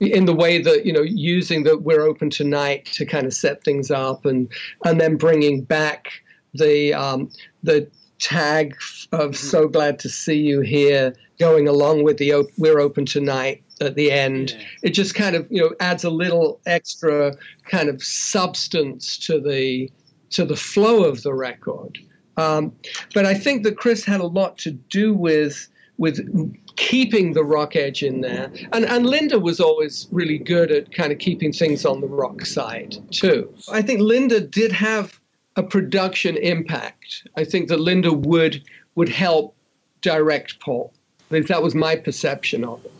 in 0.00 0.26
the 0.26 0.34
way 0.34 0.60
that, 0.60 0.84
you 0.84 0.92
know, 0.92 1.02
using 1.02 1.62
the 1.62 1.78
We're 1.78 2.02
Open 2.02 2.28
Tonight 2.28 2.86
to 2.86 3.06
kind 3.06 3.26
of 3.26 3.32
set 3.32 3.64
things 3.64 3.90
up 3.90 4.26
and, 4.26 4.48
and 4.84 5.00
then 5.00 5.16
bringing 5.16 5.62
back 5.62 6.08
the, 6.52 6.92
um, 6.92 7.30
the 7.62 7.88
tag 8.18 8.74
of 9.12 9.36
so 9.36 9.66
glad 9.66 9.98
to 10.00 10.08
see 10.08 10.40
you 10.40 10.60
here 10.60 11.14
going 11.38 11.68
along 11.68 12.02
with 12.02 12.18
the 12.18 12.46
We're 12.58 12.80
Open 12.80 13.06
Tonight 13.06 13.62
at 13.84 13.94
the 13.94 14.10
end. 14.10 14.56
It 14.82 14.90
just 14.90 15.14
kind 15.14 15.36
of, 15.36 15.46
you 15.50 15.60
know, 15.60 15.74
adds 15.80 16.04
a 16.04 16.10
little 16.10 16.60
extra 16.66 17.34
kind 17.70 17.88
of 17.88 18.02
substance 18.02 19.18
to 19.18 19.40
the 19.40 19.90
to 20.30 20.44
the 20.44 20.56
flow 20.56 21.04
of 21.04 21.22
the 21.22 21.32
record. 21.32 21.98
Um, 22.36 22.72
but 23.14 23.24
I 23.24 23.34
think 23.34 23.62
that 23.62 23.76
Chris 23.76 24.04
had 24.04 24.20
a 24.20 24.26
lot 24.26 24.58
to 24.58 24.72
do 24.72 25.14
with 25.14 25.68
with 25.96 26.18
keeping 26.76 27.34
the 27.34 27.44
rock 27.44 27.76
edge 27.76 28.02
in 28.02 28.20
there. 28.20 28.50
And 28.72 28.84
and 28.84 29.06
Linda 29.06 29.38
was 29.38 29.60
always 29.60 30.08
really 30.10 30.38
good 30.38 30.70
at 30.72 30.92
kind 30.92 31.12
of 31.12 31.18
keeping 31.18 31.52
things 31.52 31.84
on 31.84 32.00
the 32.00 32.08
rock 32.08 32.44
side 32.44 32.96
too. 33.10 33.52
I 33.70 33.82
think 33.82 34.00
Linda 34.00 34.40
did 34.40 34.72
have 34.72 35.20
a 35.56 35.62
production 35.62 36.36
impact. 36.36 37.28
I 37.36 37.44
think 37.44 37.68
that 37.68 37.80
Linda 37.80 38.12
would 38.12 38.62
would 38.96 39.08
help 39.08 39.54
direct 40.00 40.60
Paul. 40.60 40.92
At 41.30 41.32
least 41.32 41.48
that 41.48 41.62
was 41.62 41.74
my 41.74 41.96
perception 41.96 42.64
of 42.64 42.84
it. 42.84 42.92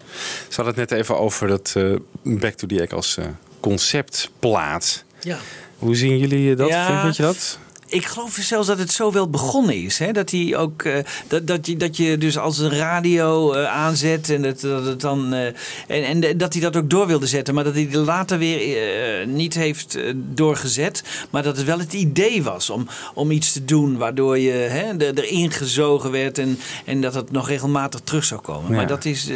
Ze 0.48 0.54
hadden 0.62 0.74
het 0.80 0.90
net 0.90 0.98
even 1.00 1.18
over 1.18 1.48
dat 1.48 1.72
eh, 1.76 1.94
Back 2.22 2.54
to 2.54 2.66
the 2.66 2.80
Egg 2.80 2.92
als 2.92 3.16
eh, 3.16 3.24
conceptplaat. 3.60 5.04
Ja. 5.20 5.38
Hoe 5.78 5.96
zien 5.96 6.18
jullie 6.18 6.50
eh, 6.50 6.56
dat? 6.56 6.68
Ja. 6.68 7.02
Vind 7.02 7.16
je 7.16 7.22
dat? 7.22 7.58
Ik 7.94 8.06
geloof 8.06 8.38
zelfs 8.40 8.66
dat 8.66 8.78
het 8.78 8.92
zo 8.92 9.12
wel 9.12 9.30
begonnen 9.30 9.82
is. 9.82 9.98
Hè? 9.98 10.12
Dat, 10.12 10.30
hij 10.30 10.56
ook, 10.56 10.82
eh, 10.82 10.96
dat, 11.28 11.46
dat, 11.46 11.66
je, 11.66 11.76
dat 11.76 11.96
je 11.96 12.18
dus 12.18 12.38
als 12.38 12.58
een 12.58 12.70
radio 12.70 13.52
eh, 13.52 13.64
aanzet 13.64 14.30
en, 14.30 14.42
dat, 14.42 14.60
dat, 14.60 14.84
het 14.84 15.00
dan, 15.00 15.32
eh, 15.32 15.46
en, 15.86 16.24
en 16.24 16.38
dat 16.38 16.52
hij 16.52 16.62
dat 16.62 16.76
ook 16.76 16.90
door 16.90 17.06
wilde 17.06 17.26
zetten. 17.26 17.54
Maar 17.54 17.64
dat 17.64 17.74
hij 17.74 17.88
er 17.92 17.98
later 17.98 18.38
weer 18.38 19.26
niet 19.26 19.54
heeft 19.54 19.98
doorgezet. 20.14 21.02
Maar 21.30 21.42
dat 21.42 21.56
het 21.56 21.66
wel 21.66 21.78
het 21.78 21.92
idee 21.92 22.42
was 22.42 22.70
om, 22.70 22.88
om 23.14 23.30
iets 23.30 23.52
te 23.52 23.64
doen 23.64 23.96
waardoor 23.96 24.38
je 24.38 24.52
hè, 24.52 24.96
er, 24.96 25.18
erin 25.18 25.50
gezogen 25.50 26.10
werd. 26.10 26.38
En, 26.38 26.58
en 26.84 27.00
dat 27.00 27.14
het 27.14 27.30
nog 27.30 27.48
regelmatig 27.48 28.00
terug 28.00 28.24
zou 28.24 28.40
komen. 28.40 28.70
Ja. 28.70 28.76
Maar 28.76 28.86
dat 28.86 29.04
is... 29.04 29.30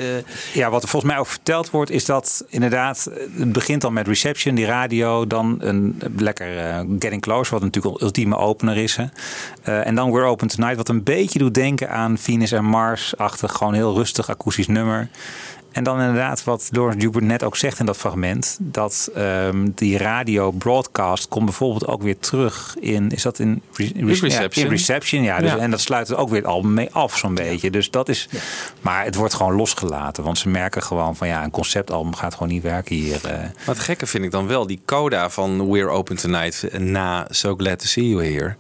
Ja, 0.53 0.71
wat 0.71 0.83
er 0.83 0.88
volgens 0.88 1.12
mij 1.12 1.21
ook 1.21 1.27
verteld 1.27 1.71
wordt, 1.71 1.90
is 1.90 2.05
dat 2.05 2.44
inderdaad, 2.49 3.11
het 3.38 3.53
begint 3.53 3.81
dan 3.81 3.92
met 3.92 4.07
Reception, 4.07 4.55
die 4.55 4.66
radio, 4.66 5.27
dan 5.27 5.57
een 5.61 6.03
lekker 6.16 6.85
Getting 6.99 7.23
Close, 7.23 7.51
wat 7.51 7.62
natuurlijk 7.62 8.03
ultieme 8.03 8.37
opener 8.49 8.77
is. 8.77 8.97
Hè. 8.97 9.05
Eh, 9.63 9.87
en 9.87 9.95
dan 9.95 10.11
We're 10.11 10.27
Open 10.27 10.49
Tonight, 10.49 10.77
wat 10.77 10.89
een 10.89 11.03
beetje 11.03 11.39
doet 11.39 11.55
denken 11.55 11.91
aan 11.91 12.19
Venus 12.19 12.53
en 12.53 12.65
Mars-achtig, 12.65 13.53
gewoon 13.53 13.75
heel 13.75 13.95
rustig 13.95 14.31
akoestisch 14.31 14.67
nummer. 14.67 15.09
En 15.79 15.85
dan 15.85 16.01
inderdaad, 16.01 16.45
wat 16.45 16.69
Lawrence 16.73 16.99
Hubert 17.07 17.25
net 17.25 17.43
ook 17.43 17.57
zegt 17.57 17.79
in 17.79 17.87
dat 17.87 17.97
fragment, 17.97 18.57
dat 18.61 19.11
ehm, 19.14 19.69
die 19.75 19.99
radio 19.99 20.51
broadcast 20.51 21.29
komt 21.29 21.45
bijvoorbeeld 21.45 21.87
ook 21.87 22.03
weer 22.03 22.19
terug 22.19 22.77
in, 22.81 23.11
is 23.11 23.23
dat 23.23 23.38
in, 23.38 23.62
Re- 23.73 23.85
In 23.95 24.07
ja, 24.07 24.14
Reception. 24.21 24.64
in 24.64 24.71
Reception, 24.71 25.23
ja. 25.23 25.38
Dus, 25.38 25.51
Ja. 25.51 25.57
En 25.59 25.71
dat 25.71 25.81
sluit 25.81 26.09
er 26.09 26.17
ook 26.17 26.29
weer 26.29 26.38
het 26.41 26.47
album 26.51 26.75
mee 26.75 26.88
af, 26.93 27.17
zo'n 27.19 27.35
beetje. 27.35 27.71
Dus 27.71 27.91
dat 27.91 28.09
is, 28.09 28.29
maar 28.81 29.05
het 29.05 29.14
wordt 29.14 29.35
gewoon 29.35 29.55
losgelaten, 29.55 30.25
want 30.25 30.38
ze 30.38 30.49
merken 30.49 30.83
gewoon 30.83 31.17
van 31.17 31.27
ja, 31.29 31.45
een 31.45 31.51
conceptalbum 31.51 32.14
gaat 32.14 32.33
gewoon 32.35 32.49
niet 32.49 32.62
werken 32.62 32.97
hier. 32.97 33.25
eh. 33.25 33.31
Maar 33.38 33.53
het 33.64 33.79
gekke 33.79 34.07
vind 34.07 34.25
ik 34.25 34.31
dan 34.31 34.47
wel, 34.47 34.67
die 34.67 34.81
coda 34.85 35.31
van 35.31 35.71
We're 35.71 35.88
Open 35.88 36.17
Tonight 36.17 36.79
na 36.79 37.27
So 37.31 37.55
Glad 37.57 37.79
to 37.79 37.87
See 37.87 38.09
You 38.09 38.25
Here, 38.25 38.55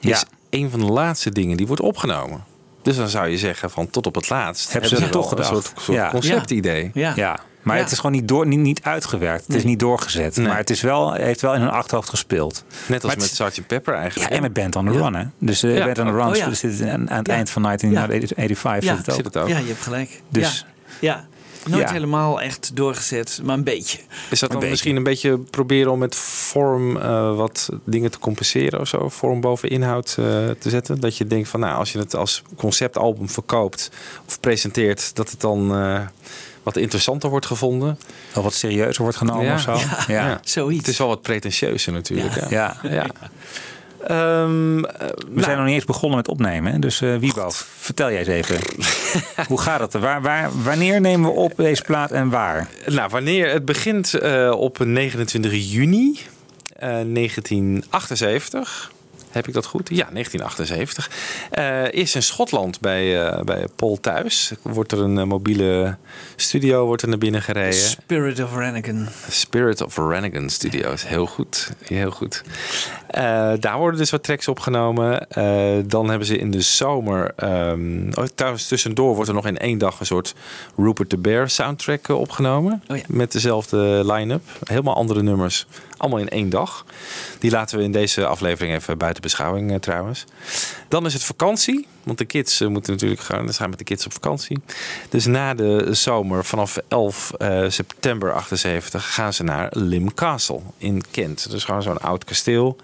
is 0.00 0.08
Ja. 0.08 0.22
een 0.50 0.70
van 0.70 0.80
de 0.80 0.86
laatste 0.92 1.30
dingen 1.30 1.56
die 1.56 1.66
wordt 1.66 1.82
opgenomen. 1.82 2.44
Dus 2.84 2.96
dan 2.96 3.08
zou 3.08 3.28
je 3.28 3.38
zeggen 3.38 3.70
van 3.70 3.90
tot 3.90 4.06
op 4.06 4.14
het 4.14 4.28
laatst 4.28 4.72
Hebben 4.72 4.90
ze 4.90 4.96
het 4.96 5.12
toch 5.12 5.30
een 5.38 5.44
soort, 5.44 5.72
soort 5.78 5.98
Ja. 5.98 6.10
conceptidee. 6.10 6.90
ja. 6.94 7.12
Ja, 7.16 7.38
maar 7.62 7.76
Ja. 7.76 7.82
het 7.82 7.92
is 7.92 7.96
gewoon 7.98 8.12
niet, 8.12 8.28
door, 8.28 8.46
niet, 8.46 8.58
niet 8.58 8.82
uitgewerkt. 8.82 9.46
Het 9.46 9.56
is 9.56 9.64
niet 9.64 9.78
doorgezet. 9.78 10.36
Nee. 10.36 10.46
Maar 10.46 10.56
het 10.56 10.70
is 10.70 10.80
wel, 10.80 11.12
heeft 11.12 11.40
wel 11.40 11.54
in 11.54 11.60
hun 11.60 11.70
achterhoofd 11.70 12.08
gespeeld. 12.08 12.64
Net 12.86 13.04
als 13.04 13.14
Maar 13.16 13.20
met 13.22 13.52
Sgt. 13.54 13.66
Pepper 13.66 13.94
Ja, 13.94 14.00
eigenlijk. 14.00 14.32
en 14.32 14.42
met 14.42 14.52
Band 14.52 14.76
on 14.76 14.84
the 14.86 14.92
Run, 14.92 15.14
hè? 15.14 15.24
Dus 15.38 15.62
eh 15.62 15.76
Ja. 15.76 15.84
Band 15.84 15.98
on 15.98 16.06
the 16.06 16.12
Run 16.12 16.26
Oh, 16.28 16.34
ja. 16.36 16.52
zit 16.52 16.82
aan, 16.82 17.10
aan 17.10 17.18
het 17.18 17.26
Ja. 17.26 17.34
eind 17.34 17.50
van 17.50 17.62
1985 17.62 19.06
Ja. 19.06 19.14
Zit 19.14 19.24
het 19.24 19.36
ook. 19.36 19.48
ja, 19.48 19.58
je 19.58 19.66
hebt 19.66 19.82
gelijk. 19.82 20.22
Dus- 20.30 20.66
ja. 21.00 21.24
Nooit 21.66 21.82
Ja. 21.82 21.92
helemaal 21.92 22.40
echt 22.40 22.70
doorgezet, 22.76 23.40
maar 23.42 23.56
een 23.56 23.64
beetje. 23.64 23.98
Is 24.30 24.40
dat 24.40 24.40
dan 24.40 24.50
beetje. 24.50 24.68
misschien 24.70 24.96
een 24.96 25.02
beetje 25.02 25.38
proberen 25.38 25.90
om 25.92 25.98
met 25.98 26.14
vorm 26.14 26.96
eh, 26.96 27.36
wat 27.36 27.68
dingen 27.84 28.10
te 28.10 28.18
compenseren 28.18 28.80
of 28.80 28.88
zo? 28.88 29.08
Vorm 29.08 29.40
boven 29.40 29.68
inhoud 29.68 30.08
eh, 30.08 30.24
te 30.58 30.70
zetten? 30.70 31.00
Dat 31.00 31.16
je 31.16 31.26
denkt 31.26 31.48
van 31.48 31.60
nou, 31.60 31.76
als 31.78 31.92
je 31.92 31.98
het 31.98 32.14
als 32.14 32.42
conceptalbum 32.56 33.28
verkoopt 33.28 33.90
of 34.26 34.40
presenteert, 34.40 35.14
dat 35.16 35.30
het 35.30 35.40
dan 35.40 35.74
eh, 35.74 36.00
wat 36.62 36.76
interessanter 36.76 37.30
wordt 37.30 37.46
gevonden. 37.46 37.98
Wel 38.32 38.42
wat 38.42 38.54
serieuzer 38.54 39.02
wordt 39.02 39.16
genomen 39.18 39.44
Ja. 39.44 39.54
of 39.54 39.60
zo. 39.60 39.72
Ja. 39.74 39.98
Ja. 40.06 40.26
Ja. 40.28 40.40
Zoiets. 40.44 40.78
Het 40.78 40.88
is 40.88 40.98
wel 40.98 41.08
wat 41.08 41.22
pretentieuzer 41.22 41.92
natuurlijk. 41.92 42.50
Ja. 42.50 42.76
Ja. 42.82 43.06
Ehm, 44.06 44.84
eh, 44.84 44.98
We 44.98 45.14
nou, 45.28 45.42
zijn 45.42 45.56
nog 45.56 45.66
niet 45.66 45.74
eens 45.74 45.84
begonnen 45.84 46.18
met 46.18 46.28
opnemen. 46.28 46.72
Hè? 46.72 46.78
Dus 46.78 46.98
Wiebo, 46.98 47.50
vertel 47.78 48.10
jij 48.10 48.18
eens 48.18 48.28
even. 48.28 48.56
Hoe 49.48 49.60
gaat 49.60 49.80
het? 49.80 49.92
Waar, 49.92 50.22
waar, 50.22 50.50
wanneer 50.62 51.00
nemen 51.00 51.30
we 51.30 51.36
op 51.36 51.52
deze 51.56 51.82
plaat 51.82 52.10
en 52.10 52.28
waar? 52.28 52.68
Nou, 52.86 53.08
wanneer? 53.10 53.50
Het 53.50 53.64
begint 53.64 54.14
eh, 54.14 54.52
op 54.56 54.78
29 54.78 55.72
juni 55.72 56.18
eh, 56.76 56.88
1978. 56.88 58.92
Heb 59.34 59.48
ik 59.48 59.54
dat 59.54 59.66
goed? 59.66 59.88
Ja, 59.88 60.08
1978. 60.12 61.10
Eh 61.50 61.92
is 61.92 62.14
in 62.14 62.22
Schotland 62.22 62.80
bij, 62.80 63.26
eh, 63.26 63.42
bij 63.42 63.66
Paul 63.76 64.00
thuis. 64.00 64.52
Wordt 64.62 64.92
er 64.92 65.00
een 65.00 65.18
eh, 65.18 65.24
mobiele 65.24 65.96
studio 66.36 66.86
wordt 66.86 67.02
er 67.02 67.08
naar 67.08 67.18
binnen 67.18 67.42
gereden. 67.42 67.72
Spirit 67.72 68.42
of 68.42 68.56
Rennigan. 68.56 69.08
Spirit 69.28 69.80
of 69.80 69.96
Rennigan 69.96 70.50
Studios. 70.50 71.08
Heel 71.08 71.26
goed. 71.26 71.72
Heel 71.84 72.10
goed. 72.10 72.42
Daar 73.60 73.78
worden 73.78 73.98
dus 73.98 74.10
wat 74.10 74.22
tracks 74.22 74.48
opgenomen. 74.48 75.26
Dan 75.86 76.08
hebben 76.08 76.26
ze 76.26 76.38
in 76.38 76.50
de 76.50 76.60
zomer... 76.60 77.32
ehm 77.36 78.08
oh, 78.14 78.24
trouwens, 78.34 78.68
tussendoor 78.68 79.14
wordt 79.14 79.28
er 79.28 79.34
nog 79.34 79.46
in 79.46 79.58
één 79.58 79.78
dag 79.78 80.00
een 80.00 80.06
soort 80.06 80.34
Rupert 80.76 81.08
the 81.08 81.18
Bear 81.18 81.50
soundtrack 81.50 82.08
opgenomen. 82.08 82.82
Oh 82.88 82.96
ja. 82.96 83.02
Met 83.08 83.32
dezelfde 83.32 84.02
line-up. 84.12 84.42
Helemaal 84.64 84.94
andere 84.94 85.22
nummers. 85.22 85.66
Allemaal 85.96 86.20
in 86.20 86.28
één 86.28 86.48
dag. 86.48 86.84
Die 87.38 87.50
laten 87.50 87.78
we 87.78 87.84
in 87.84 87.92
deze 87.92 88.26
aflevering 88.26 88.74
even 88.74 88.98
buiten 88.98 89.22
beschouwing 89.22 89.72
eh, 89.72 89.78
trouwens. 89.78 90.24
Dan 90.88 91.06
is 91.06 91.12
het 91.12 91.24
vakantie. 91.24 91.86
Want 92.02 92.18
de 92.18 92.24
kids 92.24 92.60
eh, 92.60 92.68
moeten 92.68 92.92
natuurlijk 92.92 93.20
gaan, 93.20 93.48
ze 93.48 93.60
gaan 93.60 93.70
met 93.70 93.78
de 93.78 93.84
kids 93.84 94.06
op 94.06 94.12
vakantie. 94.12 94.60
Dus 95.08 95.26
na 95.26 95.54
de 95.54 95.94
zomer, 95.94 96.44
vanaf 96.44 96.78
11 96.88 97.32
eh, 97.32 97.64
september 97.68 98.32
78, 98.32 99.14
gaan 99.14 99.32
ze 99.32 99.42
naar 99.42 99.68
Lim 99.70 100.14
Castle 100.14 100.60
in 100.78 101.02
Kent. 101.10 101.50
Dus 101.50 101.64
gewoon 101.64 101.82
zo'n 101.82 102.00
oud 102.00 102.24
kasteel. 102.24 102.76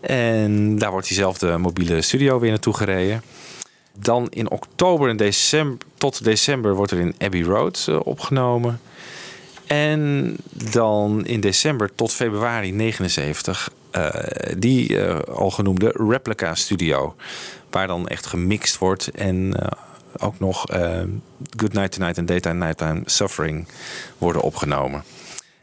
En 0.00 0.78
daar 0.78 0.90
wordt 0.90 1.06
diezelfde 1.06 1.58
mobiele 1.58 2.02
studio 2.02 2.38
weer 2.38 2.50
naartoe 2.50 2.74
gereden. 2.74 3.22
Dan 3.98 4.26
in 4.30 4.50
oktober 4.50 5.08
en 5.08 5.16
december, 5.16 5.86
tot 5.98 6.24
december 6.24 6.74
wordt 6.74 6.92
er 6.92 6.98
in 6.98 7.14
Abbey 7.18 7.42
Road 7.42 7.88
opgenomen. 8.02 8.80
En 9.66 10.36
dan 10.72 11.26
in 11.26 11.40
december 11.40 11.94
tot 11.94 12.12
februari 12.12 12.72
79 12.72 13.70
eh, 13.90 14.08
die 14.58 14.98
eh, 14.98 15.18
al 15.34 15.50
genoemde 15.50 15.94
Replica 16.08 16.54
Studio. 16.54 17.14
Waar 17.70 17.86
dan 17.86 18.08
echt 18.08 18.26
gemixt 18.26 18.78
wordt 18.78 19.10
en 19.10 19.54
eh, 19.60 19.66
ook 20.16 20.38
nog 20.38 20.64
Good 21.56 21.72
Night 21.72 21.92
Tonight 21.92 22.18
en 22.18 22.26
Daytime 22.26 22.64
Nighttime 22.64 23.02
Suffering 23.04 23.66
worden 24.18 24.42
opgenomen. 24.42 25.04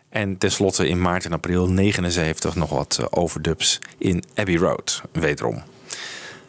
En 0.09 0.37
tenslotte 0.37 0.87
in 0.87 1.01
maart 1.01 1.25
en 1.25 1.33
april 1.33 1.69
79 1.69 2.55
nog 2.55 2.69
wat 2.69 3.07
overdubs 3.09 3.79
in 3.97 4.23
Abbey 4.35 4.57
Road, 4.57 5.01
wederom. 5.11 5.63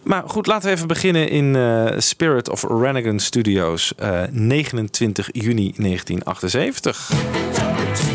Maar 0.03 0.23
goed, 0.27 0.47
laten 0.47 0.69
we 0.69 0.75
even 0.75 0.89
beginnen 0.89 1.29
in 1.29 1.57
eh, 1.57 1.99
Spirit 1.99 2.51
of 2.51 2.63
Rennigan 2.63 3.21
Studios, 3.21 3.95
eh, 3.95 4.23
29 4.31 5.29
juni 5.33 5.73
1978. 5.77 8.12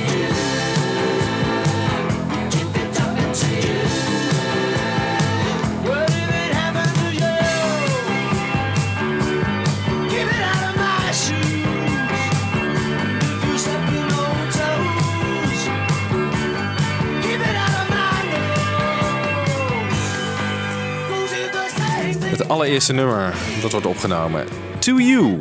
Het 22.47 22.55
allereerste 22.55 22.93
nummer 22.93 23.33
dat 23.62 23.71
wordt 23.71 23.86
opgenomen, 23.86 24.45
To 24.79 24.97
You. 24.99 25.38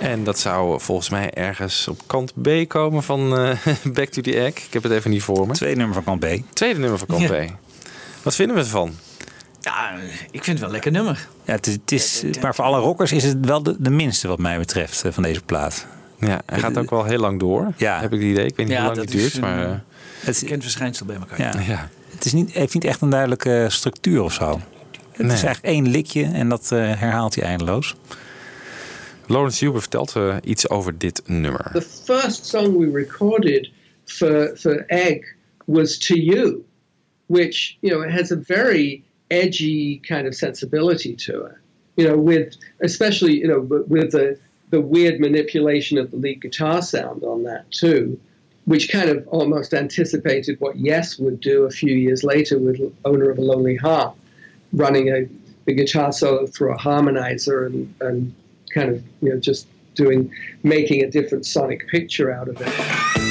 En 0.00 0.24
dat 0.24 0.38
zou 0.38 0.80
volgens 0.80 1.08
mij 1.10 1.30
ergens 1.30 1.88
op 1.88 2.00
kant 2.06 2.32
B 2.42 2.48
komen 2.68 3.02
van 3.02 3.38
eh, 3.38 3.56
Back 3.94 4.08
to 4.08 4.22
the 4.22 4.36
Egg. 4.40 4.54
Ik 4.66 4.72
heb 4.72 4.82
het 4.82 4.92
even 4.92 5.10
niet 5.10 5.22
voor 5.22 5.46
me. 5.46 5.52
Tweede 5.52 5.76
nummer 5.76 5.94
van 6.02 6.04
kant 6.04 6.20
B. 6.20 6.54
Tweede 6.54 6.78
nummer 6.80 6.98
van 6.98 7.06
kant 7.08 7.20
Ja. 7.20 7.28
B. 7.44 7.50
Wat 8.22 8.34
vinden 8.34 8.56
we 8.56 8.62
ervan? 8.62 8.94
Ja, 9.60 9.90
ik 10.30 10.44
vind 10.44 10.46
het 10.46 10.58
wel 10.58 10.66
een 10.66 10.72
lekker 10.72 10.92
nummer. 10.92 11.26
Ja, 11.44 11.52
het 11.52 11.66
is, 11.66 11.72
het 11.74 11.92
is, 11.92 12.24
maar 12.42 12.54
voor 12.54 12.64
alle 12.64 12.78
rockers 12.78 13.12
is 13.12 13.24
het 13.24 13.46
wel 13.46 13.62
de, 13.62 13.76
de 13.78 13.90
minste 13.90 14.28
wat 14.28 14.38
mij 14.38 14.58
betreft 14.58 15.04
eh, 15.04 15.12
van 15.12 15.22
deze 15.22 15.42
plaat. 15.42 15.86
Ja, 16.20 16.40
hij 16.46 16.58
gaat 16.58 16.78
ook 16.78 16.90
wel 16.90 17.04
heel 17.04 17.18
lang 17.18 17.40
door. 17.40 17.72
Ja. 17.76 18.00
Heb 18.00 18.12
ik 18.12 18.20
het 18.20 18.28
idee. 18.28 18.46
Ik 18.46 18.56
weet 18.56 18.66
niet 18.66 18.76
Ja, 18.76 18.86
hoe 18.86 18.94
lang 18.94 19.08
die 19.08 19.16
duurt. 19.20 19.34
een- 19.34 19.40
maar, 19.40 19.64
eh, 19.64 19.72
Het, 20.20 20.42
Kent 20.46 20.62
verschijnsel 20.62 21.06
bij 21.06 21.16
elkaar. 21.16 21.40
ja. 21.40 21.60
ja. 21.66 21.88
het 22.14 22.24
is 22.24 22.32
niet, 22.32 22.50
heeft 22.52 22.74
niet 22.74 22.84
echt 22.84 23.00
een 23.00 23.10
duidelijke 23.10 23.66
structuur 23.70 24.22
of 24.22 24.32
zo. 24.32 24.60
Het 25.16 25.26
Nee. 25.26 25.36
is 25.36 25.42
eigenlijk 25.42 25.74
één 25.74 25.90
likje 25.90 26.24
en 26.24 26.48
dat 26.48 26.72
eh, 26.72 26.78
herhaalt 26.78 27.34
hij 27.34 27.44
eindeloos. 27.44 27.94
Lawrence 29.26 29.64
Huber 29.64 29.80
vertelt 29.80 30.16
eh, 30.16 30.36
iets 30.44 30.68
over 30.70 30.98
dit 30.98 31.22
nummer. 31.26 31.70
The 31.72 31.82
first 32.04 32.46
song 32.46 32.76
we 32.76 32.90
recorded 32.98 33.70
for 34.04 34.52
for 34.56 34.84
Egg 34.86 35.34
was 35.64 35.98
"To 35.98 36.14
You," 36.14 36.62
which 37.26 37.76
you 37.80 37.94
know 37.94 38.10
has 38.10 38.30
a 38.32 38.38
very 38.46 39.02
edgy 39.26 39.98
kind 40.00 40.26
of 40.26 40.34
sensibility 40.34 41.14
to 41.14 41.32
it. 41.32 41.56
You 41.96 42.08
know, 42.08 42.22
with 42.24 42.56
especially 42.78 43.38
you 43.38 43.46
know 43.48 43.84
with 43.88 44.10
the 44.10 44.36
the 44.70 44.80
weird 44.80 45.18
manipulation 45.20 45.98
of 45.98 46.10
the 46.10 46.16
lead 46.16 46.40
guitar 46.40 46.82
sound 46.82 47.22
on 47.22 47.42
that 47.44 47.64
too, 47.70 48.18
which 48.64 48.88
kind 48.90 49.08
of 49.08 49.26
almost 49.28 49.72
anticipated 49.72 50.56
what 50.58 50.74
Yes 50.76 51.16
would 51.18 51.40
do 51.40 51.64
a 51.64 51.70
few 51.70 51.94
years 51.94 52.22
later 52.22 52.58
with 52.58 52.80
"Owner 53.04 53.30
of 53.30 53.38
a 53.38 53.42
Lonely 53.42 53.76
Heart," 53.76 54.14
running 54.74 55.08
a 55.08 55.28
the 55.66 55.72
guitar 55.72 56.12
solo 56.12 56.46
through 56.46 56.74
a 56.74 56.78
harmonizer 56.78 57.66
and 57.66 57.94
and 58.00 58.34
kind 58.72 58.90
of 58.90 59.02
you 59.22 59.30
know 59.30 59.40
just 59.40 59.66
doing 59.94 60.30
making 60.62 61.02
a 61.02 61.10
different 61.10 61.46
sonic 61.46 61.86
picture 61.88 62.30
out 62.30 62.48
of 62.48 62.60
it. 62.60 63.23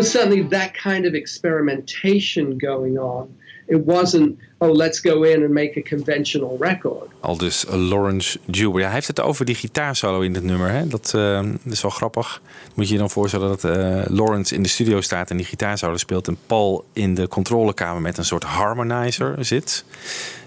Was 0.00 0.10
certainly 0.10 0.48
that 0.48 0.70
kind 0.72 1.06
of 1.06 1.14
experimentation 1.14 2.58
going 2.58 2.98
on. 2.98 3.28
It 3.66 3.84
wasn't, 3.84 4.38
oh, 4.58 4.72
let's 4.76 5.00
go 5.00 5.22
in 5.22 5.42
and 5.42 5.52
make 5.52 5.78
a 5.78 5.82
conventional 5.82 6.56
record. 6.60 7.08
Al 7.20 7.36
dus 7.36 7.64
Lawrence 7.68 8.38
Huber. 8.50 8.80
Ja, 8.80 8.84
hij 8.86 8.94
heeft 8.94 9.06
het 9.06 9.20
over 9.20 9.44
die 9.44 9.54
gitaarsolo 9.54 10.20
in 10.20 10.32
dit 10.32 10.42
nummer. 10.42 10.70
Hè? 10.70 10.86
Dat, 10.86 11.14
eh, 11.14 11.42
dat 11.62 11.72
is 11.72 11.82
wel 11.82 11.90
grappig. 11.90 12.42
Moet 12.74 12.86
je 12.86 12.92
je 12.92 12.98
dan 12.98 13.10
voorstellen 13.10 13.48
dat 13.48 13.64
eh, 13.64 14.02
Lawrence 14.08 14.54
in 14.54 14.62
de 14.62 14.68
studio 14.68 15.00
staat 15.00 15.30
en 15.30 15.36
die 15.36 15.46
gitaarsolo 15.46 15.96
speelt. 15.96 16.28
En 16.28 16.38
Paul 16.46 16.84
in 16.92 17.14
de 17.14 17.28
controlekamer 17.28 18.02
met 18.02 18.18
een 18.18 18.24
soort 18.24 18.44
harmonizer 18.44 19.44
zit. 19.44 19.84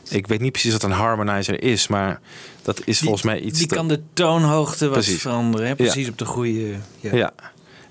Ik 0.09 0.27
weet 0.27 0.41
niet 0.41 0.51
precies 0.51 0.71
wat 0.71 0.83
een 0.83 0.91
harmonizer 0.91 1.63
is, 1.63 1.87
maar 1.87 2.19
dat 2.61 2.81
is 2.85 2.99
volgens 2.99 3.23
mij 3.23 3.39
iets. 3.39 3.59
Die 3.59 3.67
kan 3.67 3.87
de 3.87 3.99
toonhoogte 4.13 4.85
wat 4.85 4.93
Precies. 4.93 5.21
veranderen. 5.21 5.67
Hè? 5.67 5.75
Precies 5.75 6.09
op 6.09 6.17
de 6.17 6.25
goede... 6.25 6.75
Ja. 6.99 7.15
Ja. 7.15 7.33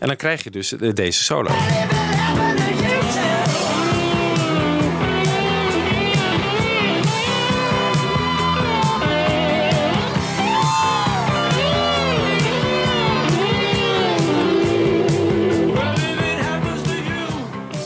En 0.03 0.09
dan 0.09 0.17
krijg 0.17 0.45
je 0.45 0.51
dus 0.51 0.77
eh, 0.77 0.95
deze 0.95 1.23
solo. 1.23 1.51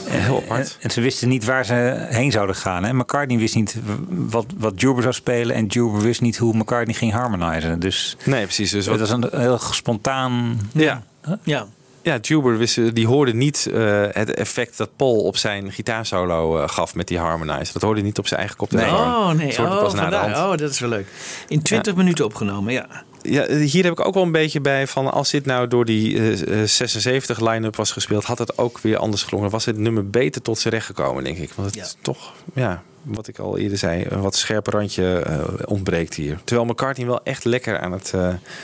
Heel 0.09 0.37
apart. 0.37 0.79
En 0.81 0.91
ze 0.91 1.01
wisten 1.01 1.29
niet 1.29 1.45
waar 1.45 1.65
ze 1.65 2.07
heen 2.09 2.33
zouden 2.33 2.57
gaan. 2.57 2.85
Hè? 2.85 2.93
McCartney 2.93 3.39
wist 3.39 3.55
niet 3.55 3.77
wat, 4.09 4.47
wat 4.57 4.81
Juber 4.81 5.03
zou 5.03 5.15
spelen. 5.15 5.57
En 5.57 5.67
Juber 5.67 6.01
wist 6.01 6.21
niet 6.21 6.37
hoe 6.37 6.57
McCartney 6.57 6.95
ging 6.95 7.13
harmonizen. 7.13 7.81
Dus 7.81 8.17
Nee, 8.25 8.45
precies. 8.45 8.71
Dus 8.71 8.87
het 8.87 8.99
wat, 8.99 9.09
was 9.09 9.31
een 9.33 9.41
heel 9.41 9.59
spontaan... 9.59 10.61
ja. 10.73 11.03
Ja. 11.43 11.67
Ja, 12.07 12.19
Juber 12.21 12.59
wist, 12.59 12.95
die 12.95 13.07
hoorde 13.07 13.35
niet 13.35 13.67
eh, 13.73 14.05
het 14.11 14.35
effect 14.35 14.77
dat 14.77 14.97
Paul 14.97 15.17
op 15.25 15.37
zijn 15.37 15.73
gitaarsolo 15.73 16.59
eh, 16.59 16.69
gaf 16.69 16.95
met 16.95 17.09
die 17.09 17.19
harmonizer. 17.19 17.73
Dat 17.73 17.83
hoorde 17.83 18.01
niet 18.01 18.19
op 18.19 18.27
zijn 18.27 18.41
eigen 18.41 18.57
koptelefoon. 18.59 18.99
Oh 18.99 19.31
nee, 19.31 19.57
Dat 19.57 19.67
oh, 19.67 19.81
pas 19.81 19.93
oh, 19.95 20.51
dat 20.57 20.71
is 20.71 20.81
wel 20.81 20.89
leuk. 20.89 21.07
In 21.49 21.63
20 21.63 21.95
minuten 21.95 22.25
opgenomen, 22.25 22.73
ja. 22.73 22.87
Ja, 23.23 23.53
hier 23.53 23.85
heb 23.85 23.93
ik 23.93 24.07
ook 24.07 24.15
wel 24.15 24.23
een 24.23 24.33
beetje 24.33 24.61
bij 24.61 24.87
van 24.87 25.13
als 25.13 25.31
dit 25.31 25.45
nou 25.47 25.69
door 25.69 25.85
die 25.85 26.17
eh, 26.19 26.61
eh, 26.63 26.69
76 26.69 27.41
line-up 27.41 27.77
was 27.77 27.93
gespeeld, 27.93 28.25
had 28.25 28.39
het 28.39 28.59
ook 28.59 28.79
weer 28.79 28.97
anders 28.97 29.23
geklonken. 29.23 29.51
Was 29.51 29.65
het 29.65 29.79
nummer 29.79 30.11
beter 30.11 30.43
tot 30.43 30.59
zijn 30.59 30.75
recht 30.75 30.87
gekomen, 30.87 31.25
denk 31.25 31.39
ik. 31.39 31.51
Want 31.55 31.69
het 31.69 31.77
Ja. 31.77 31.83
is 31.83 31.97
toch, 32.03 32.33
ja, 32.55 32.83
wat 33.07 33.29
ik 33.29 33.39
al 33.39 33.59
eerder 33.59 33.79
zei, 33.79 34.05
een 34.09 34.21
wat 34.21 34.37
scherper 34.37 34.73
randje 34.73 35.19
eh, 35.19 35.39
ontbreekt 35.65 36.15
hier. 36.15 36.39
Terwijl 36.45 36.67
McCartney 36.69 37.07
wel 37.07 37.21
echt 37.23 37.45
lekker 37.45 37.79
aan 37.79 37.93
het, 37.93 38.13
eh, 38.15 38.21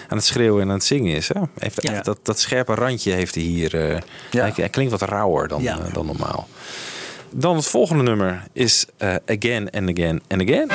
aan 0.09 0.17
het 0.17 0.25
schreeuwen 0.25 0.63
en 0.63 0.69
aan 0.69 0.75
het 0.75 0.85
zingen 0.85 1.17
is. 1.17 1.29
Hè? 1.29 1.41
Heeft 1.59 1.83
Ja. 1.83 2.01
dat, 2.01 2.19
dat 2.23 2.39
scherpe 2.41 2.75
randje 2.75 3.13
heeft 3.13 3.35
hij 3.35 3.45
hier. 3.45 3.75
eh, 3.91 3.99
Ja. 4.31 4.41
hij, 4.41 4.53
hij 4.57 4.69
klinkt 4.69 4.91
wat 4.91 5.03
rauwer 5.03 5.49
dan, 5.49 5.63
Ja. 5.63 5.79
dan 5.93 6.07
normaal. 6.07 6.49
Dan 7.35 7.57
het 7.57 7.67
volgende 7.67 8.03
nummer 8.03 8.43
is 8.53 8.87
eh, 8.97 9.15
Again 9.27 9.71
and 9.71 9.91
Again 9.99 10.23
and 10.29 10.43
Again. 10.43 10.69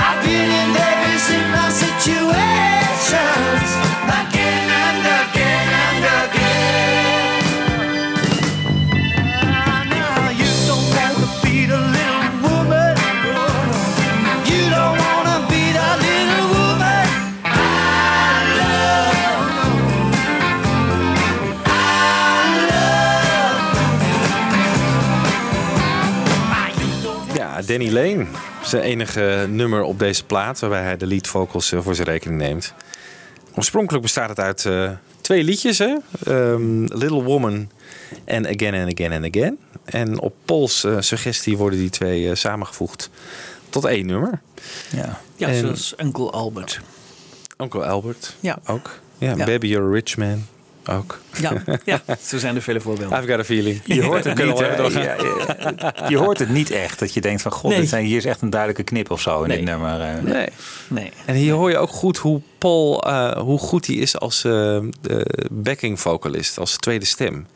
Danny 27.77 27.91
Lane. 27.93 28.25
Zijn 28.63 28.83
enige 28.83 29.45
nummer 29.49 29.81
op 29.83 29.99
deze 29.99 30.25
plaat, 30.25 30.59
waarbij 30.59 30.81
hij 30.81 30.97
de 30.97 31.07
lead 31.07 31.27
vocals 31.27 31.71
eh, 31.71 31.81
voor 31.81 31.95
zijn 31.95 32.07
rekening 32.07 32.39
neemt. 32.41 32.73
Oorspronkelijk 33.55 34.03
bestaat 34.03 34.29
het 34.29 34.39
uit 34.39 34.65
eh, 34.65 34.91
twee 35.21 35.43
liedjes, 35.43 35.77
hè? 35.77 35.95
Ehm, 36.25 36.79
Little 36.83 37.23
Woman 37.23 37.69
en 38.25 38.45
Again 38.47 38.73
and 38.81 38.93
Again 38.99 39.11
and 39.23 39.35
Again. 39.35 39.57
En 39.85 40.19
op 40.19 40.33
Pauls 40.45 40.83
eh, 40.83 40.95
suggestie 40.99 41.57
worden 41.57 41.79
die 41.79 41.89
twee 41.89 42.35
samengevoegd 42.35 43.09
tot 43.69 43.85
één 43.85 44.05
nummer. 44.05 44.41
Ja. 44.89 45.21
Ja, 45.35 45.47
En- 45.47 45.59
zoals 45.59 45.93
Uncle 45.97 46.29
Albert. 46.29 46.81
Uncle 47.57 47.85
Albert 47.85 48.35
Ja. 48.39 48.57
ook. 48.65 48.99
Ja, 49.17 49.33
Ja. 49.35 49.45
Baby 49.45 49.67
You're 49.67 49.87
a 49.87 49.91
Rich 49.91 50.17
Man 50.17 50.45
ook. 50.89 51.19
Ja, 51.39 51.53
ja, 51.85 52.01
zo 52.29 52.37
zijn 52.37 52.55
er 52.55 52.61
vele 52.61 52.79
voorbeelden. 52.81 53.17
I've 53.19 53.27
got 53.31 53.39
a 53.39 53.43
feeling. 53.43 53.81
Je 53.85 54.03
hoort 54.03 54.23
het 54.23 54.37
niet, 54.45 54.57
Ja, 54.57 54.89
ja, 55.01 55.93
je 56.09 56.17
hoort 56.17 56.39
het 56.39 56.49
niet 56.49 56.71
echt. 56.71 56.99
Dat 56.99 57.13
je 57.13 57.21
denkt 57.21 57.41
van, 57.41 57.51
god, 57.51 57.71
Nee. 57.71 57.79
dit 57.79 57.89
zijn, 57.89 58.05
hier 58.05 58.17
is 58.17 58.25
echt 58.25 58.41
een 58.41 58.49
duidelijke 58.49 58.83
knip 58.83 59.11
of 59.11 59.21
zo 59.21 59.41
in 59.41 59.47
Nee. 59.47 59.57
dit 59.57 59.65
nummer. 59.65 60.01
eh. 60.01 60.21
Nee. 60.23 60.47
Nee. 60.87 61.11
En 61.25 61.35
hier 61.35 61.53
hoor 61.53 61.69
je 61.69 61.77
ook 61.77 61.89
goed 61.89 62.17
hoe 62.17 62.41
Paul, 62.57 63.03
eh, 63.03 63.37
hoe 63.37 63.59
goed 63.59 63.85
hij 63.87 63.95
is 63.95 64.19
als 64.19 64.43
eh, 64.43 64.51
de 65.01 65.47
backing 65.51 65.99
vocalist, 65.99 66.57
als 66.59 66.75
tweede 66.77 67.05
stem. 67.05 67.47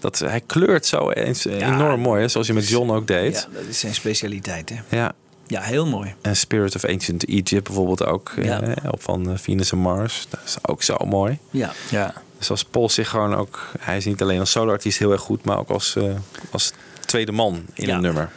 Dat, 0.00 0.18
hij 0.18 0.40
kleurt 0.46 0.86
zo 0.86 1.10
eens- 1.10 1.44
enorm 1.44 2.00
mooi, 2.00 2.20
hè, 2.22 2.28
zoals 2.28 2.46
hij 2.46 2.56
met 2.56 2.68
John 2.68 2.90
ook 2.90 3.06
deed. 3.06 3.34
Ja, 3.52 3.58
dat 3.58 3.68
is 3.68 3.78
zijn 3.78 3.94
specialiteit, 3.94 4.68
hè? 4.70 4.96
Ja. 4.96 5.12
Ja, 5.46 5.60
heel 5.60 5.86
mooi. 5.86 6.14
En 6.22 6.36
Spirit 6.36 6.74
of 6.74 6.84
Ancient 6.84 7.24
Egypt 7.24 7.64
bijvoorbeeld 7.64 8.04
ook. 8.04 8.32
Ja. 8.42 8.60
eh, 8.60 8.72
op 8.90 9.02
van 9.02 9.38
Venus 9.38 9.72
en 9.72 9.78
Mars. 9.78 10.26
Dat 10.30 10.40
is 10.44 10.56
ook 10.62 10.82
zo 10.82 10.96
mooi. 11.06 11.38
Ja. 11.50 11.72
Ja. 11.90 12.12
Dus 12.40 12.50
als 12.50 12.64
Paul 12.64 12.88
zich 12.88 13.08
gewoon 13.08 13.34
ook... 13.34 13.66
Hij 13.80 13.96
is 13.96 14.04
niet 14.04 14.22
alleen 14.22 14.40
als 14.40 14.50
soloartiest 14.50 14.98
heel 14.98 15.12
erg 15.12 15.20
goed, 15.20 15.44
maar 15.44 15.58
ook 15.58 15.68
als, 15.68 15.96
eh, 15.96 16.04
als 16.50 16.72
tweede 17.06 17.32
man 17.32 17.64
in 17.74 17.86
Ja. 17.86 17.94
een 17.94 18.00
nummer. 18.00 18.30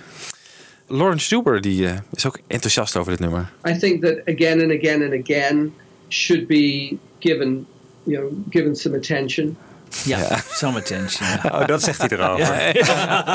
Lawrence 0.88 1.30
Duber 1.36 1.62
die, 1.62 1.88
eh, 1.88 1.94
is 2.14 2.26
ook 2.26 2.40
enthousiast 2.48 2.96
over 2.98 3.12
dit 3.12 3.20
nummer. 3.20 3.50
I 3.68 3.78
think 3.78 4.04
that 4.04 4.18
again 4.26 4.62
and 4.62 4.72
again 4.72 5.04
and 5.04 5.14
again 5.24 5.74
should 6.10 6.48
be 6.48 6.96
given, 7.20 7.66
you 8.04 8.20
know, 8.20 8.32
given 8.50 8.76
some 8.76 8.96
attention. 8.98 9.58
Ja, 10.06 10.42
some 10.52 10.80
attention. 10.80 11.28
ja. 11.44 11.60
Oh, 11.60 11.68
dat 11.68 11.84
zegt 11.84 12.00
hij 12.00 12.10
erover. 12.10 12.82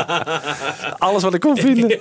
Alles 1.07 1.23
wat 1.23 1.35
ik 1.35 1.41
kon 1.41 1.57
vinden. 1.57 2.01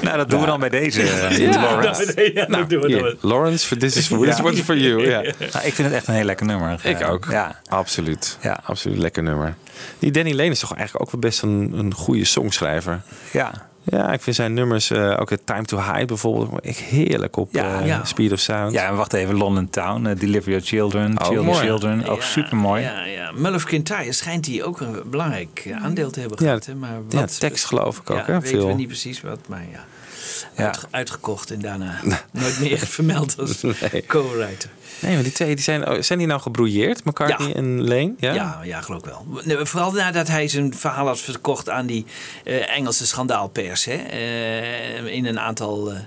nou, 0.00 0.16
dat 0.16 0.30
doen 0.30 0.40
we 0.40 0.46
dan 0.46 0.60
bij 0.60 0.68
deze, 0.68 1.02
Ja. 1.38 1.60
Lawrence. 1.60 2.30
Ja, 2.34 2.44
Nou, 2.48 2.66
doen 2.66 2.80
we, 2.80 2.86
hier, 2.86 2.98
doen 2.98 3.06
we. 3.20 3.26
Lawrence, 3.26 3.66
for 3.66 3.76
this 3.76 3.96
is 3.96 4.06
for, 4.06 4.26
this 4.26 4.40
one's 4.40 4.60
for 4.60 4.76
you. 4.76 5.08
Ja. 5.08 5.20
Nou, 5.20 5.34
ik 5.66 5.74
vind 5.74 5.76
het 5.88 5.92
echt 5.92 6.06
een 6.08 6.14
heel 6.14 6.24
lekker 6.24 6.46
nummer. 6.46 6.80
Ik 6.82 7.00
Eh, 7.00 7.10
ook. 7.10 7.26
Ja. 7.30 7.60
Absoluut. 7.68 8.38
Ja. 8.42 8.60
Absoluut 8.64 8.98
lekker 8.98 9.22
nummer. 9.22 9.54
Die 9.98 10.10
Danny 10.10 10.32
Lane 10.34 10.50
is 10.50 10.58
toch 10.58 10.74
eigenlijk 10.74 11.04
ook 11.06 11.12
wel 11.12 11.20
best 11.20 11.42
een, 11.42 11.72
een 11.74 11.94
goede 11.94 12.24
songschrijver. 12.24 13.00
Ja. 13.32 13.70
Ja, 13.84 14.12
ik 14.12 14.20
vind 14.20 14.36
zijn 14.36 14.54
nummers, 14.54 14.90
eh, 14.90 15.16
ook 15.20 15.30
het 15.30 15.46
Time 15.46 15.62
to 15.64 15.80
Hide 15.80 16.04
bijvoorbeeld, 16.06 16.60
echt 16.60 16.78
heerlijk 16.78 17.36
op 17.36 17.48
Ja. 17.52 17.80
eh, 17.80 17.86
Ja. 17.86 18.04
Speed 18.04 18.32
of 18.32 18.38
Sound. 18.38 18.72
Ja, 18.72 18.86
en 18.88 18.96
wacht 18.96 19.12
even, 19.12 19.34
London 19.36 19.70
Town, 19.70 20.06
eh, 20.06 20.18
Deliver 20.18 20.50
Your 20.50 20.66
Children, 20.66 21.10
Ook 21.18 21.24
Children, 21.26 21.44
mooi. 21.44 21.58
Children, 21.58 22.04
ook 22.06 22.20
Ja, 22.20 22.24
super 22.26 22.56
mooi. 22.56 22.82
Ja, 22.82 23.04
ja. 23.04 23.30
Mull 23.34 23.54
of 23.54 23.64
Kintyre 23.64 24.12
schijnt 24.12 24.46
hij 24.46 24.62
ook 24.64 24.80
een 24.80 25.02
belangrijk 25.10 25.74
aandeel 25.82 26.10
te 26.10 26.20
hebben 26.20 26.38
Ja, 26.40 26.46
gehad. 26.46 26.66
Hè? 26.66 26.74
Maar 26.74 26.90
ja, 27.08 27.18
wat, 27.20 27.40
tekst 27.40 27.64
geloof 27.64 27.98
ik 27.98 28.10
ook, 28.10 28.16
Ja, 28.16 28.24
hè? 28.26 28.32
weten 28.32 28.48
Veel. 28.48 28.66
we 28.66 28.72
niet 28.72 28.86
precies 28.86 29.20
wat, 29.20 29.38
maar 29.48 29.64
ja. 29.72 29.84
Ja. 30.56 30.64
Uit- 30.66 30.86
uitgekocht 30.90 31.50
en 31.50 31.60
daarna 31.60 32.00
nooit 32.30 32.60
meer 32.60 32.78
vermeld 32.78 33.38
als 33.38 33.62
Nee. 33.62 34.06
co-writer. 34.06 34.70
Nee, 35.00 35.14
maar 35.14 35.22
die 35.22 35.32
twee 35.32 35.54
die 35.54 35.64
zijn, 35.64 35.88
oh, 35.88 36.00
zijn 36.02 36.18
die 36.18 36.28
nou 36.28 36.40
gebrouilleerd, 36.40 37.04
McCartney 37.04 37.48
Ja. 37.48 37.54
en 37.54 37.88
Lane? 37.88 38.14
Ja? 38.18 38.32
Ja, 38.34 38.60
ja, 38.64 38.80
geloof 38.80 39.00
ik 39.00 39.04
wel. 39.06 39.26
Nee, 39.44 39.64
Vooral 39.66 39.92
nadat 39.92 40.28
hij 40.28 40.48
zijn 40.48 40.74
verhaal 40.74 41.06
had 41.06 41.20
verkocht 41.20 41.68
aan 41.70 41.86
die 41.86 42.06
eh, 42.44 42.76
Engelse 42.76 43.06
schandaalpers. 43.06 43.84
Hè? 43.84 43.92
Eh, 43.94 45.14
in 45.14 45.26
een 45.26 45.40
aantal 45.40 45.92
eh, 45.92 45.98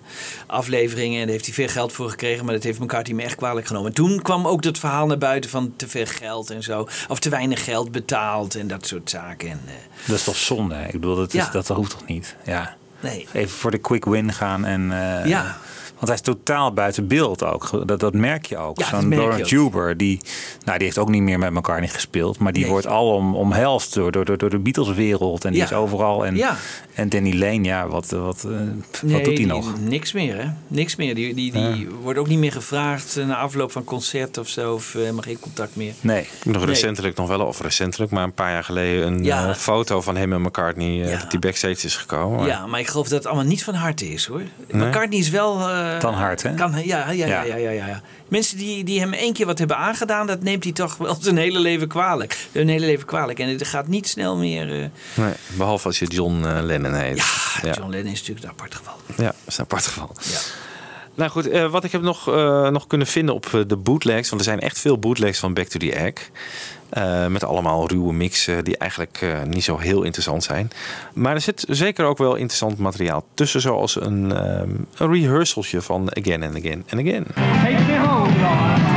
afleveringen. 0.47 1.15
En 1.19 1.23
daar 1.23 1.31
heeft 1.31 1.45
hij 1.45 1.53
veel 1.53 1.67
geld 1.67 1.93
voor 1.93 2.09
gekregen. 2.09 2.45
Maar 2.45 2.53
dat 2.53 2.63
heeft 2.63 2.79
McCartney 2.79 3.15
me 3.15 3.23
echt 3.23 3.35
kwalijk 3.35 3.67
genomen. 3.67 3.87
En 3.89 3.95
toen 3.95 4.21
kwam 4.21 4.47
ook 4.47 4.61
dat 4.61 4.77
verhaal 4.77 5.07
naar 5.07 5.17
buiten 5.17 5.49
van 5.49 5.73
te 5.75 5.87
veel 5.87 6.05
geld 6.05 6.49
en 6.49 6.63
zo. 6.63 6.87
Of 7.07 7.19
te 7.19 7.29
weinig 7.29 7.63
geld 7.63 7.91
betaald 7.91 8.55
en 8.55 8.67
dat 8.67 8.87
soort 8.87 9.09
zaken. 9.09 9.49
En, 9.49 9.61
eh, 9.67 9.73
Dat 10.07 10.15
is 10.17 10.23
toch 10.23 10.35
zonde? 10.35 10.75
hè? 10.75 10.85
Ik 10.85 10.91
bedoel, 10.91 11.15
dat, 11.15 11.33
is, 11.33 11.45
Ja. 11.45 11.49
dat 11.51 11.67
hoeft 11.67 11.89
toch 11.91 12.05
niet? 12.05 12.35
Ja. 12.45 12.75
Nee. 13.05 13.27
Even 13.33 13.49
voor 13.57 13.71
de 13.71 13.77
quick 13.77 14.05
win 14.05 14.33
gaan 14.33 14.65
en... 14.65 14.91
eh, 14.91 15.25
Ja. 15.25 15.57
Want 15.95 16.07
hij 16.07 16.13
is 16.13 16.21
totaal 16.21 16.73
buiten 16.73 17.07
beeld 17.07 17.43
ook. 17.43 17.87
Dat, 17.87 17.99
dat 17.99 18.13
merk 18.13 18.45
je 18.45 18.57
ook. 18.57 18.79
Ja, 18.79 18.85
Zo'n 18.89 19.07
merk 19.07 19.21
je 19.21 19.27
Lawrence 19.27 19.57
ook. 19.57 19.63
Huber, 19.63 19.97
die, 19.97 20.19
nou, 20.65 20.77
die 20.77 20.85
heeft 20.87 20.97
ook 20.97 21.09
niet 21.09 21.21
meer 21.21 21.39
met 21.39 21.51
McCartney 21.51 21.89
gespeeld. 21.89 22.39
Maar 22.39 22.53
die 22.53 22.61
Nee. 22.61 22.71
wordt 22.71 22.87
al 22.87 23.13
om, 23.13 23.35
omhelst 23.35 23.93
door, 23.93 24.11
door, 24.11 24.25
door, 24.25 24.37
door 24.37 24.49
de 24.49 24.59
Beatles-wereld. 24.59 25.45
En 25.45 25.51
die 25.51 25.59
Ja. 25.59 25.65
is 25.65 25.73
overal. 25.73 26.25
En, 26.25 26.35
Ja. 26.35 26.57
en 26.93 27.09
Danny 27.09 27.33
Lane, 27.39 27.63
ja, 27.63 27.87
wat, 27.87 28.09
wat, 28.09 28.43
eh, 28.43 28.49
Nee, 28.51 28.65
wat 29.01 29.01
doet 29.01 29.25
hij 29.25 29.35
die- 29.35 29.45
nog? 29.45 29.79
Niks 29.79 30.11
meer, 30.13 30.37
hè? 30.37 30.47
Niks 30.67 30.95
meer. 30.95 31.15
Die, 31.15 31.33
die, 31.33 31.51
die 31.51 31.87
wordt 32.01 32.19
ook 32.19 32.27
niet 32.27 32.39
meer 32.39 32.51
gevraagd 32.51 33.17
eh, 33.17 33.25
na 33.25 33.35
afloop 33.37 33.71
van 33.71 33.83
concert 33.83 34.37
of 34.37 34.47
zo. 34.47 34.73
Of 34.73 34.95
eh, 34.95 35.01
helemaal 35.01 35.21
geen 35.23 35.39
contact 35.39 35.75
meer. 35.75 35.89
Ik 35.89 35.95
Nee. 36.01 36.15
heb 36.17 36.45
nog 36.45 36.55
Nee. 36.55 36.65
recentelijk 36.65 37.17
nog 37.17 37.27
wel, 37.27 37.39
of 37.41 37.61
recentelijk, 37.61 38.11
maar 38.11 38.23
een 38.23 38.33
paar 38.33 38.51
jaar 38.51 38.63
geleden 38.63 39.07
een 39.07 39.23
Ja. 39.23 39.55
foto 39.55 40.01
van 40.01 40.15
hem 40.15 40.33
en 40.33 40.41
McCartney 40.41 41.11
eh, 41.11 41.19
die 41.29 41.39
backstage 41.39 41.85
is 41.85 41.95
gekomen. 41.95 42.37
Maar- 42.39 42.47
Ja, 42.47 42.65
maar 42.67 42.79
ik 42.79 42.87
geloof 42.87 43.07
dat 43.07 43.17
het 43.17 43.27
allemaal 43.27 43.45
niet 43.45 43.63
van 43.63 43.73
harte 43.73 44.09
is, 44.09 44.25
hoor. 44.25 44.41
McCartney 44.71 45.19
is 45.19 45.29
wel... 45.29 45.69
Kan 45.99 46.13
hard, 46.13 46.43
hè? 46.43 46.53
Kan, 46.53 46.71
ja, 46.71 47.11
ja, 47.11 47.25
ja, 47.25 47.41
Ja. 47.43 47.55
ja, 47.57 47.71
ja. 47.71 48.01
Mensen 48.27 48.57
die, 48.57 48.83
die 48.83 48.99
hem 48.99 49.13
één 49.13 49.33
keer 49.33 49.45
wat 49.45 49.57
hebben 49.57 49.77
aangedaan, 49.77 50.27
dat 50.27 50.41
neemt 50.43 50.63
hij 50.63 50.73
toch 50.73 50.97
wel 50.97 51.17
zijn 51.21 51.37
hele 51.37 51.59
leven 51.59 51.87
kwalijk. 51.87 52.47
Hun 52.51 52.67
hele 52.67 52.85
leven 52.85 53.05
kwalijk. 53.05 53.39
En 53.39 53.47
het 53.49 53.67
gaat 53.67 53.87
niet 53.87 54.07
snel 54.07 54.37
meer... 54.37 54.81
eh, 54.81 54.87
Nee, 55.15 55.33
behalve 55.57 55.87
als 55.87 55.99
je 55.99 56.05
John 56.05 56.45
eh, 56.45 56.57
Lennon 56.61 56.93
heet. 56.93 57.17
ja, 57.17 57.23
ja. 57.69 57.73
John 57.73 57.89
Lennon 57.89 58.11
is 58.11 58.19
natuurlijk 58.19 58.45
een 58.45 58.51
apart 58.51 58.75
geval. 58.75 58.93
Ja, 59.17 59.23
dat 59.23 59.35
is 59.47 59.57
een 59.57 59.63
apart 59.63 59.85
geval. 59.85 60.15
Ja. 60.31 60.37
Nou 61.15 61.31
goed, 61.31 61.47
eh, 61.49 61.71
wat 61.71 61.83
ik 61.83 61.91
heb 61.91 62.01
nog, 62.01 62.27
eh, 62.29 62.69
nog 62.69 62.87
kunnen 62.87 63.07
vinden 63.07 63.35
op 63.35 63.45
eh, 63.53 63.61
de 63.67 63.77
bootlegs. 63.77 64.29
Want 64.29 64.41
er 64.41 64.47
zijn 64.47 64.59
echt 64.59 64.79
veel 64.79 64.99
bootlegs 64.99 65.39
van 65.39 65.53
Back 65.53 65.67
to 65.67 65.79
the 65.79 65.93
Egg. 65.93 66.13
Eh, 66.89 67.27
met 67.27 67.43
allemaal 67.43 67.87
ruwe 67.87 68.13
mixen 68.13 68.63
die 68.63 68.77
eigenlijk 68.77 69.17
eh, 69.21 69.43
niet 69.43 69.63
zo 69.63 69.77
heel 69.77 70.03
interessant 70.03 70.43
zijn. 70.43 70.69
Maar 71.13 71.33
er 71.33 71.41
zit 71.41 71.65
zeker 71.69 72.05
ook 72.05 72.17
wel 72.17 72.35
interessant 72.35 72.77
materiaal 72.77 73.25
tussen. 73.33 73.61
Zoals 73.61 74.01
een, 74.01 74.31
ehm 74.31 74.69
een 74.97 75.11
rehearsaltje 75.11 75.81
van 75.81 76.15
Again 76.17 76.43
and 76.43 76.55
Again 76.57 76.85
and 76.89 77.01
Again. 77.01 77.25
Take 77.33 77.83
me 77.87 77.99
home. 78.07 78.94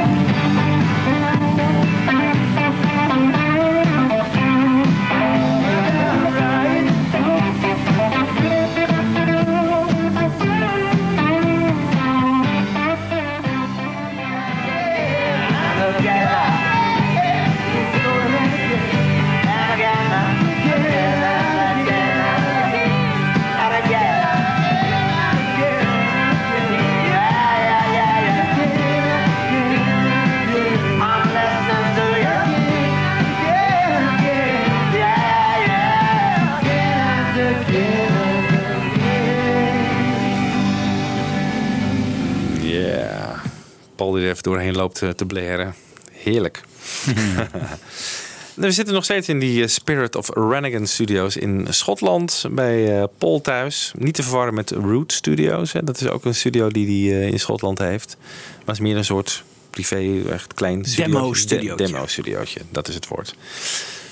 Die 44.18 44.26
er 44.26 44.32
even 44.32 44.42
doorheen 44.42 44.76
loopt 44.76 45.02
eh, 45.02 45.08
te 45.08 45.24
blaren. 45.24 45.74
Heerlijk. 46.12 46.60
We 48.54 48.70
zitten 48.70 48.94
nog 48.94 49.04
steeds 49.04 49.28
in 49.28 49.38
die 49.38 49.62
eh, 49.62 49.68
Spirit 49.68 50.16
of 50.16 50.28
Renegade 50.34 50.86
Studios 50.86 51.36
in 51.36 51.66
Schotland 51.70 52.44
bij 52.50 52.98
eh, 52.98 53.04
Paul 53.18 53.40
thuis. 53.40 53.92
Niet 53.98 54.14
te 54.14 54.22
verwarren 54.22 54.54
met 54.54 54.70
Root 54.70 55.12
Studios. 55.12 55.72
Hè. 55.72 55.84
Dat 55.84 56.00
is 56.00 56.08
ook 56.08 56.24
een 56.24 56.34
studio 56.34 56.68
die 56.68 57.12
hij 57.12 57.28
in 57.30 57.40
Schotland 57.40 57.78
heeft. 57.78 58.16
Maar 58.64 58.74
is 58.74 58.80
meer 58.80 58.96
een 58.96 59.04
soort 59.04 59.42
privé, 59.70 60.22
echt 60.30 60.54
klein 60.54 60.82
Demo-studiootje. 60.96 61.84
De- 61.84 61.92
Demo-studiootje, 61.92 62.60
dat 62.70 62.88
is 62.88 62.94
het 62.94 63.08
woord. 63.08 63.34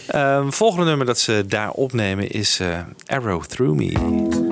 Ehm, 0.06 0.50
volgende 0.50 0.84
nummer 0.86 1.06
dat 1.06 1.18
ze 1.18 1.44
daar 1.48 1.70
opnemen 1.70 2.30
is 2.30 2.60
Arrow 3.06 3.44
Through 3.44 3.76
Me. 3.76 4.45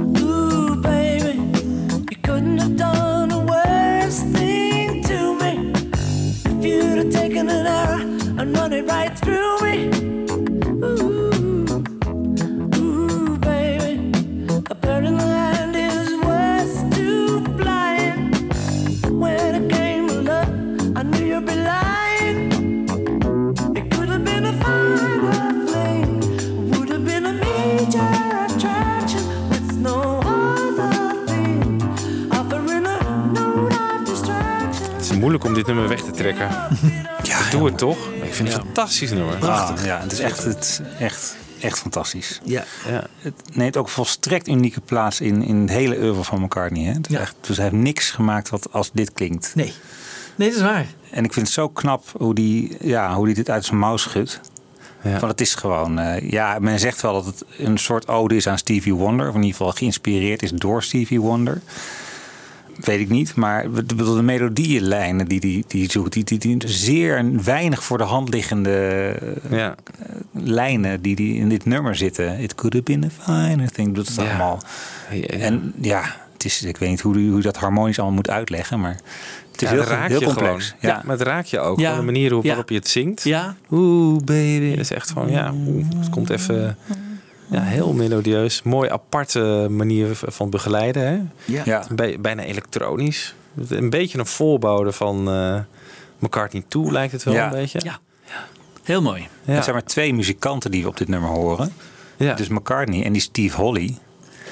Om 35.55 35.61
dit 35.61 35.75
nummer 35.75 35.89
weg 35.89 36.03
te 36.03 36.11
trekken. 36.11 36.49
ja, 37.23 37.51
doe 37.51 37.67
het 37.67 37.79
toch? 37.79 38.09
Ik 38.23 38.35
vind 38.35 38.49
het 38.49 38.59
een 38.59 38.65
fantastisch 38.65 39.11
nummer. 39.11 39.49
Ah, 39.49 39.71
ja, 39.85 40.01
het 40.01 40.13
is 40.13 40.19
echt, 40.19 40.45
het, 40.45 40.83
echt, 40.99 41.37
echt 41.61 41.79
fantastisch. 41.79 42.41
Ja. 42.45 42.65
Ja. 42.89 43.07
Het 43.19 43.35
neemt 43.53 43.77
ook 43.77 43.89
volstrekt 43.89 44.49
unieke 44.49 44.81
plaats 44.81 45.21
in, 45.21 45.43
in 45.43 45.57
het 45.61 45.71
hele 45.71 45.97
oeuvre 45.99 46.25
van 46.25 46.41
McCartney. 46.41 46.85
Hè? 46.85 46.93
Het 46.93 47.07
Ja. 47.11 47.21
echt, 47.21 47.35
dus 47.41 47.57
hij 47.57 47.65
heeft 47.69 47.83
niks 47.83 48.11
gemaakt 48.11 48.49
wat 48.51 48.73
als 48.73 48.91
dit 48.93 49.13
klinkt. 49.13 49.53
Nee. 49.55 49.73
Nee, 50.37 50.49
dat 50.49 50.57
is 50.57 50.65
waar. 50.65 50.87
En 51.11 51.25
ik 51.25 51.33
vind 51.33 51.47
het 51.47 51.55
zo 51.55 51.69
knap 51.69 52.05
hoe 52.17 52.35
die, 52.35 52.77
ja, 52.81 53.15
hoe 53.15 53.27
die 53.27 53.35
dit 53.35 53.51
uit 53.51 53.65
zijn 53.65 53.79
mouw 53.79 53.97
schudt. 53.97 54.41
Ja. 55.03 55.11
Want 55.11 55.33
het 55.33 55.41
is 55.41 55.55
gewoon, 55.55 55.99
eh, 55.99 56.31
ja, 56.31 56.59
men 56.61 56.79
zegt 56.79 57.01
wel 57.01 57.13
dat 57.13 57.25
het 57.25 57.45
een 57.59 57.79
soort 57.79 58.09
ode 58.09 58.37
is 58.37 58.47
aan 58.47 58.59
Stevie 58.59 58.95
Wonder. 58.95 59.29
Of 59.29 59.35
in 59.35 59.41
ieder 59.43 59.57
geval 59.57 59.73
geïnspireerd 59.73 60.43
is 60.43 60.51
door 60.51 60.83
Stevie 60.83 61.21
Wonder. 61.21 61.61
Weet 62.81 63.01
ik 63.01 63.09
niet, 63.09 63.35
maar 63.35 63.67
de 63.87 64.23
melodielijnen 64.23 65.27
die 65.29 65.41
die, 65.41 65.65
die 65.69 65.91
zoekt, 65.91 66.13
die, 66.13 66.25
die, 66.25 66.39
die 66.39 66.59
zeer 66.65 67.43
weinig 67.45 67.85
voor 67.85 67.99
de 67.99 68.05
hand 68.05 68.29
liggende 68.29 69.17
Ja. 69.51 69.75
lijnen 70.33 71.03
die, 71.03 71.17
die 71.17 71.35
in 71.39 71.49
dit 71.49 71.65
nummer 71.65 71.97
zitten. 71.97 72.39
It 72.39 72.55
could 72.55 72.73
have 72.73 72.85
been 72.85 73.05
a 73.05 73.09
finer 73.23 73.71
thing. 73.71 73.95
Dat 73.95 74.09
is 74.09 74.15
Ja. 74.15 74.23
allemaal. 74.25 74.63
Ja. 75.11 75.21
En 75.27 75.73
ja, 75.81 76.03
het 76.33 76.45
is, 76.45 76.63
ik 76.63 76.77
weet 76.77 76.89
niet 76.89 77.01
hoe, 77.01 77.19
hoe 77.19 77.41
dat 77.41 77.57
harmonisch 77.57 77.97
allemaal 77.99 78.17
moet 78.17 78.31
uitleggen, 78.31 78.81
maar 78.81 78.95
het 79.53 79.63
is 79.63 79.69
Ja, 79.69 79.75
heel, 79.75 79.79
dat 79.79 79.89
raakt 79.89 80.09
heel 80.11 80.21
je 80.21 80.25
complex. 80.27 80.75
gewoon. 80.81 80.95
Ja. 80.97 81.03
maar 81.05 81.17
het 81.19 81.27
raakt 81.27 81.51
je 81.51 81.59
ook. 81.59 81.79
Ja. 81.81 81.97
De 81.97 82.03
manier 82.03 82.43
waarop 82.43 82.69
je 82.69 82.75
het 82.75 82.89
zingt. 82.89 83.23
Ja. 83.25 83.55
Oeh, 83.71 84.21
baby. 84.25 84.71
Dat 84.71 84.79
is 84.79 84.91
echt 84.91 85.11
van, 85.11 85.31
ja, 85.31 85.53
oeh, 85.67 85.85
het 85.97 86.11
komt 86.11 86.31
even... 86.31 86.77
Ja, 87.47 87.61
heel 87.63 87.93
melodieus. 87.93 88.63
Mooi 88.63 88.89
aparte 88.91 89.67
manier 89.71 90.09
van 90.13 90.51
begeleiden. 90.51 91.03
Hè? 91.07 91.21
Ja. 91.55 91.63
Ja. 91.65 91.85
Bij- 91.95 92.21
bijna 92.21 92.43
elektronisch. 92.43 93.35
Een 93.69 93.91
beetje 93.91 94.19
een 94.19 94.27
voorbode 94.27 94.93
van 94.93 95.29
eh 95.31 95.59
McCartney 96.19 96.65
2 96.69 96.93
lijkt 96.93 97.13
het 97.13 97.23
wel 97.23 97.35
Ja. 97.35 97.45
een 97.45 97.51
beetje. 97.51 97.81
Ja. 97.83 97.99
Heel 98.83 99.03
mooi. 99.03 99.29
Ja. 99.45 99.55
Er 99.57 99.63
zijn 99.63 99.75
maar 99.75 99.85
twee 99.85 100.15
muzikanten 100.15 100.71
die 100.71 100.83
we 100.83 100.89
op 100.89 100.97
dit 100.97 101.09
nummer 101.09 101.31
horen. 101.31 101.73
Ja. 102.17 102.35
Dus 102.35 102.49
McCartney 102.49 103.05
en 103.05 103.13
die 103.13 103.23
Steve 103.23 103.57
Holly. 103.61 103.99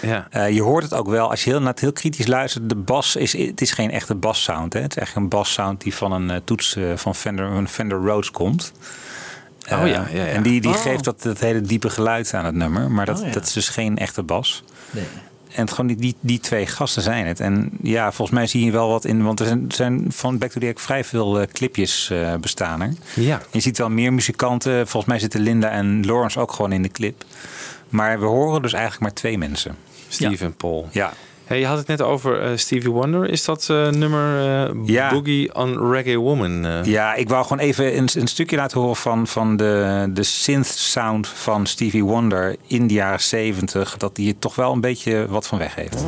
ja. 0.03 0.26
Eh, 0.30 0.51
je 0.51 0.62
hoort 0.62 0.82
het 0.82 0.95
ook 0.95 1.09
wel 1.09 1.30
als 1.30 1.45
je 1.45 1.51
heel, 1.51 1.59
naar 1.61 1.70
het 1.70 1.80
heel 1.80 1.93
kritisch 1.93 2.26
luistert. 2.26 2.68
De 2.68 2.74
bas 2.76 3.16
is, 3.16 3.32
het 3.38 3.61
is 3.61 3.70
geen 3.72 3.90
echte 3.90 4.14
bassound. 4.14 4.72
Hè? 4.72 4.80
Het 4.80 4.97
is 4.97 5.03
echt 5.03 5.14
een 5.16 5.28
bassound 5.28 5.80
die 5.80 5.95
van 5.95 6.12
een 6.12 6.30
eh, 6.30 6.36
toets 6.45 6.76
van 6.95 7.14
Fender, 7.14 7.45
een 7.47 7.68
Fender 7.68 7.99
Rhodes 7.99 8.30
komt. 8.30 8.72
Oh 9.70 9.72
Eh, 9.82 9.86
ja, 9.90 10.06
ja, 10.12 10.24
ja. 10.24 10.26
En 10.26 10.42
die, 10.42 10.60
die 10.60 10.70
Oh. 10.70 10.80
geeft 10.80 11.04
dat, 11.04 11.22
dat 11.22 11.38
hele 11.40 11.60
diepe 11.60 11.90
geluid 11.90 12.34
aan 12.34 12.44
het 12.44 12.54
nummer. 12.54 12.90
Maar 12.90 13.06
dat, 13.06 13.20
Oh 13.20 13.26
ja. 13.26 13.32
dat 13.32 13.42
is 13.46 13.52
dus 13.52 13.68
geen 13.68 13.98
echte 13.98 14.22
bas. 14.22 14.62
Nee. 14.90 15.04
En 15.54 15.60
het, 15.60 15.70
gewoon 15.70 15.86
die, 15.86 15.96
die, 15.96 16.14
die 16.20 16.40
twee 16.40 16.66
gasten 16.66 17.02
zijn 17.02 17.26
het. 17.26 17.40
En 17.40 17.70
ja, 17.82 18.12
volgens 18.12 18.36
mij 18.38 18.46
zie 18.46 18.64
je 18.64 18.70
wel 18.70 18.88
wat 18.88 19.04
in. 19.04 19.22
Want 19.22 19.40
er 19.40 19.46
zijn, 19.46 19.64
er 19.68 19.74
zijn 19.74 20.04
van 20.08 20.38
Back 20.38 20.50
to 20.50 20.60
the 20.60 20.66
Egg 20.66 20.80
vrij 20.80 21.04
veel 21.04 21.40
eh, 21.40 21.46
clipjes 21.52 22.10
eh, 22.10 22.34
bestaan 22.34 22.80
er. 22.82 22.92
Ja. 23.14 23.40
Je 23.50 23.60
ziet 23.60 23.78
wel 23.78 23.88
meer 23.90 24.12
muzikanten. 24.12 24.72
Volgens 24.88 25.04
mij 25.06 25.18
zitten 25.18 25.40
Linda 25.40 25.68
en 25.70 26.06
Lawrence 26.06 26.40
ook 26.40 26.52
gewoon 26.52 26.72
in 26.72 26.82
de 26.82 26.88
clip. 26.88 27.24
Maar 27.88 28.20
we 28.20 28.26
horen 28.26 28.62
dus 28.62 28.72
eigenlijk 28.72 29.02
maar 29.02 29.12
twee 29.12 29.38
mensen. 29.38 29.76
Steve 30.08 30.44
en 30.44 30.54
Paul. 30.54 30.88
Ja, 30.92 31.12
Hey, 31.53 31.61
je 31.61 31.66
had 31.66 31.78
het 31.78 31.86
net 31.86 32.03
over 32.03 32.42
eh, 32.42 32.50
Stevie 32.57 32.90
Wonder. 32.90 33.28
Is 33.28 33.44
dat 33.44 33.68
eh, 33.70 33.88
nummer 33.88 34.38
eh, 34.38 34.74
Ja. 34.84 35.11
Boogie 35.11 35.55
on 35.55 35.90
Reggae 35.90 36.18
Woman? 36.18 36.84
ja 36.84 37.14
ik 37.14 37.28
wou 37.28 37.42
gewoon 37.42 37.59
even 37.59 37.96
een, 37.96 38.09
een 38.14 38.26
stukje 38.26 38.57
laten 38.57 38.80
horen 38.80 38.96
van, 38.96 39.26
van 39.26 39.57
de, 39.57 40.07
de 40.11 40.22
synth 40.22 40.66
sound 40.66 41.28
van 41.28 41.66
Stevie 41.66 42.05
Wonder 42.05 42.57
in 42.66 42.86
de 42.86 42.94
jaren 42.94 43.20
70. 43.20 43.96
Dat 43.96 44.16
die 44.16 44.28
er 44.28 44.38
toch 44.38 44.55
wel 44.55 44.72
een 44.72 44.80
beetje 44.80 45.26
wat 45.28 45.46
van 45.46 45.59
weg 45.59 45.74
heeft. 45.74 46.05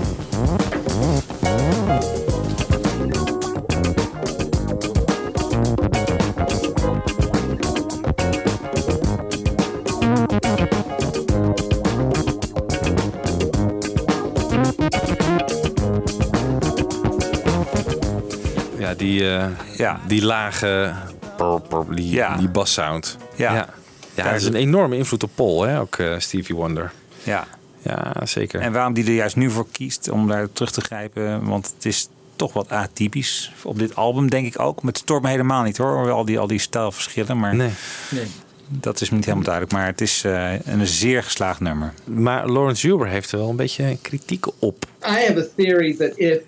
Die, 19.04 19.34
eh, 19.36 19.46
Ja. 19.76 20.00
die 20.06 20.24
lage, 20.24 20.92
brr, 21.36 21.60
brr, 21.68 21.94
die, 21.94 22.10
Ja. 22.10 22.36
die 22.36 22.48
bassound. 22.48 23.16
Ja. 23.36 23.54
ja. 23.54 23.68
Ja, 24.14 24.24
dat 24.24 24.40
is 24.40 24.44
een 24.46 24.54
enorme 24.54 24.96
invloed 24.96 25.22
op 25.22 25.30
Paul, 25.34 25.62
hè? 25.62 25.80
ook 25.80 25.96
eh, 25.96 26.18
Stevie 26.18 26.54
Wonder. 26.56 26.92
Ja. 27.22 27.46
Ja, 27.82 28.12
zeker. 28.26 28.60
En 28.60 28.72
waarom 28.72 28.92
die 28.92 29.04
er 29.06 29.12
juist 29.14 29.36
nu 29.36 29.50
voor 29.50 29.66
kiest 29.72 30.10
om 30.10 30.28
daar 30.28 30.52
terug 30.52 30.70
te 30.72 30.80
grijpen. 30.80 31.44
Want 31.44 31.72
het 31.76 31.84
is 31.84 32.08
toch 32.36 32.52
wat 32.52 32.70
atypisch 32.70 33.52
op 33.62 33.78
dit 33.78 33.96
album, 33.96 34.30
denk 34.30 34.46
ik 34.46 34.60
ook. 34.60 34.82
Met 34.82 34.98
Storm 34.98 35.26
helemaal 35.26 35.62
niet 35.62 35.76
hoor. 35.76 36.10
Al 36.10 36.24
die, 36.24 36.38
al 36.38 36.46
die 36.46 36.58
stijlverschillen. 36.58 37.38
Maar 37.38 37.54
Nee. 37.56 37.70
Nee. 38.10 38.26
dat 38.68 39.00
is 39.00 39.10
me 39.10 39.14
niet 39.16 39.24
helemaal 39.24 39.44
duidelijk. 39.46 39.74
Maar 39.74 39.86
het 39.86 40.00
is 40.00 40.24
eh, 40.24 40.66
een 40.66 40.86
zeer 40.86 41.22
geslaagd 41.22 41.60
nummer. 41.60 41.94
Maar 42.04 42.48
Lawrence 42.48 42.86
Huber 42.86 43.08
heeft 43.08 43.32
er 43.32 43.38
wel 43.38 43.48
een 43.48 43.56
beetje 43.56 43.98
kritiek 44.02 44.46
op. 44.58 44.84
I 44.84 45.08
have 45.26 45.38
a 45.38 45.46
theory 45.56 45.96
that 45.96 46.16
if 46.16 46.38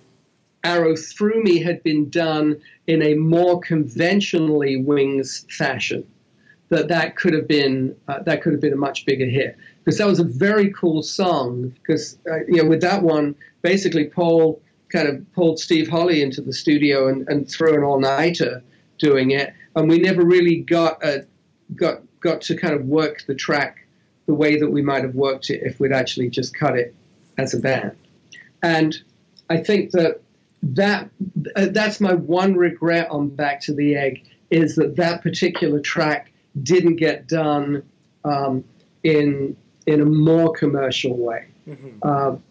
Arrow 0.66 0.96
Through 0.96 1.42
Me 1.44 1.62
had 1.62 1.82
been 1.82 2.10
done 2.10 2.60
in 2.86 3.00
a 3.02 3.14
more 3.14 3.60
conventionally 3.60 4.76
Wings 4.76 5.46
fashion, 5.48 6.04
that 6.68 6.88
that 6.88 7.16
could 7.16 7.32
have 7.32 7.46
been 7.46 7.94
uh, 8.08 8.20
that 8.24 8.42
could 8.42 8.52
have 8.52 8.60
been 8.60 8.72
a 8.72 8.82
much 8.88 9.06
bigger 9.06 9.26
hit 9.26 9.56
because 9.78 9.98
that 9.98 10.06
was 10.06 10.18
a 10.18 10.24
very 10.24 10.72
cool 10.72 11.02
song. 11.02 11.72
Because 11.78 12.18
uh, 12.30 12.40
you 12.48 12.60
know, 12.60 12.68
with 12.68 12.80
that 12.80 13.02
one, 13.02 13.34
basically 13.62 14.06
Paul 14.06 14.60
kind 14.88 15.08
of 15.08 15.32
pulled 15.32 15.58
Steve 15.58 15.88
Holly 15.88 16.22
into 16.22 16.40
the 16.40 16.52
studio 16.52 17.08
and, 17.08 17.28
and 17.28 17.48
threw 17.48 17.74
an 17.74 17.84
all-nighter 17.84 18.62
doing 18.98 19.30
it, 19.30 19.52
and 19.76 19.88
we 19.88 19.98
never 19.98 20.24
really 20.24 20.56
got 20.56 21.02
a 21.04 21.24
got 21.76 22.02
got 22.20 22.40
to 22.42 22.56
kind 22.56 22.74
of 22.74 22.86
work 22.86 23.24
the 23.26 23.34
track 23.34 23.86
the 24.26 24.34
way 24.34 24.58
that 24.58 24.70
we 24.70 24.82
might 24.82 25.04
have 25.04 25.14
worked 25.14 25.50
it 25.50 25.60
if 25.62 25.78
we'd 25.78 25.92
actually 25.92 26.28
just 26.28 26.52
cut 26.54 26.76
it 26.76 26.92
as 27.38 27.54
a 27.54 27.60
band. 27.60 27.92
And 28.62 28.96
I 29.48 29.58
think 29.58 29.92
that 29.92 30.20
that 30.62 31.10
uh, 31.54 31.66
that's 31.70 32.00
my 32.00 32.14
one 32.14 32.54
regret 32.54 33.10
on 33.10 33.28
Back 33.28 33.60
to 33.62 33.74
the 33.74 33.94
Egg 33.94 34.24
is 34.50 34.76
that 34.76 34.96
that 34.96 35.22
particular 35.22 35.80
track 35.80 36.32
didn't 36.62 36.96
get 36.96 37.26
done 37.28 37.82
um, 38.24 38.64
in 39.02 39.56
in 39.86 40.00
a 40.00 40.04
more 40.04 40.52
commercial 40.52 41.16
way. 41.16 41.46
Um, 42.02 42.42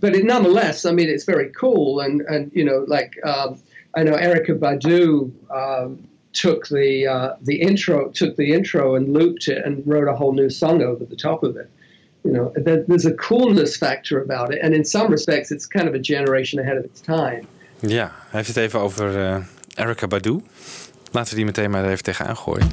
but 0.00 0.14
it, 0.14 0.24
nonetheless, 0.24 0.84
I 0.84 0.92
mean, 0.92 1.08
it's 1.08 1.24
very 1.24 1.50
cool, 1.50 2.00
and 2.00 2.22
and 2.22 2.50
you 2.54 2.64
know, 2.64 2.84
like 2.88 3.18
um, 3.24 3.58
I 3.96 4.02
know 4.02 4.14
Erica 4.14 4.54
Badu 4.54 5.32
um, 5.50 6.08
took 6.32 6.66
the 6.68 7.06
uh, 7.06 7.36
the 7.40 7.60
intro, 7.60 8.08
took 8.10 8.36
the 8.36 8.52
intro 8.52 8.94
and 8.94 9.12
looped 9.12 9.48
it 9.48 9.64
and 9.64 9.86
wrote 9.86 10.08
a 10.08 10.16
whole 10.16 10.32
new 10.32 10.50
song 10.50 10.82
over 10.82 11.04
the 11.04 11.16
top 11.16 11.42
of 11.42 11.56
it. 11.56 11.70
You 12.22 12.32
know, 12.32 12.52
there's 12.86 13.06
a 13.06 13.14
coolness 13.14 13.76
factor 13.76 14.22
about 14.22 14.52
it, 14.52 14.62
and 14.62 14.74
in 14.74 14.84
some 14.84 15.10
respects, 15.10 15.50
it's 15.50 15.66
kind 15.66 15.88
of 15.88 15.94
a 15.94 16.00
generation 16.00 16.60
ahead 16.62 16.76
of 16.78 16.84
its 16.84 17.00
time. 17.00 17.40
Ja, 17.80 18.12
heeft 18.30 18.46
het 18.48 18.56
even 18.56 18.80
over 18.80 19.18
eh 19.18 19.36
Erica 19.74 20.06
Badu. 20.06 20.40
Laten 21.12 21.30
we 21.30 21.36
die 21.36 21.44
meteen 21.44 21.70
maar 21.70 21.84
even 21.90 22.02
tegenaan 22.04 22.36
gooien. 22.36 22.70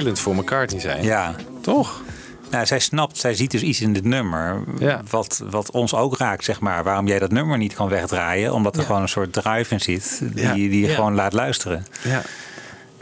Strelend 0.00 0.18
voor 0.20 0.34
McCartney 0.36 0.80
zijn? 0.80 1.02
Ja. 1.02 1.34
Toch? 1.62 2.02
Nou, 2.50 2.66
zij 2.66 2.78
snapt, 2.78 3.18
zij 3.18 3.34
ziet 3.34 3.50
dus 3.50 3.62
iets 3.62 3.80
in 3.80 3.92
dit 3.92 4.04
nummer. 4.04 4.62
Ja. 4.78 5.02
Wat, 5.10 5.42
wat 5.50 5.70
ons 5.70 5.94
ook 5.94 6.16
raakt, 6.16 6.44
zeg 6.44 6.60
maar. 6.60 6.84
Waarom 6.84 7.06
jij 7.06 7.18
dat 7.18 7.30
nummer 7.30 7.58
niet 7.58 7.74
kan 7.74 7.88
wegdraaien. 7.88 8.52
Omdat 8.52 8.76
er 8.76 8.82
gewoon 8.82 9.02
een 9.02 9.08
soort 9.08 9.32
drive 9.32 9.74
in 9.74 9.80
zit. 9.80 10.20
Die, 10.34 10.44
Ja. 10.44 10.52
die 10.54 10.80
je 10.80 10.88
gewoon 10.88 11.14
laat 11.14 11.32
luisteren. 11.32 11.86
Ja. 12.02 12.22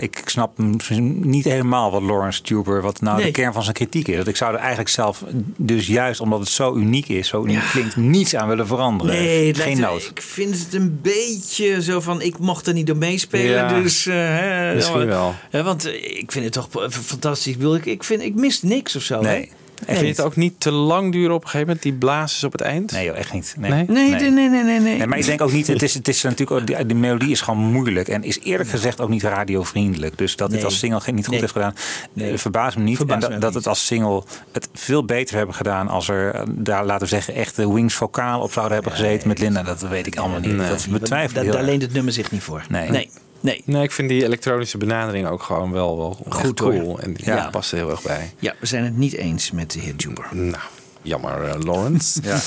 Ik 0.01 0.23
snap 0.25 0.59
niet 0.59 1.45
helemaal 1.45 1.91
wat 1.91 2.03
Lawrence 2.03 2.43
Tuber, 2.43 2.83
wat 2.83 3.01
nou 3.01 3.17
Nee. 3.17 3.27
de 3.27 3.31
kern 3.33 3.53
van 3.53 3.63
zijn 3.63 3.75
kritiek 3.75 4.09
is. 4.09 4.17
Dat 4.17 4.27
ik 4.27 4.37
zou 4.37 4.53
er 4.53 4.59
eigenlijk 4.59 4.89
zelf, 4.89 5.25
dus 5.57 5.87
juist 5.87 6.21
omdat 6.21 6.41
het 6.41 6.49
zo 6.49 6.75
uniek 6.75 7.09
is, 7.09 7.29
zo 7.29 7.45
uniek 7.45 7.63
klinkt, 7.71 7.97
niets 7.97 8.35
aan 8.35 8.49
willen 8.49 8.67
veranderen. 8.67 9.15
Nee, 9.15 9.55
geen 9.55 9.81
nood. 9.81 10.11
Ik 10.15 10.23
vind 10.23 10.59
het 10.59 10.75
een 10.75 10.99
beetje 11.03 11.83
zo 11.83 12.01
van, 12.01 12.21
ik 12.23 12.39
mocht 12.39 12.67
er 12.67 12.73
niet 12.73 12.87
door 12.87 12.97
meespelen. 12.97 13.47
Ja, 13.51 13.81
dus, 13.81 14.07
eh, 14.07 14.15
hè, 14.15 14.75
misschien 14.75 15.07
wel. 15.07 15.35
hè, 15.51 15.63
want 15.63 15.87
ik 15.95 16.33
vind 16.33 16.45
het 16.45 16.53
toch 16.53 16.69
fantastisch. 16.91 17.53
Ik, 17.53 17.59
bedoel, 17.59 17.75
ik, 17.75 17.87
ik, 17.87 18.05
vind, 18.05 18.23
ik 18.23 18.35
mis 18.35 18.63
niks 18.63 18.97
of 18.97 19.03
zo. 19.03 19.23
hè? 19.23 19.45
En 19.87 19.95
vind 19.95 20.01
je 20.01 20.07
het 20.07 20.21
ook 20.21 20.37
niet 20.37 20.61
te 20.61 20.71
lang 20.71 21.13
duren 21.13 21.35
op 21.35 21.41
een 21.43 21.47
gegeven 21.49 21.67
moment, 21.67 21.83
die 21.83 21.93
blazers 21.93 22.45
op 22.45 22.53
het 22.53 22.61
eind? 22.61 22.93
Nee, 22.93 23.05
joh, 23.07 23.17
echt 23.17 23.33
niet. 23.33 23.55
Nee? 23.59 23.71
Nee, 23.71 23.85
nee, 23.87 24.11
nee, 24.31 24.31
nee, 24.31 24.49
nee. 24.49 24.81
nee. 24.81 24.97
Nee, 24.99 25.07
maar 25.07 25.19
ik 25.19 25.25
denk 25.25 25.41
ook 25.41 25.53
niet, 25.53 25.67
het 25.67 25.83
is, 25.83 25.95
het 25.95 26.09
is 26.09 26.23
natuurlijk, 26.23 26.51
ook- 26.51 26.67
die, 26.67 26.87
die 26.87 26.97
melodie 26.97 27.31
is 27.31 27.41
gewoon 27.41 27.59
moeilijk. 27.73 28.09
En 28.09 28.23
is 28.23 28.41
eerlijk 28.43 28.69
gezegd 28.71 29.01
ook 29.01 29.09
niet 29.09 29.23
radiovriendelijk. 29.23 30.19
Dus 30.19 30.37
dat 30.37 30.49
Nee. 30.49 30.57
dit 30.57 30.65
als 30.67 30.79
single 30.79 31.01
geen- 31.01 31.15
niet 31.15 31.25
goed 31.25 31.33
Nee. 31.33 31.41
heeft 31.41 31.53
gedaan, 31.53 31.75
Nee. 32.13 32.33
eh, 32.33 32.39
verbaast 32.39 32.77
me 32.77 32.83
niet. 32.83 32.97
Verbaast 32.97 33.23
en 33.23 33.29
me 33.29 33.39
dat, 33.39 33.43
dat 33.43 33.55
het 33.55 33.67
als 33.67 33.87
single 33.87 34.23
het 34.53 34.69
veel 34.73 35.05
beter 35.05 35.37
hebben 35.37 35.55
gedaan 35.55 35.89
als 35.89 36.09
er, 36.09 36.35
eh, 36.35 36.43
daar 36.49 36.85
laten 36.85 37.03
we 37.03 37.15
zeggen, 37.15 37.35
echte 37.35 37.73
Wings 37.73 37.95
vocaal 37.95 38.41
op 38.41 38.53
zouden 38.53 38.75
hebben 38.75 38.93
gezeten 38.93 39.29
met 39.29 39.39
Linda. 39.39 39.63
Dat 39.63 39.81
weet 39.81 40.07
ik 40.07 40.17
allemaal 40.17 40.41
niet. 40.41 40.57
Nee. 40.57 40.69
Dat 40.69 40.87
betwijfel 40.91 41.43
ik 41.43 41.53
Daar 41.53 41.63
leent 41.65 41.83
het 41.83 41.93
nummer 41.93 42.13
zich 42.13 42.31
niet 42.31 42.43
voor. 42.43 42.63
Nee. 42.69 43.11
Nee. 43.41 43.63
nee. 43.65 43.83
Ik 43.83 43.93
vind 43.93 44.09
die 44.09 44.25
elektronische 44.25 44.79
benadering 44.79 45.27
ook 45.29 45.43
gewoon 45.43 45.73
wel, 45.73 45.97
wel 45.97 46.19
Goed, 46.29 46.61
cool. 46.61 47.01
En 47.01 47.15
ja, 47.17 47.35
Ja. 47.37 47.49
past 47.51 47.71
er 47.73 47.77
heel 47.79 47.91
erg 47.91 48.03
bij. 48.03 48.33
Ja, 48.39 48.55
we 48.61 48.67
zijn 48.67 48.85
het 48.85 48.97
niet 48.97 49.15
eens 49.15 49.51
met 49.51 49.71
de 49.73 49.81
heer 49.81 49.95
Juber. 49.97 50.27
Nou, 50.31 50.63
jammer 51.03 51.43
eh, 51.45 51.55
Lawrence. 51.61 52.21
Ja. 52.25 52.39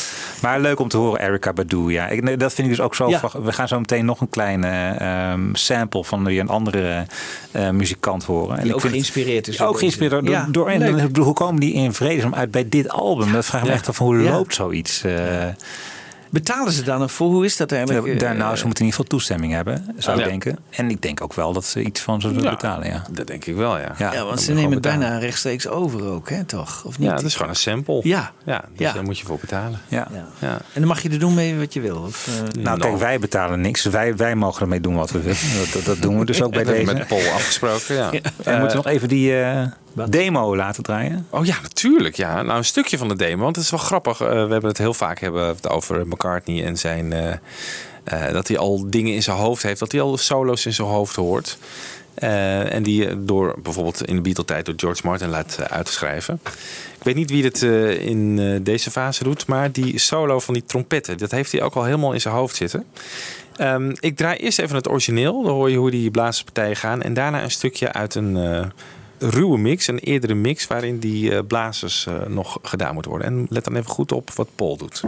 Maar 0.41 0.59
leuk 0.59 0.79
om 0.79 0.87
te 0.87 0.97
horen, 0.97 1.21
Erica 1.21 1.53
Badu. 1.53 1.91
Ja. 1.91 2.07
Ik, 2.07 2.39
dat 2.39 2.53
vind 2.53 2.67
ik 2.67 2.75
dus 2.75 2.83
ook 2.85 2.95
zo. 2.95 3.09
Ja. 3.09 3.21
We 3.43 3.51
gaan 3.51 3.67
zo 3.67 3.79
meteen 3.79 4.05
nog 4.05 4.21
een 4.21 4.29
kleine 4.29 4.95
ehm, 4.97 5.53
sample 5.53 6.03
van 6.03 6.23
weer 6.23 6.39
een 6.39 6.49
andere 6.49 7.05
eh, 7.51 7.69
muzikant 7.69 8.23
horen. 8.23 8.55
En 8.55 8.59
Die 8.61 8.69
ik 8.69 8.75
ook 8.75 8.81
vind- 8.81 8.93
geïnspireerd 8.93 9.47
is 9.47 9.61
ook 9.61 9.77
geïnspireerd 9.77 10.11
door, 10.11 10.21
deze. 10.21 10.33
Ja, 10.37 10.45
door 10.49 10.69
en 10.69 11.15
hoe 11.17 11.33
komen 11.33 11.59
die 11.59 11.73
in 11.73 11.93
vredesnaam 11.93 12.35
uit 12.35 12.51
bij 12.51 12.69
dit 12.69 12.89
album? 12.89 13.31
Dat 13.31 13.45
vraag 13.45 13.61
ik 13.61 13.67
me 13.67 13.73
echt 13.73 13.87
af 13.87 13.97
hoe 13.97 14.15
loopt 14.15 14.53
zoiets. 14.55 15.03
eh 15.03 15.13
Betalen 16.31 16.71
ze 16.71 16.83
dan 16.83 16.99
nog 16.99 17.11
voor? 17.11 17.27
Hoe 17.29 17.45
is 17.45 17.57
dat 17.57 17.71
eigenlijk? 17.71 18.07
Ja, 18.07 18.13
daar, 18.19 18.35
nou, 18.35 18.51
Eh, 18.51 18.57
ze 18.57 18.65
moeten 18.65 18.85
in 18.85 18.89
ieder 18.91 18.99
geval 19.05 19.05
toestemming 19.17 19.53
hebben, 19.53 19.85
zou 19.97 20.17
ik 20.17 20.23
Ja. 20.23 20.29
denken. 20.29 20.57
En 20.69 20.89
ik 20.89 21.01
denk 21.01 21.21
ook 21.21 21.33
wel 21.33 21.53
dat 21.53 21.65
ze 21.65 21.81
iets 21.83 22.01
van 22.01 22.21
zullen 22.21 22.43
Ja. 22.43 22.49
betalen. 22.49 22.87
Ja. 22.87 23.03
Dat 23.11 23.27
denk 23.27 23.45
ik 23.45 23.55
wel, 23.55 23.77
ja. 23.77 23.95
ja, 23.97 24.23
want 24.25 24.41
ze 24.41 24.53
nemen 24.53 24.71
het 24.71 24.81
bijna 24.81 25.17
rechtstreeks 25.17 25.67
over 25.67 26.05
ook, 26.05 26.29
hè, 26.29 26.43
toch? 26.43 26.83
Of 26.85 26.99
niet? 26.99 27.09
Ja, 27.09 27.15
dat 27.15 27.23
is 27.25 27.33
gewoon 27.35 27.49
een 27.49 27.55
sample. 27.55 27.99
Ja. 28.03 28.31
ja 28.45 28.61
dus 28.75 28.87
Ja. 28.87 28.93
daar 28.93 29.03
moet 29.03 29.19
je 29.19 29.25
voor 29.25 29.37
betalen. 29.39 29.79
Ja. 29.87 30.07
Ja. 30.13 30.25
Ja. 30.39 30.51
En 30.53 30.59
dan 30.79 30.87
mag 30.87 31.01
je 31.01 31.09
er 31.09 31.19
doen 31.19 31.33
mee 31.33 31.57
wat 31.57 31.73
je 31.73 31.81
wil. 31.81 31.97
Of, 31.97 32.27
eh, 32.55 32.61
Nou, 32.63 32.79
kijk, 32.79 32.97
wij 32.97 33.19
betalen 33.19 33.61
niks. 33.61 33.83
Wij, 33.85 34.15
wij 34.15 34.35
mogen 34.35 34.61
ermee 34.61 34.81
doen 34.81 34.95
wat 34.95 35.11
we 35.11 35.19
willen. 35.21 35.83
Dat, 35.83 36.01
doen 36.01 36.19
we 36.19 36.25
dus 36.25 36.41
ook 36.41 36.51
bij 36.53 36.63
Dat 36.63 36.75
hebben 36.75 36.95
deze. 36.95 37.05
we 37.07 37.13
met 37.15 37.23
Paul 37.23 37.33
afgesproken, 37.35 37.95
ja. 37.95 38.11
En 38.43 38.59
moeten 38.59 38.77
we 38.77 38.83
nog 38.83 38.87
even 38.93 39.07
die 39.07 39.33
demo 40.09 40.55
laten 40.55 40.83
draaien? 40.83 41.27
Oh 41.29 41.45
ja, 41.45 41.55
natuurlijk. 41.61 42.15
Ja. 42.15 42.41
Nou, 42.41 42.57
een 42.57 42.65
stukje 42.65 42.97
van 42.97 43.07
de 43.07 43.15
demo. 43.15 43.43
Want 43.43 43.55
het 43.55 43.65
is 43.65 43.71
wel 43.71 43.79
grappig. 43.79 44.21
Eh, 44.21 44.27
we 44.27 44.33
hebben 44.35 44.65
het 44.65 44.77
heel 44.77 44.93
vaak 44.93 45.19
hebben 45.19 45.55
over 45.69 46.07
McCartney 46.07 46.65
en 46.65 46.77
zijn. 46.77 47.13
eh, 47.13 47.33
eh, 48.03 48.33
dat 48.33 48.47
hij 48.47 48.57
al 48.57 48.89
dingen 48.89 49.13
in 49.13 49.23
zijn 49.23 49.37
hoofd 49.37 49.63
heeft. 49.63 49.79
Dat 49.79 49.91
hij 49.91 50.01
al 50.01 50.17
solo's 50.17 50.65
in 50.65 50.73
zijn 50.73 50.87
hoofd 50.87 51.15
hoort. 51.15 51.57
En 52.15 52.83
die 52.83 53.25
door 53.25 53.55
bijvoorbeeld 53.63 54.05
in 54.07 54.15
de 54.15 54.21
Beatle-tijd 54.21 54.65
door 54.65 54.73
George 54.77 55.01
Martin 55.03 55.29
laat 55.29 55.69
uitschrijven. 55.69 56.39
Ik 56.97 57.03
weet 57.03 57.15
niet 57.15 57.29
wie 57.29 57.43
het 57.43 57.63
eh, 57.63 58.05
in 58.05 58.63
deze 58.63 58.91
fase 58.91 59.23
doet. 59.23 59.47
Maar 59.47 59.71
die 59.71 59.97
solo 59.99 60.39
van 60.39 60.53
die 60.53 60.63
trompetten. 60.63 61.17
Dat 61.17 61.31
heeft 61.31 61.51
hij 61.51 61.61
ook 61.61 61.73
al 61.73 61.83
helemaal 61.83 62.13
in 62.13 62.21
zijn 62.21 62.33
hoofd 62.33 62.55
zitten. 62.55 62.85
Ehm, 63.55 63.93
ik 63.99 64.17
draai 64.17 64.37
eerst 64.37 64.59
even 64.59 64.75
het 64.75 64.89
origineel. 64.89 65.43
Dan 65.43 65.53
hoor 65.53 65.69
je 65.69 65.77
hoe 65.77 65.91
die 65.91 66.11
blazerspartijen 66.11 66.75
gaan. 66.75 67.01
En 67.01 67.13
daarna 67.13 67.43
een 67.43 67.51
stukje 67.51 67.91
uit 67.93 68.15
een 68.15 68.37
ruwe 69.21 69.57
mix. 69.57 69.87
Een 69.87 69.99
eerdere 69.99 70.33
mix 70.33 70.67
waarin 70.67 70.99
die 70.99 71.35
eh, 71.35 71.39
blazers 71.47 72.05
eh, 72.05 72.25
nog 72.27 72.59
gedaan 72.61 72.93
moet 72.93 73.05
worden. 73.05 73.27
En 73.27 73.45
let 73.49 73.63
dan 73.63 73.75
even 73.75 73.89
goed 73.89 74.11
op 74.11 74.31
wat 74.31 74.47
Paul 74.55 74.77
doet. 74.77 75.03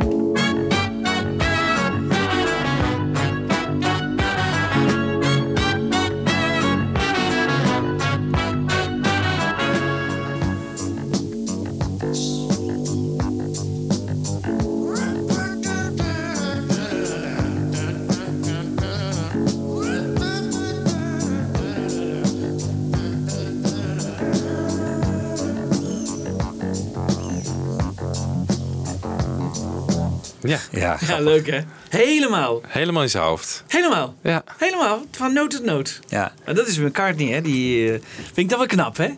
Ja, 30.43 30.59
Ja, 30.71 30.97
ja, 31.07 31.19
leuk 31.19 31.47
hè? 31.49 31.59
Helemaal. 31.89 32.61
helemaal 32.67 33.01
in 33.03 33.09
zijn 33.09 33.23
hoofd. 33.23 33.63
Helemaal. 33.67 34.15
Ja. 34.23 34.43
Helemaal. 34.57 35.05
Van 35.11 35.33
noot 35.33 35.49
tot 35.51 35.63
noot. 35.63 35.99
ja. 36.07 36.33
Maar 36.45 36.55
dat 36.55 36.67
is 36.67 36.77
McCartney, 36.77 37.27
hè? 37.33 37.41
Die 37.41 37.85
eh, 37.93 37.99
vind 38.15 38.37
ik 38.37 38.49
dat 38.49 38.57
wel 38.57 38.67
knap, 38.67 38.97
hè? 38.97 39.09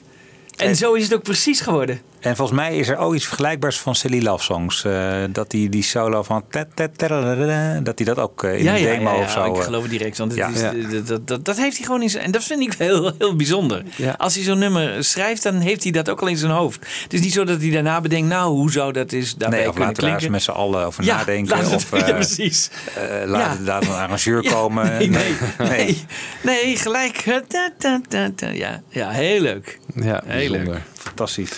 En 0.58 0.76
zo 0.76 0.94
is 0.94 1.04
het 1.04 1.14
ook 1.14 1.24
precies 1.24 1.62
geworden. 1.62 2.02
En 2.26 2.36
volgens 2.36 2.58
mij 2.60 2.78
is 2.78 2.88
er 2.90 2.98
ook 2.98 3.14
iets 3.16 3.26
vergelijkbaars 3.26 3.80
van 3.80 3.96
Silly 3.96 4.24
Love 4.24 4.44
Songs. 4.44 4.84
eh, 4.84 5.24
dat 5.30 5.50
die, 5.52 5.70
die 5.70 5.84
solo 5.84 6.24
van... 6.24 6.44
Dat 6.50 7.98
hij 7.98 8.06
dat 8.06 8.18
ook 8.20 8.44
eh, 8.44 8.60
in 8.60 8.68
een 8.68 8.76
demo 8.84 9.12
of 9.22 9.32
zo... 9.32 9.46
ik 9.46 9.58
eh, 9.58 9.64
geloof 9.64 9.82
het 9.82 9.92
direct. 9.92 10.18
Want 10.18 10.32
het 10.32 10.40
Ja. 10.40 10.48
is, 10.48 10.60
Ja. 10.62 10.72
dat- 10.92 11.08
dat, 11.08 11.28
dat, 11.28 11.46
dat 11.46 11.58
heeft 11.58 11.78
hij 11.78 11.86
gewoon 11.86 12.02
in 12.02 12.10
zijn... 12.10 12.24
En 12.24 12.32
dat 12.32 12.44
vind 12.44 12.60
ik 12.62 12.74
heel, 12.78 13.12
heel 13.18 13.36
bijzonder. 13.36 13.84
Ja. 13.96 14.16
Als 14.18 14.36
hij 14.36 14.44
zo'n 14.44 14.60
nummer 14.60 15.04
schrijft, 15.04 15.44
dan 15.44 15.56
heeft 15.56 15.84
hij 15.84 15.92
dat 15.92 16.10
ook 16.10 16.22
al 16.22 16.28
in 16.28 16.38
zijn 16.38 16.52
hoofd. 16.52 16.80
Het 17.04 17.14
is 17.14 17.22
niet 17.22 17.34
zo 17.34 17.44
dat 17.44 17.62
hij 17.62 17.70
daarna 17.72 18.02
bedenkt... 18.02 18.28
Nou, 18.30 18.52
hoe 18.56 18.72
zou 18.72 18.92
dat 18.92 19.12
is 19.12 19.36
daarbij 19.36 19.60
Nee, 19.60 19.68
of 19.68 19.74
kunnen 19.76 19.90
laten 19.90 20.04
daar 20.04 20.12
klinken? 20.18 20.32
met 20.32 20.44
z'n 20.44 20.52
allen 20.52 20.86
over 20.86 21.04
ja, 21.04 21.16
nadenken. 21.18 21.70
we- 21.70 21.76
of 21.76 21.94
eh, 21.94 22.08
ja, 22.08 22.14
precies. 22.14 22.70
eh, 22.96 23.04
laten 23.26 23.58
Ja. 23.60 23.66
laten 23.72 23.88
we 23.90 23.94
een 23.96 24.02
arrangeur 24.02 24.44
komen. 24.44 24.86
Nee, 24.98 25.10
nee, 25.10 25.36
nee. 25.58 25.68
nee. 25.70 26.04
Nee, 26.44 26.78
gelijk. 26.78 27.24
Ja, 28.54 28.82
ja, 28.90 29.10
heel 29.10 29.42
leuk. 29.42 29.80
Ja, 29.96 30.22
Heel 30.26 30.40
leuk. 30.40 30.50
bijzonder. 30.52 30.82
Fantastisch. 30.94 31.52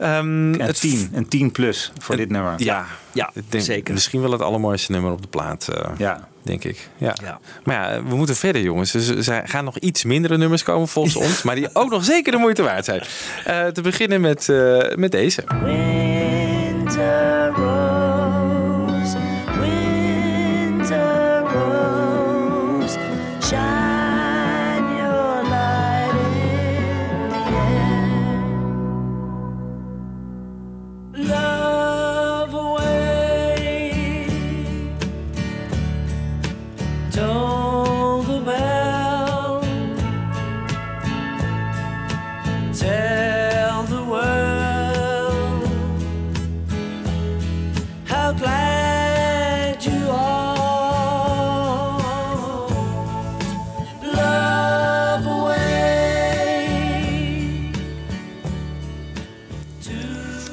Ehm, 0.00 0.52
Een 0.60 0.72
10, 0.72 1.10
een 1.12 1.28
10 1.28 1.52
plus 1.52 1.92
voor 1.98 2.16
dit 2.16 2.28
nummer. 2.30 2.52
Ja, 2.56 2.86
Ja, 3.12 3.30
ik 3.34 3.42
denk 3.48 3.64
zeker. 3.64 3.94
Misschien 3.94 4.20
wel 4.20 4.32
het 4.32 4.40
allermooiste 4.42 4.92
nummer 4.92 5.12
op 5.12 5.22
de 5.22 5.28
plaat. 5.28 5.68
eh, 5.68 5.90
Ja. 5.98 6.28
Denk 6.42 6.64
ik. 6.64 6.88
Ja. 6.96 7.14
Ja. 7.22 7.38
Maar 7.64 7.92
ja, 7.94 8.02
we 8.04 8.16
moeten 8.16 8.36
verder, 8.36 8.62
jongens. 8.62 8.90
Dus 8.90 9.26
er 9.28 9.48
gaan 9.48 9.64
nog 9.64 9.78
iets 9.78 10.04
mindere 10.04 10.36
nummers 10.36 10.62
komen 10.62 10.88
volgens 10.88 11.16
ons. 11.26 11.42
Maar 11.42 11.54
die 11.54 11.68
ook 11.74 11.90
nog 11.90 12.04
zeker 12.04 12.32
de 12.32 12.38
moeite 12.38 12.62
waard 12.62 12.84
zijn. 12.84 13.02
Eh, 13.44 13.66
te 13.66 13.80
beginnen 13.82 14.20
met, 14.20 14.48
eh, 14.48 14.94
met 14.96 15.10
deze. 15.10 15.44
Winter 15.64 17.52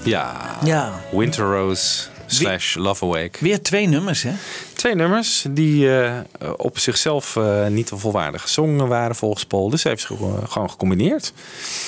Ja. 0.08 0.58
Ja. 0.64 0.92
Winter 1.12 1.46
Rose 1.46 2.08
slash 2.26 2.76
Love 2.76 3.06
Awake. 3.06 3.32
Weer 3.40 3.62
twee 3.62 3.88
nummers, 3.88 4.24
hè? 4.24 4.32
Twee 4.74 4.96
nummers 4.96 5.46
die 5.50 6.00
eh, 6.02 6.12
op 6.58 6.80
zichzelf 6.80 7.36
eh, 7.36 7.68
niet 7.68 7.92
volwaardig 7.96 8.42
gezongen 8.42 8.88
waren 8.88 9.16
volgens 9.16 9.46
Paul. 9.46 9.70
Dus 9.70 9.84
hij 9.84 9.92
heeft 9.92 10.04
ze 10.08 10.16
gewoon, 10.16 10.48
gewoon 10.50 10.70
gecombineerd. 10.70 11.34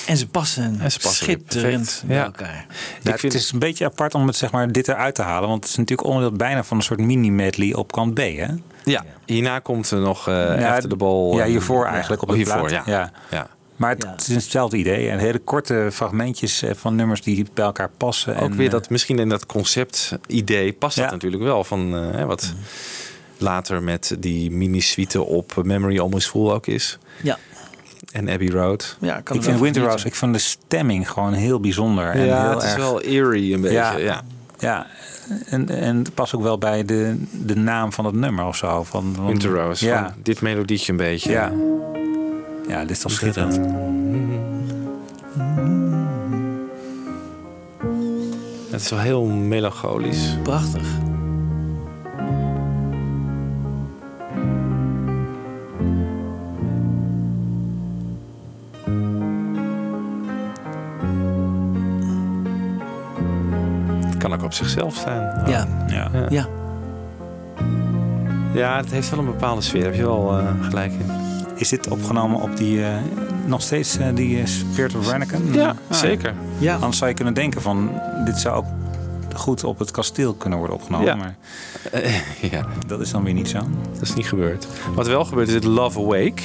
En 0.06 0.16
ze 0.16 0.28
passen, 0.28 0.76
En 0.80 0.92
ze 0.92 0.98
passen 0.98 1.24
schitterend 1.24 2.02
bij 2.06 2.16
Ja. 2.16 2.24
elkaar. 2.24 2.66
Vind- 3.02 3.22
Het 3.22 3.34
is 3.34 3.52
een 3.52 3.58
beetje 3.58 3.84
apart 3.84 4.14
om 4.14 4.26
het, 4.26 4.36
zeg 4.36 4.50
maar, 4.50 4.72
dit 4.72 4.88
eruit 4.88 5.14
te 5.14 5.22
halen. 5.22 5.48
Want 5.48 5.62
het 5.62 5.70
is 5.72 5.78
natuurlijk 5.78 6.08
onderdeel 6.08 6.36
bijna 6.36 6.64
van 6.64 6.76
een 6.76 6.82
soort 6.82 7.00
mini-medley 7.00 7.74
op 7.74 7.92
kant 7.92 8.14
B. 8.14 8.18
Hè? 8.18 8.46
Ja, 8.84 9.04
hierna 9.26 9.58
komt 9.58 9.90
er 9.90 9.98
nog 10.00 10.28
eh 10.28 10.34
Ja, 10.60 10.70
After 10.74 10.88
the 10.88 10.96
Ball. 10.96 11.34
ja, 11.36 11.44
hiervoor 11.44 11.86
eigenlijk 11.86 12.22
op 12.22 12.28
Oh, 12.28 12.34
de 12.34 12.40
hiervoor, 12.42 12.66
plaat. 12.68 12.86
ja. 12.86 13.10
Ja. 13.30 13.46
Maar 13.80 13.90
het, 13.90 14.02
Ja. 14.02 14.10
het 14.10 14.28
is 14.28 14.34
hetzelfde 14.34 14.76
idee. 14.76 15.08
En 15.08 15.18
hele 15.18 15.38
korte 15.38 15.88
fragmentjes 15.92 16.62
eh, 16.62 16.70
van 16.74 16.94
nummers 16.94 17.22
die 17.22 17.46
bij 17.54 17.64
elkaar 17.64 17.90
passen. 17.96 18.36
Ook 18.36 18.50
en, 18.50 18.56
weer 18.56 18.66
eh, 18.66 18.72
dat 18.72 18.90
misschien 18.90 19.18
in 19.18 19.28
dat 19.28 19.46
concept-idee 19.46 20.72
past 20.72 20.96
dat 20.96 21.10
natuurlijk 21.10 21.42
wel. 21.42 21.64
Van 21.64 21.94
eh, 21.94 22.10
hè, 22.10 22.26
wat 22.26 22.52
later 23.38 23.82
met 23.82 24.16
die 24.18 24.50
mini-suite 24.50 25.22
op 25.22 25.62
Memory 25.64 25.98
Almost 25.98 26.28
Full 26.28 26.50
ook 26.50 26.66
is. 26.66 26.98
Ja. 27.22 27.38
En 28.12 28.28
Abbey 28.28 28.48
Road. 28.48 28.96
Ja, 29.00 29.20
kan 29.20 29.36
ik 29.36 29.42
vind 29.42 29.60
Winter 29.60 29.82
Rose, 29.82 30.06
ik 30.06 30.14
vind 30.14 30.32
de 30.32 30.38
stemming 30.40 31.10
gewoon 31.10 31.32
heel 31.32 31.60
bijzonder. 31.60 32.10
En 32.10 32.24
ja, 32.26 32.42
heel 32.42 32.50
het 32.54 32.62
is 32.62 32.68
erg, 32.68 32.76
wel 32.78 33.00
eerie 33.00 33.54
een 33.54 33.60
beetje. 33.60 33.76
Ja. 33.76 33.96
Ja. 33.98 34.22
Ja, 34.58 34.86
en, 35.46 35.68
en 35.68 35.96
het 35.96 36.14
past 36.14 36.34
ook 36.34 36.42
wel 36.42 36.58
bij 36.58 36.84
de, 36.84 37.24
de 37.30 37.56
naam 37.56 37.92
van 37.92 38.04
het 38.04 38.14
nummer 38.14 38.44
of 38.44 38.56
zo. 38.56 38.84
Van, 38.84 39.12
van- 39.16 39.26
Winter 39.26 39.50
Rose. 39.50 39.84
Ja, 39.86 40.04
van 40.12 40.22
dit 40.22 40.40
melodietje 40.40 40.92
een 40.92 40.98
beetje. 40.98 41.30
ja. 41.32 41.46
ja 41.46 41.52
dit 42.78 42.90
is 42.90 42.98
toch 42.98 43.12
schitterend. 43.12 43.60
Het 48.70 48.80
is 48.80 48.90
wel 48.90 48.98
heel 48.98 49.24
melancholisch. 49.24 50.36
Prachtig. 50.42 50.82
Het 64.06 64.16
kan 64.18 64.32
ook 64.32 64.42
op 64.42 64.52
zichzelf 64.52 64.94
staan. 64.94 65.50
Ja. 65.50 65.66
Ja. 65.88 66.10
Ja. 66.12 66.26
Ja. 66.28 66.46
Ja, 68.52 68.76
het 68.76 68.90
heeft 68.90 69.10
wel 69.10 69.18
een 69.18 69.24
bepaalde 69.24 69.60
sfeer. 69.60 69.84
Heb 69.84 69.94
je 69.94 70.02
wel 70.02 70.38
eh, 70.38 70.46
gelijk 70.60 70.92
in. 70.92 71.29
Is 71.60 71.68
dit 71.68 71.88
opgenomen 71.88 72.40
op 72.40 72.56
die, 72.56 72.84
eh, 72.84 72.94
nog 73.46 73.62
steeds 73.62 73.96
eh, 73.96 74.06
die 74.14 74.40
eh, 74.40 74.46
Spirit 74.46 74.94
of 74.94 75.10
Rennecken? 75.10 75.52
Ja, 75.52 75.76
Ah, 75.88 75.96
zeker. 75.96 76.34
Ja. 76.58 76.74
Anders 76.74 76.96
zou 76.96 77.10
je 77.10 77.16
kunnen 77.16 77.34
denken 77.34 77.62
van, 77.62 78.00
dit 78.24 78.38
zou 78.38 78.56
ook 78.56 78.64
goed 79.36 79.64
op 79.64 79.78
het 79.78 79.90
kasteel 79.90 80.34
kunnen 80.34 80.58
worden 80.58 80.76
opgenomen. 80.76 81.06
Ja. 81.06 81.14
Maar 81.14 81.34
ja, 82.50 82.66
dat 82.86 83.00
is 83.00 83.10
dan 83.10 83.24
weer 83.24 83.32
niet 83.34 83.48
zo. 83.48 83.58
dat 83.92 84.02
is 84.02 84.14
niet 84.14 84.26
gebeurd. 84.26 84.66
Wat 84.94 85.06
wel 85.06 85.24
gebeurd 85.24 85.48
is 85.48 85.54
het 85.54 85.64
Love 85.64 85.98
Awake. 86.00 86.42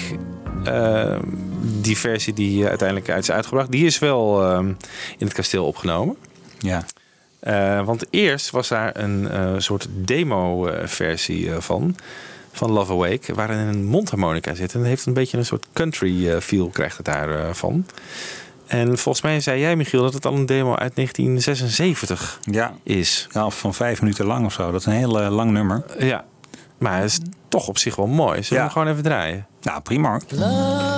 Eh, 0.64 1.18
die 1.82 1.98
versie 1.98 2.34
die 2.34 2.68
uiteindelijk 2.68 3.10
uit 3.10 3.24
is 3.24 3.32
uitgebracht, 3.32 3.72
die 3.72 3.86
is 3.86 4.00
wel 4.00 4.44
eh, 4.52 4.58
in 5.18 5.26
het 5.26 5.34
kasteel 5.34 5.66
opgenomen. 5.66 6.16
Ja. 6.60 6.84
Eh, 7.40 7.86
want 7.86 8.06
eerst 8.10 8.50
was 8.50 8.68
daar 8.68 8.92
een 8.98 9.30
eh, 9.30 9.54
soort 9.58 9.88
demo-versie 9.92 11.52
eh, 11.52 11.60
van. 11.60 11.96
Van 12.56 12.72
Love 12.72 12.92
Awake, 12.94 13.34
waarin 13.34 13.58
een 13.58 13.86
mondharmonica 13.86 14.54
zit. 14.56 14.74
En 14.74 14.80
het 14.80 14.88
heeft 14.88 15.06
een 15.06 15.14
beetje 15.14 15.38
een 15.38 15.46
soort 15.46 15.66
country 15.74 16.30
eh, 16.30 16.40
feel, 16.40 16.68
krijgt 16.70 16.98
het 16.98 17.06
daarvan. 17.06 17.56
van. 17.56 17.86
En 18.68 18.88
volgens 18.98 19.24
mij 19.24 19.40
zei 19.40 19.60
jij, 19.60 19.76
Michiel, 19.76 20.02
dat 20.02 20.14
het 20.14 20.26
al 20.26 20.34
een 20.34 20.46
demo 20.46 20.76
uit 20.76 20.96
1976 20.96 22.40
Ja. 22.52 22.74
is. 22.84 23.28
ja, 23.32 23.46
of 23.46 23.60
van 23.60 23.74
vijf 23.74 24.02
minuten 24.02 24.26
lang 24.26 24.46
of 24.46 24.54
zo. 24.54 24.72
Dat 24.72 24.80
is 24.80 24.86
een 24.86 24.94
heel 24.94 25.22
eh, 25.22 25.30
lang 25.36 25.52
nummer. 25.52 25.84
Ja, 26.00 26.26
maar 26.78 26.96
het 27.02 27.10
is 27.12 27.20
toch 27.50 27.68
op 27.68 27.78
zich 27.78 27.96
wel 27.96 28.08
mooi. 28.08 28.32
Zullen 28.44 28.50
we 28.50 28.56
Ja. 28.56 28.62
hem 28.62 28.70
gewoon 28.72 28.88
even 28.88 29.04
draaien? 29.04 29.48
Nou, 29.62 29.82
prima. 29.82 30.20
Love 30.30 30.95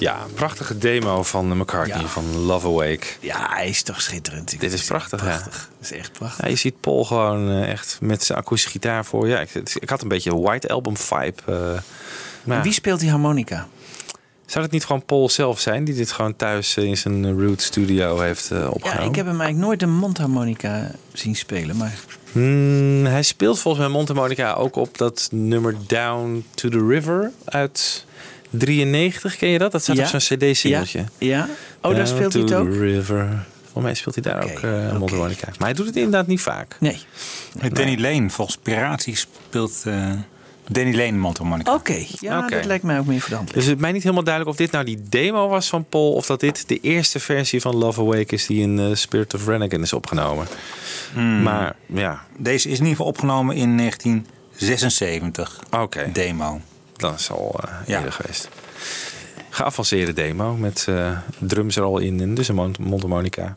Ja, 0.00 0.22
een 0.22 0.34
prachtige 0.34 0.78
demo 0.78 1.22
van 1.22 1.56
McCartney 1.58 2.06
van 2.06 2.36
Love 2.36 2.66
Awake. 2.66 3.06
Ja, 3.20 3.48
hij 3.50 3.68
is 3.68 3.82
toch 3.82 4.00
schitterend. 4.00 4.52
Ik 4.52 4.60
Dit 4.60 4.72
is 4.72 4.84
prachtig, 4.84 5.24
ja. 5.24 5.38
Dat 5.44 5.68
is 5.80 5.92
echt 5.92 6.12
prachtig. 6.12 6.44
Ja, 6.44 6.50
je 6.50 6.56
ziet 6.56 6.80
Paul 6.80 7.04
gewoon 7.04 7.50
eh, 7.50 7.70
echt 7.70 7.98
met 8.00 8.22
zijn 8.24 8.38
akoestische 8.38 8.70
gitaar 8.78 9.04
voor. 9.04 9.28
Ja, 9.28 9.40
ik, 9.40 9.50
ik 9.74 9.88
had 9.90 10.02
een 10.02 10.08
beetje 10.08 10.30
een 10.30 10.40
White 10.40 10.68
Album 10.68 10.96
vibe. 10.96 11.42
eh, 11.46 11.54
maar 12.44 12.62
Wie 12.62 12.72
speelt 12.72 13.00
die 13.00 13.10
harmonica? 13.10 13.66
Zou 14.46 14.64
het 14.64 14.72
niet 14.72 14.84
gewoon 14.84 15.04
Paul 15.04 15.28
zelf 15.28 15.60
zijn 15.60 15.84
die 15.84 15.94
dit 15.94 16.12
gewoon 16.12 16.36
thuis 16.36 16.76
eh, 16.76 16.84
in 16.84 16.96
zijn 16.96 17.40
Root 17.46 17.62
Studio 17.62 18.18
heeft 18.20 18.48
Ja, 18.48 18.68
opgenomen? 18.68 19.08
ik 19.08 19.14
heb 19.16 19.26
hem 19.26 19.40
eigenlijk 19.40 19.68
nooit 19.68 19.82
een 19.82 19.96
mondharmonica 19.96 20.90
zien 21.12 21.36
spelen, 21.36 21.76
maar... 21.76 21.98
Hmm, 22.32 23.04
hij 23.04 23.22
speelt 23.22 23.58
volgens 23.60 23.84
mij 23.84 23.92
Montemonica 23.94 24.52
ook 24.52 24.76
op 24.76 24.98
dat 24.98 25.28
nummer 25.32 25.74
Down 25.86 26.44
to 26.54 26.68
the 26.68 26.86
River 26.86 27.30
uit 27.44 28.04
93. 28.50 29.36
Ken 29.36 29.48
je 29.48 29.58
dat? 29.58 29.72
Dat 29.72 29.82
staat 29.82 29.96
Ja. 29.96 30.02
op 30.02 30.20
zo'n 30.20 30.38
CD-singeltje. 30.38 31.04
Ja? 31.18 31.48
Oh, 31.82 31.94
daar 31.96 32.06
speelt 32.06 32.32
hij 32.32 32.42
het 32.42 32.52
ook? 32.54 32.74
River. 32.74 33.44
Volgens 33.62 33.84
mij 33.84 33.94
speelt 33.94 34.14
hij 34.14 34.24
daar 34.32 34.44
ook 34.44 34.60
uh, 34.92 34.98
Montemonica. 34.98 35.46
Maar 35.46 35.68
hij 35.68 35.72
doet 35.76 35.86
het 35.86 35.96
inderdaad 35.96 36.26
niet 36.26 36.40
vaak. 36.40 36.76
Nee. 36.80 36.98
Danny 37.72 38.00
Lane, 38.00 38.30
volgens 38.30 38.56
Piratie 38.62 39.16
speelt 39.16 39.82
eh, 39.84 40.10
Danny 40.68 40.96
Lane 40.96 41.12
mondharmonica. 41.18 41.74
Oké, 41.74 42.04
ja, 42.20 42.38
Oké. 42.38 42.54
dat 42.56 42.64
lijkt 42.64 42.84
mij 42.84 42.98
ook 42.98 43.06
meer 43.06 43.20
verdacht. 43.20 43.54
Dus 43.54 43.64
het 43.64 43.74
is 43.74 43.80
mij 43.80 43.92
niet 43.92 44.02
helemaal 44.02 44.24
duidelijk 44.24 44.54
of 44.54 44.60
dit 44.64 44.72
nou 44.72 44.84
die 44.84 45.02
demo 45.08 45.48
was 45.48 45.68
van 45.68 45.84
Paul... 45.84 46.12
of 46.12 46.26
dat 46.26 46.40
dit 46.40 46.68
de 46.68 46.80
eerste 46.80 47.20
versie 47.20 47.60
van 47.60 47.76
Love 47.76 48.00
Awake 48.00 48.34
is 48.34 48.46
die 48.46 48.60
in 48.60 48.78
eh, 48.78 48.86
Spirit 48.94 49.34
of 49.34 49.46
Renegade 49.46 49.82
is 49.82 49.92
opgenomen. 49.92 50.46
Hmm. 51.12 51.42
Maar 51.42 51.76
ja, 51.86 52.22
Deze 52.36 52.56
is 52.68 52.78
in 52.78 52.84
ieder 52.84 52.88
geval 52.88 53.06
opgenomen 53.06 53.56
in 53.56 53.76
1976. 53.76 55.60
oké. 55.70 56.10
Demo. 56.12 56.60
Dat 56.98 57.18
is 57.18 57.30
al 57.30 57.60
eh 57.62 57.68
Ja. 57.86 57.96
eerder 57.96 58.12
geweest. 58.12 58.48
Geavanceerde 59.50 60.12
demo 60.12 60.56
met 60.56 60.84
eh, 60.88 61.10
drums 61.38 61.76
er 61.76 61.82
al 61.82 61.98
in 61.98 62.20
en 62.20 62.34
dus 62.34 62.48
een 62.48 62.54
mond- 62.54 62.78
mondharmonica. 62.78 63.56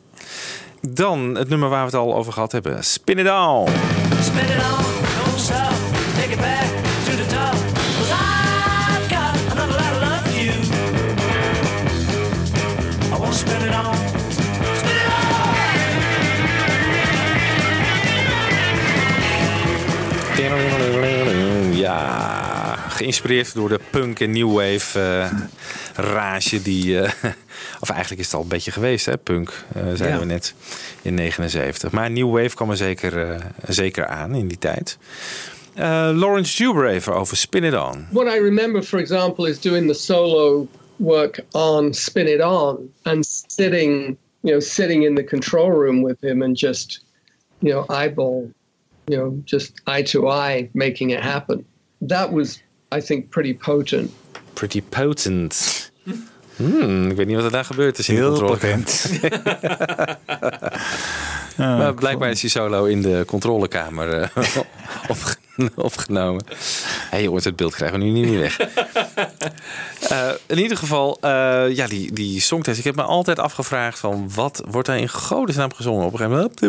Dan 0.81 1.35
het 1.35 1.49
nummer 1.49 1.69
waar 1.69 1.79
we 1.79 1.85
het 1.85 1.95
al 1.95 2.15
over 2.15 2.33
gehad 2.33 2.51
hebben. 2.51 2.83
Spin 2.83 3.17
It 3.17 3.29
On. 3.29 3.67
Spin 4.23 4.45
it 4.45 4.63
on, 4.63 4.83
don't 5.25 5.39
stop, 5.39 5.73
take 6.15 6.31
it 6.31 6.39
back 6.39 6.67
to 7.05 7.11
the 7.15 7.25
top. 7.25 7.53
Cause 7.97 8.11
I've 8.11 9.15
got 9.15 9.51
another 9.51 9.75
lot 9.81 9.91
of 9.95 10.01
love 10.01 10.21
for 10.29 10.39
you. 10.41 10.53
I 13.15 13.17
wanna 13.19 13.33
spin 13.33 13.61
it 13.61 13.73
on, 13.75 13.95
spin 14.77 14.95
it 14.95 15.09
Ja, 21.73 22.30
geïnspireerd 23.01 23.53
door 23.53 23.69
de 23.69 23.79
punk 23.89 24.19
en 24.19 24.31
new 24.31 24.53
wave 24.53 24.99
eh, 24.99 25.31
rage 25.95 26.61
die... 26.61 26.99
eh, 27.01 27.11
of 27.81 27.89
eigenlijk 27.89 28.21
is 28.21 28.25
het 28.25 28.35
al 28.35 28.41
een 28.41 28.47
beetje 28.47 28.71
geweest, 28.71 29.05
hè, 29.05 29.17
punk, 29.17 29.49
eh, 29.73 29.81
zeiden 29.83 30.07
Ja. 30.07 30.19
we 30.19 30.25
net, 30.25 30.53
in 31.01 31.13
79. 31.13 31.91
Maar 31.91 32.11
new 32.11 32.31
wave 32.31 32.55
kwam 32.55 32.69
er 32.69 32.77
zeker, 32.77 33.41
zeker 33.67 34.05
aan 34.07 34.35
in 34.35 34.47
die 34.47 34.57
tijd. 34.57 34.97
Eh, 35.73 36.09
Lawrence 36.13 36.87
even 36.87 37.13
over 37.15 37.37
Spin 37.37 37.63
It 37.63 37.73
On. 37.73 38.07
What 38.11 38.35
I 38.35 38.39
remember, 38.39 38.83
for 38.83 38.99
example, 38.99 39.49
is 39.49 39.59
doing 39.59 39.87
the 39.87 39.93
solo 39.93 40.67
work 40.97 41.39
on 41.51 41.93
Spin 41.93 42.27
It 42.27 42.41
On 42.41 42.77
and 43.03 43.25
sitting, 43.47 44.17
you 44.41 44.51
know, 44.51 44.59
sitting 44.59 45.03
in 45.03 45.15
the 45.15 45.23
control 45.23 45.71
room 45.71 46.03
with 46.03 46.19
him 46.21 46.41
and 46.41 46.57
just, 46.59 47.03
you 47.59 47.71
know, 47.71 47.85
eyeball, 47.87 48.51
you 49.07 49.17
know, 49.17 49.41
just 49.45 49.71
eye 49.85 50.03
to 50.03 50.27
eye 50.27 50.69
making 50.73 51.11
it 51.11 51.21
happen. 51.21 51.65
That 52.07 52.31
was, 52.31 52.61
I 52.95 53.01
think, 53.01 53.29
pretty 53.29 53.53
potent. 53.55 54.11
Pretty 54.53 54.81
potent. 54.89 55.91
Hmm, 56.55 57.09
ik 57.09 57.15
weet 57.17 57.27
niet 57.27 57.35
wat 57.35 57.45
er 57.45 57.51
daar 57.51 57.65
gebeurd 57.65 57.97
is 57.99 58.09
in 58.09 58.15
de 58.15 58.21
Heel 58.21 58.29
controlekamer. 58.29 58.77
potent. 58.85 59.19
maar 61.57 61.93
blijkbaar 61.93 62.29
is 62.29 62.39
die 62.41 62.49
solo 62.49 62.85
in 62.85 63.01
de 63.01 63.23
controlekamer 63.27 64.13
eh, 64.13 64.29
opge- 65.07 65.35
opgenomen. 65.75 66.43
Hé 66.47 66.55
hey 67.09 67.23
jongens, 67.23 67.45
het 67.45 67.55
beeld 67.55 67.75
krijgen 67.75 67.99
we 67.99 68.05
nu 68.05 68.11
niet 68.11 68.29
meer 68.29 68.39
weg. 68.39 68.59
Eh, 70.09 70.29
in 70.45 70.59
ieder 70.59 70.77
geval, 70.77 71.17
eh, 71.21 71.75
ja, 71.75 71.87
die, 71.87 72.13
die 72.13 72.39
songtest. 72.41 72.77
Ik 72.77 72.83
heb 72.83 72.95
me 72.95 73.01
altijd 73.01 73.39
afgevraagd 73.39 73.99
van 73.99 74.31
wat 74.33 74.63
wordt 74.67 74.87
daar 74.87 74.97
in 74.97 75.09
godesnaam 75.09 75.73
gezongen? 75.73 76.05
Op 76.05 76.11
een 76.11 76.17
gegeven 76.17 76.37
moment. 76.37 76.61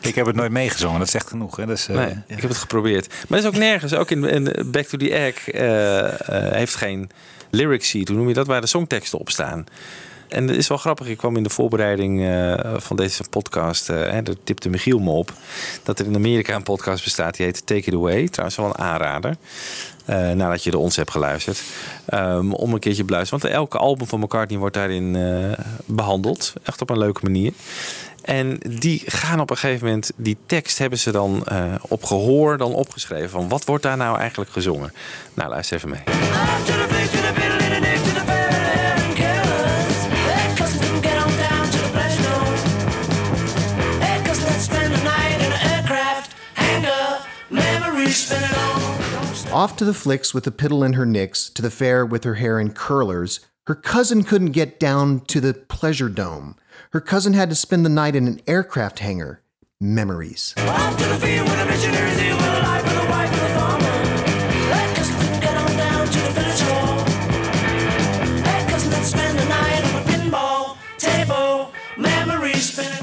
Ik 0.00 0.14
heb 0.14 0.26
het 0.26 0.36
nooit 0.36 0.50
meegezongen, 0.50 0.98
dat 0.98 1.08
is 1.08 1.14
echt 1.14 1.28
genoeg. 1.28 1.56
Hè? 1.56 1.66
Dus, 1.66 1.88
eh, 1.88 1.96
Nee, 1.96 2.14
ik 2.26 2.40
heb 2.40 2.50
het 2.50 2.58
geprobeerd. 2.58 3.08
Maar 3.08 3.40
dat 3.40 3.52
is 3.52 3.56
ook 3.56 3.62
nergens. 3.62 3.94
Ook 3.94 4.10
in, 4.10 4.24
in 4.24 4.70
Back 4.70 4.86
to 4.86 4.98
the 4.98 5.10
Egg 5.14 5.44
heeft 6.54 6.74
geen 6.74 7.10
lyric 7.50 7.84
sheet. 7.84 8.08
Hoe 8.08 8.16
noem 8.16 8.28
je 8.28 8.34
dat? 8.34 8.46
Waar 8.46 8.60
de 8.60 8.66
songteksten 8.66 9.18
op 9.18 9.30
staan. 9.30 9.66
En 10.28 10.48
het 10.48 10.56
is 10.56 10.68
wel 10.68 10.78
grappig. 10.78 11.06
Ik 11.06 11.16
kwam 11.16 11.36
in 11.36 11.42
de 11.42 11.50
voorbereiding 11.50 12.24
eh, 12.26 12.74
van 12.76 12.96
deze 12.96 13.22
podcast. 13.30 13.86
hè, 13.86 14.22
daar 14.22 14.34
tipte 14.44 14.68
Michiel 14.68 14.98
me 14.98 15.10
op. 15.10 15.32
Dat 15.82 15.98
er 15.98 16.06
in 16.06 16.14
Amerika 16.14 16.54
een 16.54 16.62
podcast 16.62 17.04
bestaat. 17.04 17.36
Die 17.36 17.46
heet 17.46 17.66
Take 17.66 17.80
It 17.80 17.94
Away. 17.94 18.28
Trouwens 18.28 18.58
wel 18.58 18.66
een 18.66 18.78
aanrader. 18.78 19.36
eh, 20.04 20.30
nadat 20.30 20.64
je 20.64 20.70
de 20.70 20.78
ons 20.78 20.96
hebt 20.96 21.10
geluisterd. 21.10 21.62
Ehm, 22.06 22.52
om 22.52 22.72
een 22.72 22.78
keertje 22.78 23.00
te 23.00 23.06
beluisteren. 23.06 23.42
Want 23.42 23.54
elke 23.54 23.78
album 23.78 24.06
van 24.06 24.20
McCartney 24.20 24.58
wordt 24.58 24.74
daarin 24.74 25.16
eh, 25.16 25.64
behandeld. 25.84 26.52
Echt 26.62 26.80
op 26.80 26.90
een 26.90 26.98
leuke 26.98 27.20
manier. 27.22 27.52
En 28.22 28.58
die 28.78 29.02
gaan 29.06 29.40
op 29.40 29.50
een 29.50 29.56
gegeven 29.56 29.86
moment, 29.86 30.10
die 30.16 30.36
tekst 30.46 30.78
hebben 30.78 30.98
ze 30.98 31.10
dan 31.10 31.44
op 31.80 32.04
gehoor 32.04 32.56
dan 32.58 32.74
opgeschreven. 32.74 33.30
Van 33.30 33.48
wat 33.48 33.64
wordt 33.64 33.82
daar 33.82 33.96
nou 33.96 34.18
eigenlijk 34.18 34.50
gezongen? 34.50 34.92
Nou, 35.34 35.50
luister 35.50 35.76
even 35.76 35.88
mee. 35.88 36.02
Off 49.52 49.76
to 49.76 49.84
the 49.84 49.94
flicks 49.94 50.34
with 50.34 50.44
the 50.44 50.50
piddle 50.50 50.84
in 50.84 50.92
her 50.92 51.06
nicks, 51.06 51.48
to 51.50 51.62
the 51.62 51.70
fair 51.70 52.04
with 52.04 52.24
her 52.24 52.34
hair 52.34 52.60
in 52.60 52.72
curlers. 52.72 53.40
Her 53.66 53.74
cousin 53.74 54.22
couldn't 54.22 54.52
get 54.52 54.78
down 54.80 55.20
to 55.26 55.40
the 55.40 55.54
pleasure 55.54 56.08
dome. 56.08 56.56
Her 56.92 57.00
cousin 57.00 57.32
had 57.34 57.50
to 57.50 57.56
spend 57.56 57.84
the 57.84 57.90
night 57.90 58.16
in 58.16 58.26
an 58.26 58.40
aircraft 58.46 59.00
hangar. 59.00 59.42
Memories. 59.80 60.54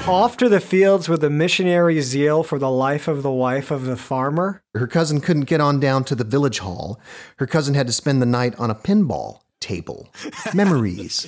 Off 0.07 0.37
to 0.37 0.47
the 0.49 0.59
fields 0.59 1.09
with 1.09 1.23
a 1.23 1.29
missionary 1.29 1.99
zeal 2.01 2.43
for 2.43 2.59
the 2.59 2.69
life 2.69 3.07
of 3.07 3.23
the 3.23 3.31
wife 3.31 3.71
of 3.71 3.85
the 3.85 3.97
farmer. 3.97 4.61
Her 4.75 4.85
cousin 4.87 5.19
couldn't 5.19 5.45
get 5.49 5.59
on 5.59 5.79
down 5.79 6.03
to 6.05 6.15
the 6.15 6.23
village 6.23 6.59
hall. 6.59 6.99
Her 7.37 7.47
cousin 7.47 7.73
had 7.73 7.87
to 7.87 7.93
spend 7.93 8.21
the 8.21 8.25
night 8.27 8.53
on 8.59 8.69
a 8.69 8.75
pinball 8.75 9.39
table. 9.59 10.07
Memories. 10.53 11.25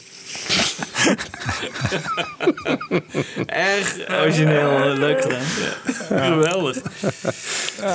Erg 3.47 4.05
origineel, 4.09 4.71
eh, 4.91 4.97
leuk 4.97 5.21
gedaan. 5.21 5.45
Geweldig. 6.32 6.82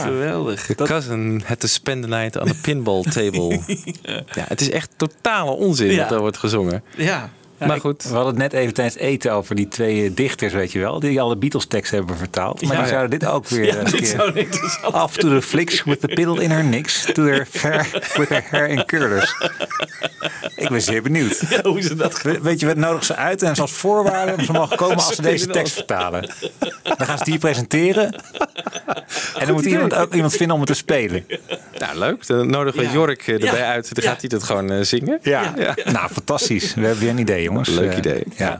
Geweldig. 0.02 0.66
The 0.66 0.74
cousin 0.84 1.42
had 1.44 1.60
to 1.60 1.66
spend 1.68 2.02
the 2.02 2.08
night 2.08 2.36
on 2.36 2.48
a 2.48 2.54
pinball 2.62 3.02
table. 3.12 3.50
ja, 4.34 4.44
het 4.48 4.60
is 4.60 4.70
echt 4.70 4.90
totale 4.96 5.50
onzin 5.50 5.90
Ja. 5.90 5.96
dat 5.96 6.08
daar 6.08 6.20
wordt 6.20 6.38
gezongen. 6.38 6.82
Ja. 6.96 7.30
Maar 7.66 7.80
goed. 7.80 8.02
We 8.02 8.14
hadden 8.14 8.32
het 8.32 8.42
net 8.42 8.52
even 8.52 8.74
tijdens 8.74 8.96
eten 8.96 9.32
over 9.32 9.54
die 9.54 9.68
twee 9.68 10.04
eh, 10.04 10.10
dichters, 10.14 10.52
weet 10.52 10.72
je 10.72 10.78
wel. 10.78 11.00
Die 11.00 11.20
alle 11.20 11.36
Beatles 11.36 11.66
teksten 11.66 11.98
hebben 11.98 12.16
vertaald. 12.16 12.62
Maar 12.62 12.72
Ja. 12.76 12.80
die 12.82 12.90
zouden 12.90 13.18
dit 13.18 13.28
ook 13.28 13.48
weer 13.48 13.64
Ja, 13.66 13.76
een 13.76 13.84
dit 13.84 13.94
keer... 13.94 14.06
zou 14.06 14.32
interessant 14.38 14.94
Off 14.94 15.16
to 15.16 15.28
the 15.28 15.42
flicks 15.42 15.84
with 15.84 16.00
the 16.00 16.06
piddle 16.08 16.42
in 16.42 16.50
her 16.50 16.64
nicks. 16.64 17.04
To 17.12 17.24
her 17.24 17.46
hair 17.60 17.86
with 18.16 18.28
her 18.28 18.44
hair 18.50 18.68
in 18.68 18.84
curlers. 18.86 19.34
Ik 20.56 20.68
ben 20.68 20.82
zeer 20.82 21.02
benieuwd. 21.02 21.42
Ja, 21.48 21.60
hoe 21.62 21.82
ze 21.82 21.94
dat 21.94 22.22
We- 22.22 22.40
Weet 22.40 22.60
je, 22.60 22.66
we 22.66 22.74
nodigen 22.74 23.04
ze 23.06 23.16
uit 23.16 23.42
en 23.42 23.54
als 23.54 23.72
voorwaarde 23.72 24.44
ze 24.44 24.52
mogen 24.52 24.76
komen 24.76 24.96
als 24.96 25.14
ze 25.14 25.22
deze 25.22 25.46
tekst 25.46 25.72
vertalen. 25.74 26.30
Dan 26.82 27.06
gaan 27.06 27.18
ze 27.18 27.24
hier 27.30 27.38
presenteren. 27.38 28.14
En 29.38 29.46
dan 29.46 29.52
moet 29.54 29.64
iemand 29.64 29.94
ook 29.94 30.14
iemand 30.14 30.32
vinden 30.36 30.54
om 30.54 30.60
het 30.62 30.70
te 30.70 30.76
spelen. 30.76 31.26
Nou, 31.78 31.98
leuk. 31.98 32.26
Dan 32.26 32.50
nodigen 32.50 32.78
we 32.80 32.86
Ja. 32.86 32.92
Jorik 32.92 33.26
eh, 33.26 33.34
erbij 33.34 33.58
Ja. 33.60 33.70
uit. 33.72 33.94
Dan 33.94 34.04
gaat 34.04 34.20
hij 34.20 34.28
dat 34.28 34.42
gewoon 34.42 34.70
eh, 34.72 34.80
zingen. 34.80 35.18
Ja. 35.22 35.54
nou 35.84 36.08
fantastisch. 36.12 36.74
We 36.74 36.80
hebben 36.80 37.00
weer 37.00 37.10
een 37.10 37.18
idee, 37.18 37.51
jongens. 37.52 37.68
Leuk 37.68 37.90
Eh, 37.92 37.98
idee. 37.98 38.24
Ja. 38.36 38.56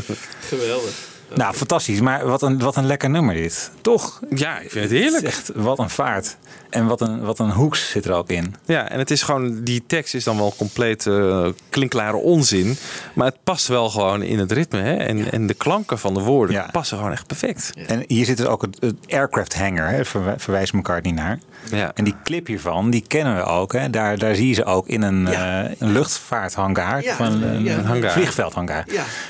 Geweldig. 0.50 1.11
Nou, 1.34 1.54
fantastisch. 1.54 2.00
Maar 2.00 2.26
wat 2.26 2.42
een, 2.42 2.58
wat 2.58 2.76
een 2.76 2.86
lekker 2.86 3.10
nummer 3.10 3.34
dit. 3.34 3.70
Toch? 3.80 4.20
Ja, 4.30 4.58
ik 4.58 4.70
vind 4.70 4.84
het 4.90 4.98
heerlijk. 5.00 5.24
Echt, 5.24 5.50
wat 5.54 5.78
een 5.78 5.90
vaart. 5.90 6.36
En 6.70 6.86
wat 6.86 7.00
een, 7.00 7.20
wat 7.20 7.38
een 7.38 7.50
hoeks 7.50 7.90
zit 7.90 8.04
er 8.04 8.12
ook 8.12 8.28
in. 8.30 8.54
Ja, 8.64 8.88
en 8.88 8.98
het 8.98 9.10
is 9.10 9.22
gewoon, 9.22 9.62
die 9.64 9.84
tekst 9.86 10.14
is 10.14 10.24
dan 10.24 10.36
wel 10.36 10.54
compleet 10.56 11.06
eh, 11.06 11.46
klinkklare 11.70 12.16
onzin. 12.16 12.76
Maar 13.14 13.26
het 13.26 13.36
past 13.44 13.66
wel 13.66 13.90
gewoon 13.90 14.22
in 14.22 14.38
het 14.38 14.52
ritme. 14.52 14.80
Hè? 14.80 14.94
En, 14.96 15.32
en 15.32 15.46
de 15.46 15.54
klanken 15.54 15.98
van 15.98 16.14
de 16.14 16.20
woorden 16.20 16.66
passen 16.70 16.96
gewoon 16.96 17.12
echt 17.12 17.26
perfect. 17.26 17.72
En 17.86 18.04
hier 18.06 18.24
zit 18.24 18.36
dus 18.36 18.46
ook 18.46 18.62
het, 18.62 18.76
het 18.80 18.94
aircraft 19.08 19.58
hangar, 19.58 19.88
hè, 19.90 20.04
verwij- 20.04 20.38
verwijst 20.38 20.72
McCartney 20.72 21.12
naar. 21.12 21.38
Ja. 21.70 21.90
En 21.94 22.04
die 22.04 22.14
clip 22.24 22.46
hiervan, 22.46 22.90
die 22.90 23.04
kennen 23.06 23.36
we 23.36 23.42
ook. 23.42 23.72
Hè. 23.72 23.90
Daar, 23.90 24.18
daar 24.18 24.34
zie 24.34 24.48
je 24.48 24.54
ze 24.54 24.64
ook 24.64 24.86
in 24.88 25.02
een, 25.02 25.26
Ja. 25.30 25.64
eh, 25.64 25.70
een 25.78 25.92
luchtvaarthangar. 25.92 27.02
Ja, 27.02 27.14
van 27.16 27.42
een, 27.42 27.64
ja. 27.64 27.76
een 27.78 27.84
hangar. 27.84 28.10
vliegveldhangar. 28.10 28.84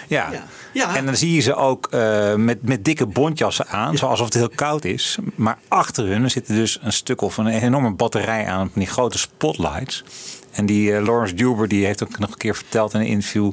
Ja. 0.09 0.29
Ja. 0.73 0.97
En 0.97 1.05
dan 1.05 1.17
zie 1.17 1.35
je 1.35 1.41
ze 1.41 1.55
ook 1.55 1.87
eh, 1.87 2.35
met, 2.35 2.63
met 2.63 2.85
dikke 2.85 3.07
bontjassen 3.07 3.67
aan, 3.67 3.97
zo 3.97 4.07
alsof 4.07 4.25
het 4.25 4.35
heel 4.35 4.49
koud 4.55 4.85
is. 4.85 5.19
Maar 5.35 5.59
achter 5.69 6.07
hun 6.07 6.31
zit 6.31 6.47
dus 6.47 6.79
een 6.83 6.93
stuk 6.93 7.21
of 7.21 7.37
een 7.37 7.47
enorme 7.47 7.91
batterij 7.91 8.47
aan 8.47 8.71
van 8.73 8.83
die 8.83 8.91
grote 8.91 9.19
spotlights. 9.19 10.05
En 10.53 10.67
die 10.67 10.93
eh, 10.93 11.05
Lawrence 11.05 11.35
Duber 11.35 11.69
die 11.69 11.85
heeft 11.85 12.03
ook 12.03 12.19
nog 12.19 12.31
een 12.31 12.37
keer 12.37 12.55
verteld 12.55 12.95
in 12.95 13.01
een 13.01 13.07
interview 13.07 13.53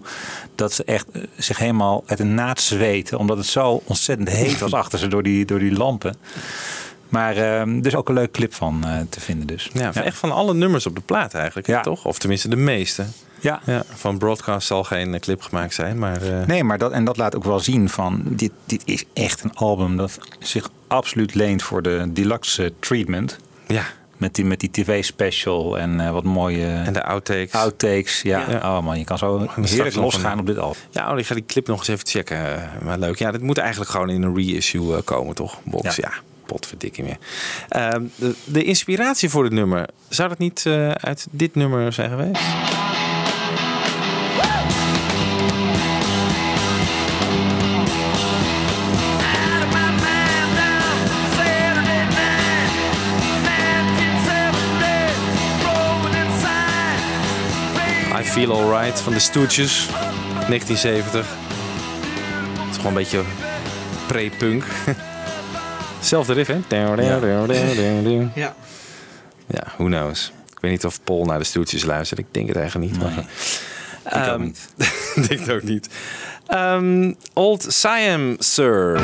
dat 0.55 0.73
ze 0.73 0.83
echt 0.83 1.09
eh, 1.11 1.21
zich 1.37 1.57
helemaal 1.57 2.03
uit 2.05 2.17
de 2.17 2.23
naad 2.23 2.61
zweten, 2.61 3.17
omdat 3.17 3.37
het 3.37 3.45
zo 3.45 3.81
ontzettend 3.85 4.29
heet 4.29 4.59
was 4.59 4.73
achter 4.73 4.99
ze 4.99 5.07
door 5.07 5.23
die, 5.23 5.45
door 5.45 5.59
die 5.59 5.73
lampen. 5.73 6.17
Maar 7.09 7.37
eh, 7.37 7.81
dus 7.81 7.95
ook 7.95 8.09
een 8.09 8.15
leuk 8.15 8.31
clip 8.31 8.53
van 8.53 8.85
eh, 8.85 8.99
te 9.09 9.19
vinden 9.19 9.47
dus. 9.47 9.69
Ja, 9.73 9.93
echt 9.93 10.17
van 10.17 10.31
alle 10.31 10.53
nummers 10.53 10.85
op 10.85 10.95
de 10.95 11.01
plaat 11.01 11.33
eigenlijk, 11.33 11.67
hè, 11.67 11.81
toch? 11.81 12.05
Of 12.05 12.19
tenminste 12.19 12.47
de 12.49 12.55
meeste. 12.55 13.05
Ja. 13.41 13.61
Van 13.93 14.17
Broadcast 14.17 14.67
zal 14.67 14.83
geen 14.83 15.13
eh, 15.13 15.19
clip 15.19 15.41
gemaakt 15.41 15.73
zijn, 15.73 15.99
maar... 15.99 16.21
eh, 16.21 16.45
Nee, 16.47 16.63
maar 16.63 16.77
dat, 16.77 16.91
en 16.91 17.03
dat 17.05 17.17
laat 17.17 17.35
ook 17.35 17.43
wel 17.43 17.59
zien 17.59 17.89
van 17.89 18.21
dit, 18.25 18.51
dit 18.65 18.81
is 18.85 19.03
echt 19.13 19.43
een 19.43 19.55
album 19.55 19.97
dat 19.97 20.19
zich 20.39 20.69
absoluut 20.87 21.35
leent 21.35 21.63
voor 21.63 21.81
de 21.81 22.03
deluxe 22.13 22.63
eh, 22.63 22.69
treatment. 22.79 23.37
Ja. 23.67 23.83
Met 24.17 24.35
die, 24.35 24.45
met 24.45 24.59
die 24.59 24.71
tv-special 24.71 25.77
en 25.77 26.13
wat 26.13 26.23
mooie... 26.23 26.65
En 26.65 26.93
de 26.93 27.03
outtakes. 27.03 27.51
Outtakes, 27.51 28.21
ja. 28.21 28.45
Oh 28.63 28.79
man, 28.83 28.97
je 28.97 29.03
kan 29.03 29.17
zo 29.17 29.47
heerlijk 29.61 29.95
losgaan 29.95 30.31
een- 30.31 30.39
op 30.39 30.45
dit 30.45 30.57
album. 30.57 30.77
Ja, 30.89 31.11
oh, 31.11 31.19
ik 31.19 31.25
ga 31.25 31.33
die 31.33 31.45
clip 31.45 31.67
nog 31.67 31.79
eens 31.79 31.87
even 31.87 32.07
checken. 32.07 32.69
Maar 32.83 32.97
leuk. 32.99 33.17
Ja, 33.19 33.31
dit 33.31 33.41
moet 33.41 33.57
eigenlijk 33.57 33.91
gewoon 33.91 34.09
in 34.09 34.21
een 34.23 34.35
reissue 34.35 35.01
komen, 35.01 35.35
toch? 35.35 35.59
Box, 35.63 35.95
ja. 35.95 36.11
Potverdikkie 36.45 37.03
meer. 37.03 37.17
Ehm, 37.69 38.03
de, 38.15 38.35
de 38.45 38.63
inspiratie 38.63 39.29
voor 39.29 39.43
het 39.43 39.53
nummer, 39.53 39.87
zou 40.09 40.29
dat 40.29 40.37
niet 40.37 40.65
uit 40.93 41.27
dit 41.31 41.55
nummer 41.55 41.93
zijn 41.93 42.09
geweest? 42.09 42.41
Feel 58.29 58.51
Alright 58.61 59.01
van 59.01 59.13
de 59.13 59.19
Stooges, 59.19 59.87
1970. 60.47 61.25
Het 62.59 62.69
is 62.69 62.75
gewoon 62.75 62.87
een 62.91 62.93
beetje 62.93 63.21
pre-punk. 64.07 64.63
Zelfde 65.99 66.33
riff, 66.33 66.49
hè? 66.49 66.59
Ja. 68.35 68.55
Ja, 69.47 69.63
who 69.77 69.85
knows. 69.85 70.31
Ik 70.51 70.57
weet 70.61 70.71
niet 70.71 70.85
of 70.85 71.03
Paul 71.03 71.25
naar 71.25 71.37
de 71.39 71.43
Stooges 71.45 71.83
luistert. 71.85 72.19
Ik 72.19 72.25
denk 72.31 72.47
het 72.47 72.57
eigenlijk 72.57 72.91
niet. 72.91 73.01
Maar, 73.01 73.11
Ik 74.05 74.15
ook 74.15 74.25
Ehm, 74.25 74.41
niet. 74.41 74.67
ik 75.15 75.27
denk 75.27 75.39
het 75.39 75.51
ook 75.51 75.63
niet. 75.63 75.89
Ehm, 76.47 77.13
Old 77.33 77.65
Siam, 77.67 78.35
sir. 78.39 79.01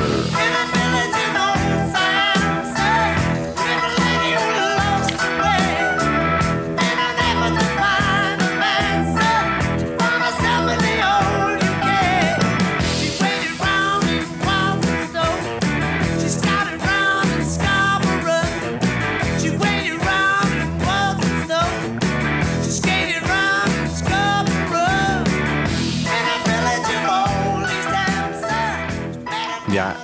Ja, 29.76 29.96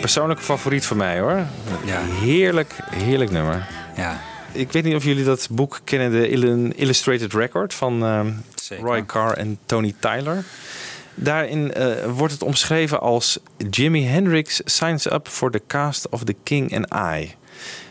persoonlijke 0.00 0.42
favoriet 0.42 0.86
van 0.86 0.96
mij 0.96 1.20
hoor. 1.20 1.46
Ja. 1.84 2.00
Heerlijk, 2.04 2.72
heerlijk 2.90 3.30
nummer. 3.30 3.66
Ja. 3.96 4.20
Ik 4.52 4.72
weet 4.72 4.84
niet 4.84 4.94
of 4.94 5.04
jullie 5.04 5.24
dat 5.24 5.48
boek 5.50 5.80
kennen, 5.84 6.10
de 6.10 6.28
Illu- 6.28 6.72
Illustrated 6.76 7.32
Record 7.32 7.74
van 7.74 8.04
Zeker. 8.54 8.84
Roy 8.84 9.06
Carr 9.06 9.36
en 9.36 9.58
Tony 9.66 9.94
Tyler. 10.00 10.44
Daarin 11.14 11.72
eh, 11.74 11.86
wordt 12.10 12.32
het 12.32 12.42
omschreven 12.42 13.00
als 13.00 13.38
Jimi 13.70 14.04
Hendrix 14.04 14.60
signs 14.64 15.10
up 15.12 15.28
for 15.28 15.50
the 15.50 15.62
cast 15.66 16.08
of 16.08 16.24
The 16.24 16.36
King 16.42 16.76
and 16.76 17.16
I. 17.20 17.34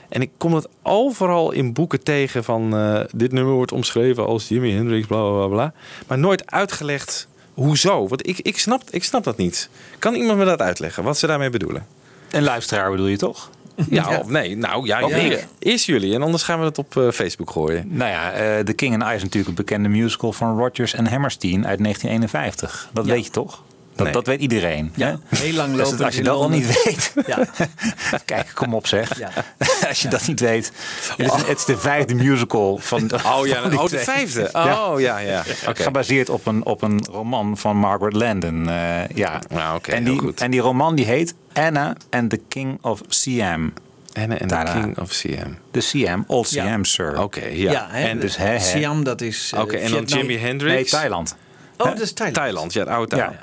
En 0.09 0.21
ik 0.21 0.31
kom 0.37 0.51
dat 0.51 0.69
overal 0.83 1.51
in 1.51 1.73
boeken 1.73 2.03
tegen 2.03 2.43
van 2.43 2.75
eh, 2.77 2.99
dit 3.15 3.31
nummer 3.31 3.53
wordt 3.53 3.71
omschreven 3.71 4.25
als 4.25 4.47
Jimi 4.47 4.71
Hendrix, 4.73 5.07
bla 5.07 5.29
bla. 5.31 5.47
bla. 5.47 5.73
Maar 6.07 6.17
nooit 6.17 6.51
uitgelegd 6.51 7.27
hoezo. 7.55 8.07
Want 8.07 8.27
ik, 8.27 8.39
ik, 8.39 8.57
snap, 8.57 8.81
ik 8.89 9.03
snap 9.03 9.23
dat 9.23 9.37
niet. 9.37 9.69
Kan 9.99 10.13
iemand 10.15 10.37
me 10.37 10.45
dat 10.45 10.61
uitleggen, 10.61 11.03
wat 11.03 11.17
ze 11.17 11.27
daarmee 11.27 11.49
bedoelen? 11.49 11.85
Een 12.31 12.43
luisteraar 12.43 12.91
bedoel 12.91 13.07
je 13.07 13.17
toch? 13.17 13.49
Ja, 13.89 14.19
of 14.19 14.27
nee. 14.27 14.57
Nou 14.57 14.85
ja, 14.87 14.99
ja, 14.99 15.37
eerst 15.59 15.85
jullie 15.85 16.13
en 16.15 16.21
anders 16.21 16.43
gaan 16.43 16.59
we 16.59 16.65
het 16.65 16.77
op 16.77 16.97
eh, 16.97 17.09
Facebook 17.11 17.51
gooien. 17.51 17.85
Nou 17.87 18.09
ja, 18.11 18.31
eh 18.31 18.59
The 18.63 18.73
King 18.73 18.93
and 18.93 19.11
I 19.11 19.15
is 19.15 19.21
natuurlijk 19.21 19.47
een 19.47 19.55
bekende 19.65 19.89
musical 19.89 20.31
van 20.33 20.57
Rodgers 20.57 20.93
en 20.93 21.07
Hammerstein 21.07 21.67
uit 21.67 21.79
1951. 21.83 22.89
Dat 22.93 23.05
Ja. 23.05 23.11
weet 23.13 23.25
je 23.25 23.31
toch? 23.31 23.63
Dat, 23.95 24.03
Nee. 24.05 24.13
dat 24.13 24.25
weet 24.27 24.39
iedereen. 24.41 24.91
Ja, 24.95 25.07
hè? 25.27 25.37
heel 25.37 25.53
lang 25.53 25.69
Dus 25.75 25.81
lopend 25.81 26.01
als 26.01 26.15
je 26.15 26.23
dat 26.23 26.35
al 26.35 26.49
niet 26.49 26.83
weet. 26.83 27.13
Ja. 27.27 27.37
Kijk, 28.25 28.51
kom 28.53 28.73
op 28.73 28.87
zeg. 28.87 29.17
Ja. 29.19 29.29
Als 29.87 30.01
je 30.01 30.07
dat 30.07 30.27
niet 30.27 30.39
weet. 30.39 30.71
Het 31.17 31.31
is, 31.33 31.41
het 31.47 31.57
is 31.57 31.65
de 31.65 31.77
vijfde 31.77 32.15
musical 32.15 32.77
van 32.77 33.11
Oh 33.13 33.47
ja, 33.47 33.61
van 33.61 33.77
oh, 33.77 33.87
de 33.89 33.97
vijfde. 33.97 34.49
Oh 34.53 34.93
ja, 34.97 35.17
ja. 35.17 35.43
Oké. 35.67 35.83
Gebaseerd 35.83 36.29
op 36.29 36.45
een, 36.45 36.65
op 36.65 36.81
een 36.81 37.05
roman 37.11 37.57
van 37.57 37.77
Margaret 37.77 38.13
Landon. 38.13 38.69
eh, 38.69 39.07
ja. 39.07 39.39
Nou, 39.49 39.75
oké, 39.77 39.91
en, 39.91 40.03
heel 40.03 40.11
die, 40.13 40.21
goed. 40.21 40.41
en 40.41 40.51
die 40.51 40.59
roman 40.61 40.95
die 40.95 41.05
heet 41.05 41.33
Anna 41.53 41.95
and 42.09 42.29
the 42.29 42.41
King 42.49 42.77
of 42.81 43.01
Siam. 43.07 43.73
Anna 44.13 44.37
en 44.37 44.47
the. 44.47 44.71
King 44.73 44.99
of 44.99 45.11
Siam. 45.11 45.57
De 45.71 45.81
Siam, 45.81 46.23
Old. 46.27 46.47
Siam, 46.47 46.85
sir. 46.85 47.21
Oké, 47.21 47.45
ja. 47.45 47.89
En 47.91 48.19
dus 48.19 48.37
hè, 48.37 48.45
hè. 48.47 48.59
Siam, 48.59 49.03
dat 49.03 49.21
is. 49.21 49.51
eh, 49.55 49.61
Oké, 49.61 49.75
en 49.77 49.91
dan. 49.91 50.03
Jimi 50.03 50.37
Hendrix. 50.37 50.73
Nee, 50.73 50.85
Thailand. 50.85 51.35
Oh, 51.77 51.85
dat 51.87 51.99
is 51.99 52.13
Thailand. 52.13 52.37
Thailand, 52.43 52.73
ja, 52.73 52.79
het 52.79 52.89
oude. 52.89 53.15
Thailand. 53.15 53.35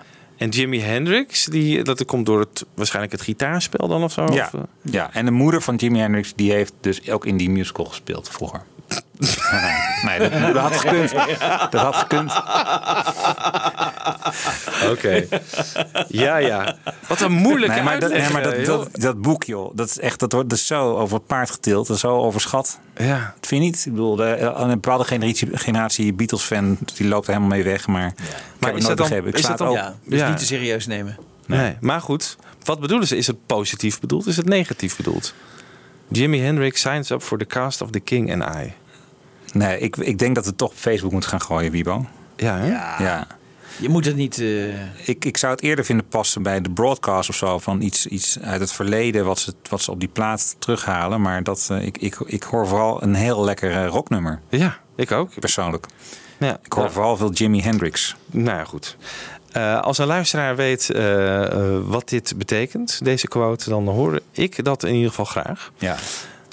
En 0.42 0.48
Jimi 0.48 0.80
Hendrix, 0.80 1.44
die, 1.44 1.82
dat 1.82 2.04
komt 2.04 2.26
door 2.26 2.40
het, 2.40 2.66
waarschijnlijk 2.74 3.12
het 3.12 3.22
gitaarspel 3.22 3.88
dan 3.88 4.02
of 4.02 4.12
zo? 4.12 4.32
Ja, 4.32 4.50
Of, 4.52 4.54
eh? 4.54 4.92
ja, 4.92 5.14
en 5.14 5.24
de 5.24 5.30
moeder 5.30 5.62
van 5.62 5.76
Jimi 5.76 5.98
Hendrix 5.98 6.32
die 6.36 6.52
heeft 6.52 6.72
dus 6.80 7.10
ook 7.10 7.26
in 7.26 7.36
die 7.36 7.50
musical 7.50 7.84
gespeeld 7.84 8.28
vroeger. 8.28 8.62
Nee, 9.18 10.18
nee 10.18 10.28
dat, 10.30 10.54
dat 10.54 10.62
had 10.62 10.76
gekund. 10.76 11.10
Dat 11.70 11.80
had 11.82 11.96
gekund. 11.96 12.32
Oké. 14.90 15.26
ja, 16.08 16.36
ja. 16.36 16.76
Wat 17.08 17.20
een 17.20 17.32
moeilijke 17.32 17.74
Nee, 17.74 17.84
maar, 17.84 18.00
dat, 18.00 18.10
nee, 18.12 18.30
maar 18.30 18.42
dat, 18.42 18.52
eh, 18.52 18.64
dat, 18.66 18.88
dat 18.92 19.20
boek, 19.20 19.44
joh, 19.44 19.76
dat 19.76 19.88
is 19.88 19.98
echt 19.98 20.20
dat 20.20 20.32
wordt 20.32 20.50
dus 20.50 20.66
zo 20.66 20.96
over 20.96 21.16
het 21.16 21.26
paard 21.26 21.50
getild 21.50 21.88
en 21.88 21.98
zo 21.98 22.18
overschat. 22.18 22.78
Ja. 22.96 23.34
Dat 23.40 23.48
vind 23.48 23.62
je 23.62 23.68
niet? 23.70 23.86
Ik 23.86 23.92
bedoel, 23.92 24.16
de, 24.16 24.24
een 24.56 24.68
bepaalde 24.68 25.04
generatie, 25.04 25.48
generatie 25.56 26.12
Beatles-fan 26.12 26.78
die 26.94 27.08
loopt 27.08 27.26
er 27.26 27.32
helemaal 27.34 27.56
mee 27.56 27.64
weg, 27.64 27.86
maar, 27.86 28.06
ik 28.06 28.12
heb 28.16 28.68
het 28.74 28.76
is 28.76 28.84
nooit 28.84 28.86
dat 28.86 28.96
dan- 28.96 28.96
begrepen. 28.96 29.28
Ik 29.28 29.34
is 29.34 29.40
dat 29.42 29.50
het 29.50 29.58
dan- 29.58 29.68
ook. 29.68 29.74
Ja, 29.76 29.94
dus 30.06 30.18
Ja. 30.18 30.28
niet 30.28 30.38
te 30.38 30.44
serieus 30.44 30.86
nemen. 30.86 31.18
Nee. 31.46 31.76
Maar 31.80 32.00
goed, 32.00 32.36
wat 32.64 32.80
bedoelen 32.80 33.06
ze? 33.08 33.16
Is 33.16 33.26
het 33.26 33.46
positief 33.46 34.00
bedoeld? 34.00 34.26
Is 34.26 34.36
het 34.36 34.46
negatief 34.48 34.96
bedoeld? 34.96 35.34
Jimi 36.08 36.40
Hendrix 36.40 36.80
signs 36.80 37.10
up 37.10 37.22
for 37.22 37.38
the 37.38 37.46
cast 37.46 37.80
of 37.82 37.90
The 37.90 38.00
King 38.00 38.32
and 38.42 38.56
I. 38.56 38.72
Nee, 39.52 39.78
ik, 39.78 39.96
ik 39.96 40.18
denk 40.18 40.34
dat 40.34 40.44
we 40.44 40.50
het 40.50 40.58
toch 40.58 40.70
op 40.70 40.76
Facebook 40.76 41.12
moeten 41.12 41.30
gaan 41.30 41.42
gooien, 41.42 41.70
Wibo. 41.72 42.06
Ja, 42.36 42.56
hè? 42.58 42.66
Ja. 42.66 42.94
Ja. 42.98 43.26
Je 43.78 43.88
moet 43.88 44.04
het 44.04 44.16
niet. 44.16 44.38
eh, 44.38 45.08
Ik, 45.08 45.24
ik 45.24 45.36
zou 45.36 45.52
het 45.52 45.62
eerder 45.62 45.84
vinden 45.84 46.06
passen 46.08 46.42
bij 46.42 46.60
de 46.60 46.70
broadcast 46.70 47.28
of 47.28 47.36
zo. 47.36 47.58
Van 47.58 47.80
iets, 47.80 48.06
iets 48.06 48.38
uit 48.40 48.60
het 48.60 48.72
verleden 48.72 49.24
wat 49.24 49.38
ze, 49.38 49.54
wat 49.68 49.82
ze 49.82 49.90
op 49.90 50.00
die 50.00 50.08
plaat 50.08 50.56
terughalen. 50.58 51.20
Maar 51.20 51.42
dat, 51.42 51.68
eh, 51.70 51.82
ik, 51.86 51.98
ik, 51.98 52.16
ik 52.26 52.42
hoor 52.42 52.66
vooral 52.68 53.02
een 53.02 53.14
heel 53.14 53.44
lekker 53.44 53.70
eh, 53.70 53.86
rocknummer. 53.86 54.40
Ja, 54.48 54.78
ik 54.96 55.12
ook. 55.12 55.40
Persoonlijk. 55.40 55.86
Ja. 56.38 56.58
Ik 56.64 56.72
hoor 56.72 56.84
Ja. 56.84 56.90
vooral 56.90 57.16
veel 57.16 57.32
Jimi 57.32 57.62
Hendrix. 57.62 58.16
Nou 58.26 58.58
ja, 58.58 58.64
goed. 58.64 58.96
Eh, 59.52 59.80
als 59.80 59.98
een 59.98 60.06
luisteraar 60.06 60.56
weet 60.56 60.90
eh, 60.90 61.42
eh, 61.44 61.78
wat 61.84 62.08
dit 62.08 62.34
betekent, 62.36 63.04
deze 63.04 63.28
quote, 63.28 63.70
dan 63.70 63.88
hoor 63.88 64.20
ik 64.30 64.64
dat 64.64 64.82
in 64.84 64.94
ieder 64.94 65.08
geval 65.08 65.24
graag. 65.24 65.72
Ja. 65.78 65.96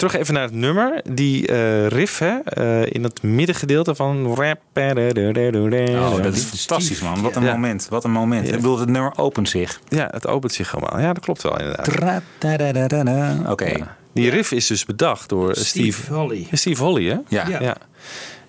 Terug 0.00 0.14
even 0.16 0.34
naar 0.34 0.42
het 0.42 0.52
nummer. 0.52 1.02
Die 1.10 1.46
eh, 1.46 1.86
riff 1.86 2.18
hè, 2.18 2.38
eh, 2.38 2.94
in 2.94 3.02
het 3.02 3.22
middengedeelte 3.22 3.94
van... 3.94 4.34
rap. 4.34 4.58
Oh, 4.74 6.22
dat 6.22 6.34
is 6.34 6.42
fantastisch, 6.42 7.00
man. 7.00 7.22
Wat 7.22 7.36
een 7.36 7.42
Ja. 7.42 7.52
moment. 7.52 7.86
Wat 7.90 8.04
een 8.04 8.10
moment. 8.10 8.46
Ik 8.48 8.54
bedoel, 8.54 8.78
het 8.78 8.88
nummer 8.88 9.12
opent 9.16 9.48
zich. 9.48 9.80
Ja, 9.88 10.08
het 10.10 10.26
opent 10.26 10.52
zich 10.52 10.76
allemaal. 10.76 11.00
Ja, 11.00 11.12
dat 11.12 11.22
klopt 11.24 11.42
wel 11.42 11.58
inderdaad. 11.58 11.86
Oké. 13.50 13.72
Die 14.12 14.30
riff 14.30 14.52
is 14.52 14.66
dus 14.66 14.84
bedacht 14.84 15.28
door 15.28 15.54
Steve, 15.56 15.92
Steve 15.92 16.14
Holly. 16.14 16.46
Steve 16.52 16.82
Holly, 16.82 17.08
hè? 17.08 17.16
Ja. 17.28 17.48
Ja. 17.60 17.76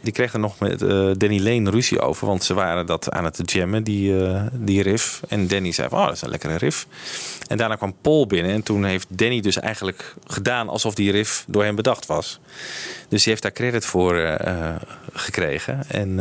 Die 0.02 0.14
kreeg 0.14 0.34
er 0.34 0.40
nog 0.40 0.60
met 0.60 0.82
eh, 0.82 0.88
Danny 1.18 1.40
Lane 1.40 1.70
ruzie 1.70 2.00
over, 2.00 2.28
want 2.28 2.44
ze 2.44 2.54
waren 2.54 2.86
dat 2.86 3.12
aan 3.12 3.24
het 3.24 3.52
jammen, 3.52 3.84
die, 3.84 4.26
eh, 4.26 4.44
die 4.52 4.82
riff. 4.82 5.22
En 5.28 5.48
Danny 5.48 5.72
zei 5.72 5.90
van, 5.90 6.00
oh, 6.00 6.06
dat 6.06 6.16
is 6.16 6.22
een 6.22 6.30
lekkere 6.30 6.58
riff. 6.58 6.88
En 7.48 7.58
daarna 7.58 7.76
kwam 7.76 7.94
Paul 8.02 8.28
binnen 8.28 8.52
en 8.52 8.64
toen 8.64 8.84
heeft 8.84 9.08
Danny 9.10 9.42
dus 9.42 9.60
eigenlijk 9.60 10.14
gedaan 10.28 10.70
alsof 10.70 10.96
die 10.96 11.12
riff 11.12 11.44
door 11.48 11.64
hem 11.64 11.76
bedacht 11.76 12.06
was. 12.06 12.40
Dus 13.10 13.22
die 13.24 13.30
heeft 13.32 13.42
daar 13.42 13.52
credit 13.52 13.86
voor 13.86 14.18
eh, 14.18 14.76
gekregen. 15.14 15.84
En 15.88 16.20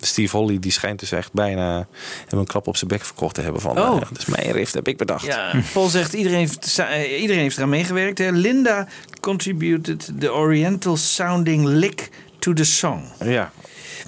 Steve 0.00 0.36
Holly 0.36 0.58
die 0.58 0.72
schijnt 0.72 1.00
dus 1.00 1.12
echt 1.12 1.32
bijna 1.32 1.86
hem 2.28 2.38
een 2.38 2.46
klap 2.46 2.66
op 2.66 2.76
zijn 2.76 2.90
bek 2.90 3.04
verkocht 3.04 3.34
te 3.34 3.40
hebben 3.40 3.60
van, 3.60 3.78
Oh. 3.78 4.00
dat 4.00 4.18
is 4.18 4.26
mijn 4.26 4.50
riff, 4.50 4.66
dat 4.66 4.74
heb 4.74 4.88
ik 4.88 4.96
bedacht. 4.96 5.24
Ja, 5.26 5.52
Paul 5.72 5.88
zegt 5.88 6.12
iedereen 6.12 6.38
heeft, 6.38 6.82
iedereen 7.20 7.42
heeft 7.42 7.56
eraan 7.56 7.68
meegewerkt. 7.68 8.18
Hè. 8.18 8.30
Linda 8.30 8.86
contributed 9.20 10.10
the 10.18 10.32
oriental 10.32 10.96
sounding 10.96 11.64
lick 11.66 12.10
to 12.48 12.54
the 12.54 12.64
song. 12.64 13.02
Ja. 13.24 13.50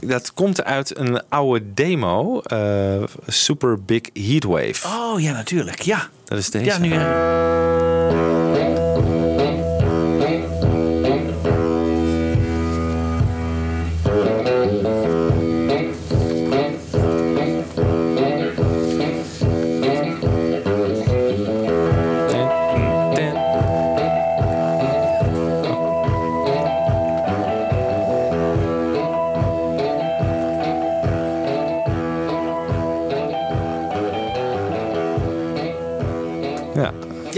Dat 0.00 0.34
komt 0.34 0.64
uit 0.64 0.98
een 0.98 1.22
oude 1.28 1.74
demo, 1.74 2.40
eh, 2.40 3.02
Super 3.26 3.84
Big 3.84 4.00
Heatwave. 4.12 4.86
Oh 4.86 5.20
ja, 5.20 5.32
natuurlijk. 5.32 5.82
Ja. 5.82 6.08
Dat 6.24 6.38
is 6.38 6.50
deze. 6.50 6.64
Ja, 6.64 6.78
nu. 6.78 7.89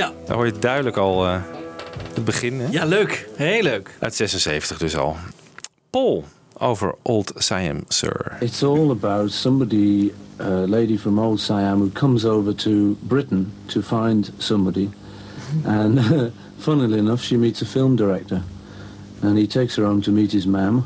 Ja. 0.03 0.13
Daar 0.27 0.37
hoor 0.37 0.47
je 0.47 0.59
duidelijk 0.59 0.97
al 0.97 1.27
eh, 1.27 1.43
het 2.15 2.25
begin. 2.25 2.61
Hè? 2.61 2.67
Ja, 2.71 2.85
leuk. 2.85 3.29
Heel 3.37 3.63
leuk. 3.63 3.97
Uit 3.99 4.15
76 4.15 4.79
dus 4.79 4.97
al. 4.97 5.17
Paul 5.91 6.25
over 6.59 6.95
Old 7.03 7.33
Siam, 7.37 7.85
sir. 7.89 8.37
It's 8.41 8.63
all 8.63 8.91
about 8.91 9.33
somebody, 9.33 10.13
a 10.41 10.67
lady 10.67 10.99
from 10.99 11.19
old 11.19 11.41
Siam, 11.41 11.81
who 11.81 11.91
comes 11.93 12.25
over 12.25 12.55
to 12.55 12.97
Britain 13.01 13.53
to 13.67 13.83
find 13.83 14.33
somebody. 14.39 14.91
And 15.65 16.01
funnily 16.59 16.99
enough, 16.99 17.23
she 17.23 17.37
meets 17.37 17.63
a 17.63 17.67
film 17.67 17.97
director. 17.97 18.43
And 19.21 19.39
he 19.39 19.47
takes 19.47 19.77
her 19.77 19.85
home 19.85 20.03
to 20.03 20.11
meet 20.11 20.33
his 20.33 20.47
mam. 20.47 20.85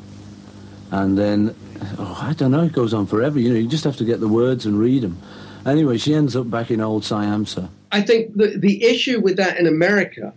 And 0.90 1.16
then, 1.16 1.55
oh, 1.98 2.28
I 2.30 2.34
don't 2.34 2.51
know, 2.51 2.64
it 2.64 2.72
goes 2.72 2.93
on 2.93 3.06
forever. 3.06 3.38
You 3.38 3.48
know, 3.48 3.59
you 3.59 3.68
just 3.70 3.84
have 3.84 3.97
to 3.97 4.05
get 4.05 4.20
the 4.20 4.28
words 4.28 4.66
and 4.66 4.78
read 4.78 5.02
them. 5.02 5.16
Anyway, 5.64 5.98
she 5.98 6.14
ends 6.14 6.34
up 6.34 6.51
back 6.51 6.70
in 6.70 6.80
old 6.80 7.05
Siam, 7.05 7.47
sir. 7.47 7.68
I 7.92 8.02
think 8.02 8.36
the, 8.36 8.58
the 8.58 8.84
issue 8.84 9.20
with 9.20 9.36
that 9.36 9.58
in 9.58 9.66
America, 9.66 10.32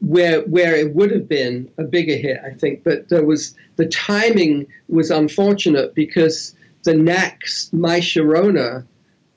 where 0.00 0.42
where 0.42 0.74
it 0.74 0.94
would 0.94 1.10
have 1.10 1.28
been 1.28 1.70
a 1.78 1.84
bigger 1.84 2.16
hit, 2.16 2.40
I 2.44 2.50
think, 2.50 2.84
but 2.84 3.08
there 3.08 3.24
was 3.24 3.54
the 3.76 3.86
timing 3.86 4.66
was 4.88 5.10
unfortunate 5.10 5.94
because 5.94 6.54
the 6.84 6.94
next 6.94 7.72
My 7.72 8.00
Sharona 8.00 8.84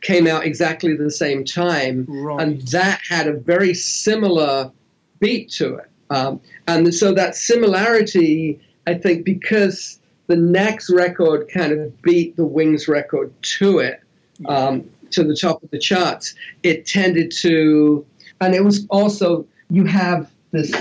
came 0.01 0.27
out 0.27 0.45
exactly 0.45 0.95
the 0.95 1.11
same 1.11 1.43
time, 1.43 2.07
and 2.39 2.61
that 2.67 3.01
had 3.09 3.27
a 3.27 3.33
very 3.33 3.73
similar 3.73 4.71
beat 5.19 5.49
to 5.51 5.75
it. 5.75 5.89
Um, 6.09 6.41
and 6.67 6.93
so 6.93 7.13
that 7.13 7.35
similarity, 7.35 8.59
I 8.87 8.95
think, 8.95 9.25
because 9.25 9.99
the 10.27 10.35
next 10.35 10.89
record 10.89 11.49
kind 11.49 11.71
of 11.73 12.01
beat 12.01 12.35
the 12.35 12.45
Wings 12.45 12.87
record 12.87 13.33
to 13.41 13.79
it, 13.79 14.01
um, 14.45 14.89
to 15.11 15.23
the 15.23 15.35
top 15.35 15.63
of 15.63 15.69
the 15.71 15.79
charts, 15.79 16.35
it 16.63 16.85
tended 16.85 17.31
to, 17.41 18.05
and 18.41 18.55
it 18.55 18.63
was 18.63 18.85
also 18.89 19.45
you 19.69 19.85
have 19.85 20.31
this 20.51 20.73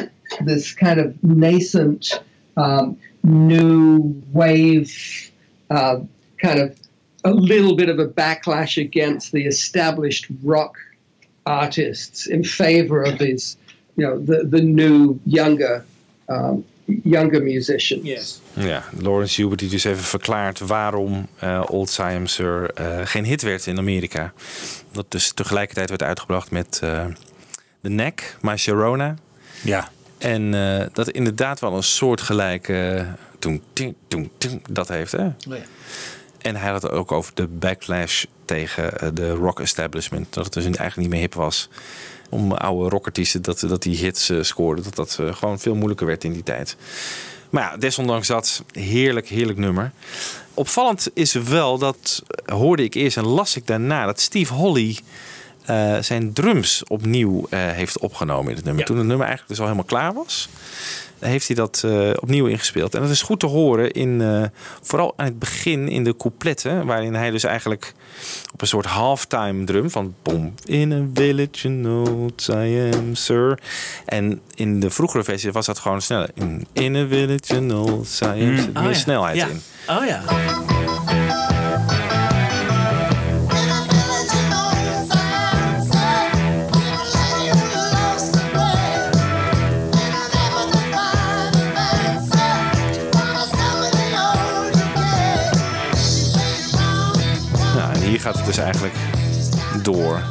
this 0.45 0.75
kind 0.75 1.01
of 1.01 1.23
nascent 1.23 2.23
um, 2.57 2.99
new 3.23 4.23
wave, 4.33 5.31
uh, 5.71 6.01
kind 6.41 6.59
of 6.61 6.79
a 7.25 7.31
little 7.31 7.75
bit 7.75 7.89
of 7.89 7.99
a 7.99 8.07
backlash 8.07 8.81
against 8.81 9.33
the 9.33 9.47
established 9.47 10.27
rock 10.43 10.77
artists 11.47 12.27
in 12.27 12.45
favor 12.45 13.03
of 13.03 13.19
these, 13.19 13.57
you 13.97 14.07
know, 14.07 14.19
the 14.19 14.45
the 14.45 14.61
new 14.61 15.19
younger 15.25 15.85
um, 16.29 16.65
younger 17.03 17.43
musicians. 17.43 18.03
Yes. 18.03 18.41
Ja, 18.53 18.85
Lawrence 18.99 19.41
Hubert 19.41 19.61
die 19.61 19.69
dus 19.69 19.85
even 19.85 20.05
verklaart 20.05 20.59
waarom 20.59 21.29
eh, 21.39 21.63
Old 21.67 21.91
Siam 21.91 22.27
Sir 22.27 22.71
eh, 22.75 23.01
geen 23.05 23.25
hit 23.25 23.43
werd 23.43 23.67
in 23.67 23.79
Amerika. 23.79 24.33
Dat 24.93 25.07
dus 25.09 25.33
tegelijkertijd 25.33 25.89
werd 25.89 26.03
uitgebracht 26.03 26.51
met 26.51 26.79
eh 26.83 27.07
The 27.83 27.89
Neck, 27.89 28.37
My 28.41 28.57
Sharona. 28.57 29.15
Ja. 29.63 29.89
En 30.19 30.55
eh, 30.55 30.87
dat 30.93 31.11
inderdaad 31.11 31.61
wel 31.61 31.77
een 31.77 31.83
soortgelijke 31.83 33.07
toen, 33.39 33.63
toen, 33.73 33.97
toen, 34.09 34.31
toen, 34.39 34.63
dat 34.71 34.89
heeft. 34.89 35.13
Hè? 35.13 35.27
Oh 35.27 35.33
ja. 35.47 35.63
En 36.39 36.57
hij 36.57 36.71
had 36.71 36.83
het 36.83 36.93
ook 36.93 37.13
over 37.13 37.35
de 37.35 37.47
backlash 37.47 38.25
tegen 38.45 39.15
de 39.15 39.31
rock 39.31 39.61
establishment. 39.61 40.35
Dat 40.35 40.45
het 40.45 40.53
dus 40.53 40.65
eigenlijk 40.65 40.97
niet 40.97 41.09
meer 41.09 41.21
hip 41.21 41.35
was 41.35 41.69
om 42.29 42.53
oude 42.53 42.89
rockartiesten 42.89 43.43
dat, 43.43 43.61
dat 43.61 43.83
die 43.83 43.97
hits 43.97 44.29
eh, 44.29 44.43
scoorden. 44.43 44.85
Dat 44.85 44.95
dat 44.95 45.17
eh, 45.21 45.35
gewoon 45.35 45.59
veel 45.59 45.75
moeilijker 45.75 46.07
werd 46.07 46.25
in 46.25 46.33
die 46.33 46.43
tijd. 46.43 46.77
Maar 47.51 47.63
ja, 47.63 47.77
desondanks 47.77 48.27
dat, 48.27 48.63
heerlijk, 48.73 49.29
heerlijk 49.29 49.59
nummer. 49.59 49.93
Opvallend 50.55 51.11
is 51.15 51.33
wel, 51.33 51.79
dat 51.79 52.23
hoorde 52.45 52.83
ik 52.83 52.95
eerst 52.95 53.17
en 53.17 53.27
las 53.27 53.57
ik 53.57 53.67
daarna, 53.67 54.07
dat 54.07 54.21
Steve 54.21 54.53
Holly 54.55 54.99
eh, 55.69 55.97
zijn 56.01 56.33
drums 56.33 56.83
opnieuw 56.87 57.47
eh, 57.51 57.59
heeft 57.61 57.99
opgenomen 57.99 58.51
in 58.51 58.57
het 58.57 58.65
nummer. 58.65 58.85
Toen 58.85 58.97
het 58.97 59.07
nummer 59.07 59.27
eigenlijk 59.27 59.49
dus 59.49 59.59
al 59.59 59.65
helemaal 59.73 59.89
klaar 59.89 60.15
was, 60.15 60.49
heeft 61.19 61.47
hij 61.47 61.57
dat 61.57 61.83
eh, 61.85 62.11
opnieuw 62.21 62.47
ingespeeld. 62.47 62.95
En 62.95 63.01
dat 63.03 63.11
is 63.11 63.23
goed 63.23 63.41
te 63.41 63.47
horen 63.47 63.91
in, 63.91 64.23
vooral 64.83 65.13
aan 65.17 65.25
het 65.27 65.39
begin 65.39 65.89
in 65.89 66.05
de 66.05 66.17
coupletten, 66.17 66.87
waarin 66.87 67.15
hij 67.15 67.31
dus 67.31 67.45
eigenlijk 67.45 67.95
op 68.53 68.61
een 68.61 68.67
soort 68.67 68.87
halftime 68.87 69.65
drum 69.65 69.91
van 69.91 70.15
boom 70.23 70.55
in 70.65 70.93
a 70.93 71.03
village 71.15 71.69
notes 71.69 72.49
I 72.49 72.91
am 72.95 73.15
sir. 73.15 73.59
En 74.05 74.41
in 74.55 74.81
de 74.81 74.91
vroegere 74.91 75.25
versie 75.25 75.53
was 75.53 75.67
dat 75.67 75.79
gewoon 75.79 76.03
sneller. 76.03 76.31
In, 76.35 76.67
in 76.73 76.97
a 76.97 77.07
village 77.07 77.61
notes 77.61 78.21
I 78.21 78.25
am 78.25 78.37
Mm. 78.39 78.59
Oh 78.59 78.83
meer 78.83 78.91
ja. 78.91 78.95
snelheid 78.95 79.37
Ja. 79.37 79.47
in. 79.47 79.61
Oh 79.89 80.07
ja. 80.07 80.23
Gaat 98.29 98.37
het 98.37 98.47
dus 98.47 98.65
eigenlijk 98.65 98.95
door. 99.83 100.23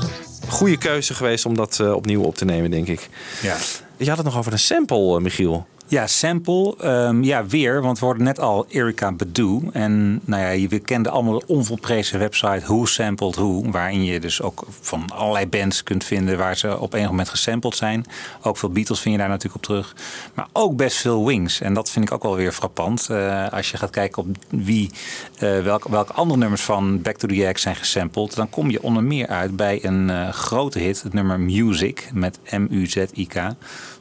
Goede 0.47 0.77
keuze 0.77 1.13
geweest 1.13 1.45
om 1.45 1.55
dat 1.55 1.79
eh, 1.79 1.93
opnieuw 1.93 2.21
op 2.21 2.35
te 2.35 2.45
nemen, 2.45 2.71
denk 2.71 2.87
ik. 2.87 3.09
Ja. 3.41 3.55
Je 3.97 4.07
had 4.07 4.17
het 4.17 4.25
nog 4.25 4.37
over 4.37 4.51
een 4.51 4.59
sample, 4.59 5.15
eh, 5.15 5.21
Michiel. 5.21 5.67
Ja, 5.89 6.07
sample. 6.07 6.75
ehm, 6.79 7.23
ja, 7.23 7.45
weer. 7.45 7.81
Want 7.81 7.99
we 7.99 8.05
hoorden 8.05 8.23
net 8.23 8.39
al 8.39 8.65
Erika 8.69 9.11
Badu. 9.11 9.59
En 9.71 10.21
nou 10.25 10.57
ja, 10.57 10.67
we 10.67 10.79
kenden 10.79 11.11
allemaal 11.11 11.39
de 11.39 11.47
onvolprezen 11.47 12.19
website 12.19 12.61
Who 12.65 12.85
Sampled 12.85 13.35
Who. 13.35 13.61
Waarin 13.71 14.03
je 14.03 14.19
dus 14.19 14.41
ook 14.41 14.63
van 14.81 15.09
allerlei 15.13 15.47
bands 15.47 15.83
kunt 15.83 16.03
vinden 16.03 16.37
waar 16.37 16.57
ze 16.57 16.79
op 16.79 16.93
een 16.93 17.05
moment 17.05 17.29
gesampled 17.29 17.75
zijn. 17.75 18.05
Ook 18.41 18.57
veel 18.57 18.69
Beatles 18.69 18.99
vind 18.99 19.13
je 19.13 19.19
daar 19.19 19.29
natuurlijk 19.29 19.55
op 19.55 19.63
terug. 19.63 19.95
Maar 20.33 20.47
ook 20.53 20.75
best 20.75 20.97
veel 20.97 21.25
Wings. 21.25 21.61
En 21.61 21.73
dat 21.73 21.89
vind 21.89 22.05
ik 22.05 22.11
ook 22.11 22.23
wel 22.23 22.35
weer 22.35 22.51
frappant. 22.51 23.09
Eh, 23.09 23.47
als 23.51 23.71
je 23.71 23.77
gaat 23.77 23.89
kijken 23.89 24.21
op 24.21 24.27
wie, 24.49 24.91
eh 25.39 25.59
welke, 25.59 25.91
welke 25.91 26.13
andere 26.13 26.39
nummers 26.39 26.63
van 26.63 27.01
Back 27.01 27.17
to 27.17 27.27
the 27.27 27.45
Egg 27.47 27.59
zijn 27.59 27.75
gesampled. 27.75 28.35
Dan 28.35 28.49
kom 28.49 28.69
je 28.69 28.83
onder 28.83 29.03
meer 29.03 29.27
uit 29.27 29.55
bij 29.55 29.85
een 29.85 30.09
eh, 30.09 30.29
grote 30.29 30.79
hit. 30.79 31.03
Het 31.03 31.13
nummer 31.13 31.39
Music 31.39 32.09
met 32.13 32.39
M-U-Z-I-K 32.49 33.35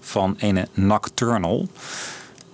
van 0.06 0.34
ene 0.38 0.68
Nocturnal. 0.72 1.68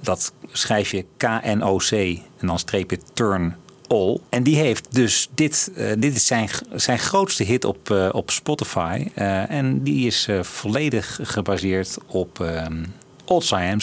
Dat 0.00 0.32
schrijf 0.52 0.90
je 0.90 1.04
K-N-O-C 1.16 1.92
en 1.92 2.46
dan 2.46 2.58
streep 2.58 2.90
je 2.90 2.98
Turn 3.12 3.56
All. 3.88 4.18
En 4.28 4.42
die 4.42 4.56
heeft 4.56 4.94
dus 4.94 5.28
dit, 5.34 5.72
eh, 5.76 5.92
dit 5.98 6.16
is 6.16 6.26
zijn, 6.26 6.48
zijn 6.74 6.98
grootste 6.98 7.44
hit 7.44 7.64
op, 7.64 7.90
eh, 7.90 8.08
op 8.12 8.30
Spotify. 8.30 9.06
Eh, 9.14 9.50
en 9.50 9.82
die 9.82 10.06
is 10.06 10.28
volledig 10.40 11.18
gebaseerd 11.22 11.98
op, 12.06 12.40
ehm, 12.40 12.84
Old 13.24 13.44
Siam 13.44 13.80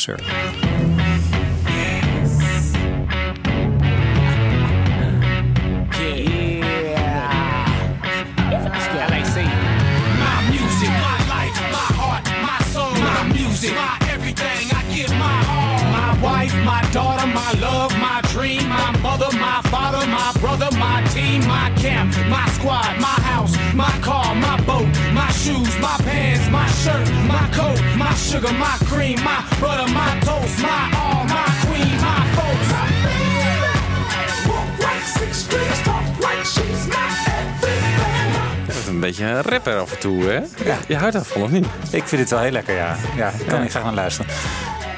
sugar, 28.19 28.53
my 28.53 28.75
cream, 28.91 29.19
my 29.23 29.39
butter, 29.61 29.91
my 29.93 30.19
toast, 30.25 30.57
my 30.61 30.81
all, 31.01 31.23
my 31.35 31.45
queen, 31.65 31.95
my 32.07 32.19
folks. 32.35 32.69
Walk 34.47 34.69
like 34.79 35.05
six 35.17 35.37
streets, 35.37 35.83
talk 35.83 36.03
like 36.19 36.45
she's 36.53 36.87
my 36.87 37.07
everything. 37.39 38.65
Dat 38.67 38.75
is 38.75 38.87
een 38.87 38.99
beetje 38.99 39.25
een 39.25 39.41
rapper 39.41 39.79
af 39.79 39.91
en 39.91 39.99
toe, 39.99 40.23
hè? 40.23 40.39
Ja. 40.69 40.77
Je 40.87 40.95
houdt 40.95 41.13
daarvan, 41.13 41.41
of 41.41 41.49
niet? 41.49 41.65
Ik 41.91 42.07
vind 42.07 42.21
het 42.21 42.29
wel 42.29 42.39
heel 42.39 42.51
lekker, 42.51 42.75
ja. 42.75 42.95
Ja, 43.15 43.29
ik 43.39 43.47
kan 43.47 43.61
niet 43.61 43.71
graag 43.71 43.83
naar 43.83 43.93
luisteren. 43.93 44.31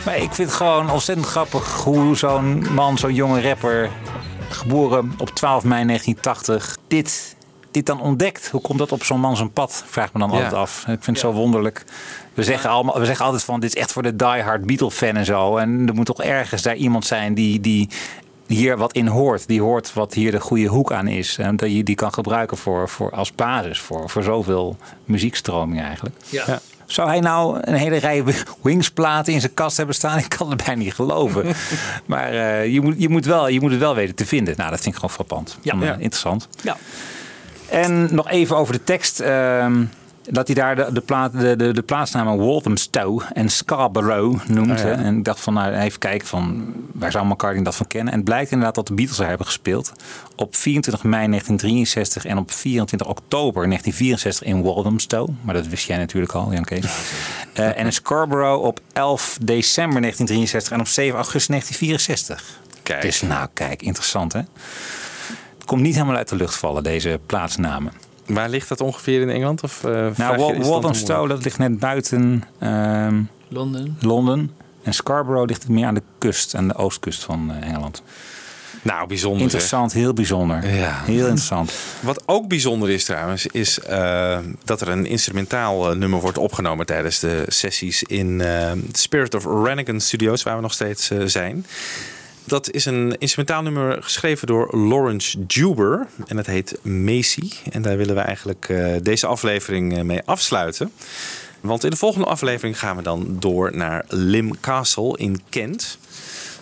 Maar 0.06 0.16
ik 0.18 0.34
vind 0.34 0.48
het 0.48 0.58
gewoon 0.58 0.90
ontzettend 0.92 1.28
grappig 1.28 1.74
hoe 1.84 2.18
zo'n 2.18 2.74
man, 2.74 2.98
zo'n 2.98 3.14
jonge 3.14 3.42
rapper, 3.42 3.90
geboren 4.50 5.14
op 5.18 5.30
12 5.30 5.64
mei 5.64 5.86
1980, 5.86 6.78
dit, 6.88 7.36
dit 7.72 7.86
dan 7.86 8.02
ontdekt. 8.02 8.50
Hoe 8.50 8.62
komt 8.62 8.80
dat 8.80 8.92
op 8.92 9.04
zo'n 9.04 9.20
man 9.20 9.36
zijn 9.38 9.52
pad? 9.52 9.84
Vraag 9.88 10.08
ik 10.08 10.14
me 10.14 10.20
dan 10.20 10.30
Ja. 10.30 10.36
altijd 10.36 10.54
af. 10.54 10.80
Ik 10.80 10.86
vind 10.86 11.06
het 11.06 11.20
zo 11.20 11.32
wonderlijk. 11.32 11.84
We 12.34 12.44
zeggen, 12.44 12.70
allemaal, 12.70 13.00
we 13.00 13.06
zeggen 13.06 13.26
altijd 13.26 13.44
van, 13.44 13.60
dit 13.60 13.76
is 13.76 13.82
echt 13.82 13.92
voor 13.92 14.04
de 14.04 14.16
diehard 14.16 14.66
Beatle-fan 14.66 15.16
en 15.16 15.26
zo. 15.26 15.58
En 15.58 15.88
er 15.88 15.94
moet 15.94 16.06
toch 16.06 16.22
ergens 16.24 16.62
daar 16.62 16.76
iemand 16.76 17.06
zijn 17.06 17.34
die, 17.34 17.60
die 17.60 17.90
hier 18.48 18.78
wat 18.78 18.94
in 18.94 19.08
hoort. 19.08 19.48
Die 19.48 19.62
hoort 19.62 19.94
wat 19.94 20.14
hier 20.14 20.32
de 20.32 20.40
goede 20.40 20.68
hoek 20.68 20.92
aan 20.92 21.08
is. 21.08 21.38
En 21.38 21.56
dat 21.56 21.72
je 21.72 21.84
die 21.84 21.96
kan 21.96 22.14
gebruiken 22.14 22.58
voor, 22.58 22.90
voor, 22.90 23.12
als 23.12 23.34
basis 23.36 23.80
voor, 23.80 24.10
voor 24.10 24.24
zoveel 24.24 24.78
muziekstroming 25.06 25.82
eigenlijk. 25.82 26.16
Ja. 26.30 26.60
Zou 26.86 27.08
hij 27.10 27.20
nou 27.20 27.58
een 27.62 27.74
hele 27.74 27.98
rij 27.98 28.24
Wings-platen 28.62 29.34
in 29.34 29.40
zijn 29.40 29.54
kast 29.54 29.78
hebben 29.78 29.96
staan? 29.96 30.18
Ik 30.28 30.30
kan 30.30 30.50
het 30.50 30.64
bijna 30.66 30.82
niet 30.82 30.94
geloven. 30.94 31.46
maar 32.06 32.30
eh, 32.34 32.74
je, 32.74 32.82
moet, 32.82 32.96
je, 32.98 33.10
moet 33.10 33.26
wel, 33.26 33.48
je 33.48 33.60
moet 33.62 33.72
het 33.72 33.80
wel 33.80 33.96
weten 33.96 34.16
te 34.16 34.26
vinden. 34.26 34.54
Nou, 34.58 34.70
dat 34.70 34.80
vind 34.82 34.96
ik 34.96 34.96
gewoon 35.02 35.16
frappant. 35.16 35.58
Ja. 35.62 35.76
Mm, 35.76 35.84
Ja. 35.84 35.94
Interessant. 35.94 36.48
Ja. 36.62 36.78
En 37.72 38.16
nog 38.16 38.30
even 38.30 38.58
over 38.58 38.74
de 38.74 38.84
tekst. 38.84 39.20
ehm, 39.20 39.84
dat 40.30 40.48
hij 40.48 40.56
daar 40.56 40.76
de, 40.76 40.88
de, 40.94 41.02
plaat, 41.02 41.32
de, 41.32 41.56
de, 41.56 41.74
de 41.74 41.82
plaatsnamen 41.82 42.38
Walthamstow 42.38 43.22
en 43.34 43.50
Scarborough 43.50 44.48
noemt. 44.48 44.72
Oh 44.72 44.78
ja. 44.78 44.84
hè. 44.84 44.92
En 44.92 45.18
ik 45.18 45.24
dacht 45.24 45.40
van, 45.40 45.54
nou, 45.54 45.74
even 45.74 46.00
kijken 46.00 46.28
van 46.28 46.74
waar 46.94 47.12
zou 47.12 47.26
McCartney 47.26 47.64
dat 47.64 47.76
van 47.76 47.88
kennen. 47.88 48.14
En 48.14 48.20
het 48.20 48.28
blijkt 48.28 48.52
inderdaad 48.52 48.76
dat 48.76 48.88
de 48.88 48.94
Beatles 48.94 49.20
er 49.20 49.28
hebben 49.28 49.46
gespeeld. 49.46 49.92
Op 50.36 50.56
24 50.56 51.04
mei 51.04 51.28
1963 51.28 52.26
en 52.26 52.38
op 52.38 52.52
24 52.52 53.08
oktober 53.08 53.68
1964 53.68 54.48
in 54.48 54.64
Walthamstow. 54.64 55.30
Maar 55.42 55.54
dat 55.54 55.68
wist 55.68 55.88
jij 55.88 55.98
natuurlijk 55.98 56.34
al, 56.34 56.54
Jan 56.54 56.64
Kees. 56.64 56.86
Eh, 57.54 57.78
en 57.80 57.86
in 57.86 57.94
Scarborough 57.94 58.64
op 58.64 58.80
11 58.94 59.38
december 59.42 60.02
1963 60.02 60.72
en 60.72 60.80
op 60.80 60.88
7 60.88 61.16
augustus 61.16 61.48
1964. 61.48 62.60
Kijk. 62.84 63.02
Dus 63.02 63.22
nou, 63.22 63.48
kijk, 63.54 63.82
interessant 63.82 64.34
hè. 64.34 64.42
Komt 65.72 65.84
niet 65.84 65.94
helemaal 65.96 66.16
uit 66.16 66.30
de 66.30 66.36
lucht 66.36 66.56
vallen, 66.56 66.84
deze 66.84 67.20
plaatsnamen. 67.26 67.92
Waar 68.26 68.50
ligt 68.50 68.70
dat 68.70 68.82
ongeveer 68.82 69.22
in 69.22 69.30
Engeland? 69.30 69.64
Of, 69.64 69.84
eh, 69.84 70.08
vraag 70.14 70.38
Nou, 70.38 70.64
Walthamstow, 70.64 71.30
dat 71.30 71.44
ligt 71.44 71.58
net 71.58 71.80
buiten 71.80 72.44
ehm, 72.60 73.22
Londen. 73.48 73.98
Londen. 74.00 74.52
En 74.84 74.94
Scarborough 74.94 75.48
ligt 75.48 75.68
meer 75.68 75.86
aan 75.86 75.94
de 75.94 76.02
kust, 76.18 76.56
aan 76.56 76.68
de 76.68 76.76
oostkust 76.76 77.24
van 77.24 77.52
eh, 77.52 77.68
Engeland. 77.68 78.04
Nou, 78.82 79.08
bijzonder. 79.08 79.42
Interessant, 79.42 79.94
heel 79.94 80.14
bijzonder. 80.14 80.76
Ja. 80.76 81.02
Heel 81.04 81.26
interessant. 81.26 81.74
Wat 82.00 82.24
ook 82.26 82.48
bijzonder 82.48 82.90
is 82.90 83.06
trouwens, 83.06 83.48
is 83.48 83.80
eh, 83.80 84.40
dat 84.64 84.82
er 84.82 84.90
een 84.90 85.06
instrumentaal 85.06 85.96
nummer 85.96 86.20
wordt 86.20 86.38
opgenomen 86.38 86.86
tijdens 86.86 87.20
de 87.20 87.44
sessies 87.48 88.04
in 88.04 88.44
Spirit 88.92 89.34
of 89.34 89.46
Rennigan 89.46 90.00
Studios, 90.00 90.44
waar 90.44 90.56
we 90.56 90.62
nog 90.62 90.74
steeds 90.74 91.12
zijn. 91.26 91.66
Dat 92.44 92.72
is 92.72 92.86
een 92.86 93.16
instrumentaal 93.18 93.62
nummer 93.62 94.04
geschreven 94.04 94.48
door 94.48 94.78
Lawrence 94.78 95.40
Juber 95.48 96.08
en 96.28 96.38
het 96.38 96.48
heet 96.48 96.80
Macy. 96.84 97.50
En 97.72 97.82
daar 97.82 97.98
willen 97.98 98.16
we 98.16 98.22
eigenlijk 98.22 98.70
eh, 98.70 98.96
deze 99.02 99.28
aflevering 99.28 99.98
eh, 99.98 100.04
mee 100.04 100.22
afsluiten. 100.26 100.92
Want 101.62 101.84
in 101.84 101.90
de 101.90 101.96
volgende 101.96 102.28
aflevering 102.28 102.80
gaan 102.80 102.96
we 102.96 103.02
dan 103.02 103.36
door 103.40 103.76
naar 103.76 104.06
Lim 104.08 104.60
Castle 104.60 105.18
in 105.18 105.42
Kent. 105.50 105.98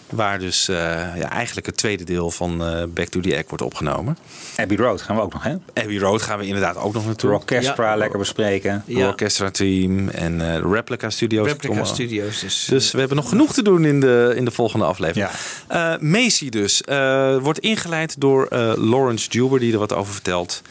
Waar 0.09 0.39
dus 0.39 0.67
eh, 0.67 0.75
ja, 1.15 1.29
eigenlijk 1.29 1.65
het 1.67 1.77
tweede 1.77 2.03
deel 2.03 2.31
van 2.31 2.63
eh, 2.63 2.83
Back 2.87 3.07
to 3.07 3.19
the 3.19 3.35
Egg 3.35 3.43
wordt 3.47 3.63
opgenomen. 3.63 4.17
Abbey 4.55 4.77
Road 4.77 5.01
gaan 5.01 5.15
we 5.15 5.21
ook 5.21 5.33
nog, 5.33 5.43
hè? 5.43 5.55
Abbey 5.73 5.97
Road 5.97 6.21
gaan 6.21 6.39
we 6.39 6.45
inderdaad 6.45 6.77
ook 6.77 6.93
nog 6.93 7.01
De 7.01 7.07
naartoe. 7.07 7.31
orchestra 7.31 7.95
lekker 7.95 8.19
bespreken. 8.19 8.83
De 8.85 8.93
orchestra 9.07 9.51
team 9.51 10.09
en 10.09 10.41
eh, 10.55 10.61
Replica 10.71 11.09
Studios. 11.09 11.47
Replica 11.47 11.67
komen- 11.73 11.87
Studios. 11.87 12.39
Dus, 12.39 12.65
Dus 12.69 12.91
we 12.91 12.99
hebben 12.99 13.17
nog 13.17 13.29
genoeg 13.29 13.53
te 13.53 13.61
doen 13.63 13.85
in 13.85 13.99
de, 13.99 14.33
in 14.35 14.45
de 14.45 14.51
volgende 14.51 14.85
aflevering. 14.85 15.29
Eh, 15.67 15.97
Macy 15.99 16.49
dus. 16.49 16.81
eh, 16.81 17.37
wordt 17.37 17.59
ingeleid 17.59 18.15
door 18.21 18.45
eh, 18.47 18.73
Lawrence 18.75 19.29
Juber, 19.29 19.59
die 19.59 19.73
er 19.73 19.79
wat 19.79 19.93
over 19.93 20.13
vertelt. 20.13 20.61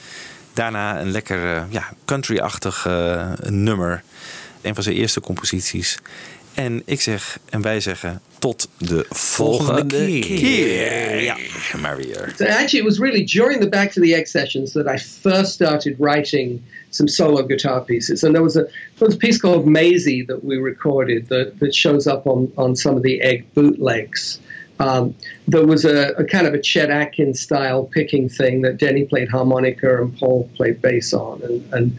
Daarna 0.53 1.01
een 1.01 1.11
lekker 1.11 1.67
ja, 1.69 1.89
country-achtig 2.05 2.87
eh, 2.87 3.27
nummer. 3.47 4.03
Een 4.63 4.75
van 4.75 4.83
zijn 4.83 4.97
eerste 4.97 5.21
composities. 5.21 5.99
En 6.59 6.83
ik 6.85 7.01
zeg, 7.01 7.39
en 7.51 7.63
wij 7.63 7.81
zeggen, 7.81 8.21
tot 8.39 8.69
de 8.79 9.05
volgende, 9.09 9.73
Volgende 9.73 10.19
keer. 10.21 10.37
keer. 10.37 11.23
Ja, 11.23 11.37
maar 11.81 11.97
weer. 11.97 12.33
So 12.37 12.45
actually, 12.45 12.79
it 12.79 12.85
was 12.85 12.99
really 12.99 13.25
during 13.25 13.61
the 13.61 13.69
Back 13.69 13.91
to 13.93 14.01
the 14.01 14.15
Egg 14.15 14.27
sessions 14.27 14.73
that 14.73 14.87
I 14.87 14.99
first 14.99 15.53
started 15.53 15.97
writing 15.99 16.61
some 16.91 17.09
solo 17.09 17.47
guitar 17.47 17.81
pieces. 17.85 18.25
And 18.25 18.33
there 18.35 18.43
was 18.43 18.57
a, 18.57 18.63
there 18.99 19.07
was 19.07 19.15
a 19.15 19.19
piece 19.19 19.39
called 19.41 19.67
Maisie 19.67 20.25
that 20.27 20.45
we 20.45 20.57
recorded 20.57 21.29
that, 21.29 21.59
that 21.59 21.75
shows 21.75 22.07
up 22.07 22.27
on, 22.27 22.51
on 22.57 22.75
some 22.77 22.97
of 22.97 23.03
the 23.03 23.21
Egg 23.23 23.45
bootlegs. 23.55 24.39
Um, 24.81 25.15
there 25.47 25.67
was 25.67 25.85
a, 25.85 26.11
a 26.13 26.25
kind 26.25 26.47
of 26.47 26.55
a 26.55 26.61
Chet 26.61 26.91
Atkins 26.91 27.41
style 27.41 27.85
picking 27.85 28.29
thing 28.29 28.63
that 28.63 28.79
Denny 28.79 29.05
played 29.05 29.29
harmonica 29.29 30.03
and 30.03 30.17
Paul 30.19 30.49
played 30.57 30.81
bass 30.81 31.13
on. 31.13 31.43
And, 31.43 31.73
and 31.73 31.99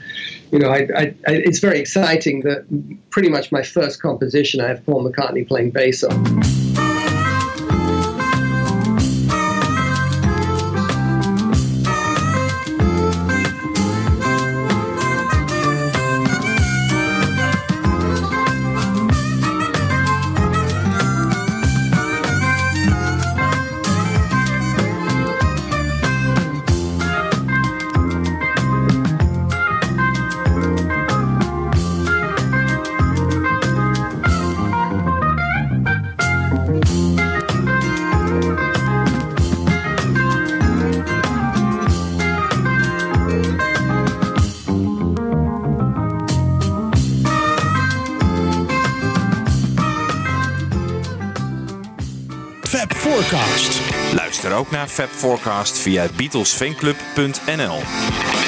you 0.51 0.59
know, 0.59 0.69
I, 0.69 0.87
I, 0.95 1.01
I, 1.27 1.33
it's 1.33 1.59
very 1.59 1.79
exciting 1.79 2.41
that 2.41 2.65
pretty 3.09 3.29
much 3.29 3.51
my 3.51 3.63
first 3.63 4.01
composition 4.01 4.61
I 4.61 4.69
have 4.69 4.85
Paul 4.85 5.09
McCartney 5.09 5.47
playing 5.47 5.71
bass 5.71 6.03
on. 6.03 6.88
Fab 54.99 55.09
Forecast 55.09 55.77
via 55.77 56.09
beatlesfanclub.nl. 56.17 58.38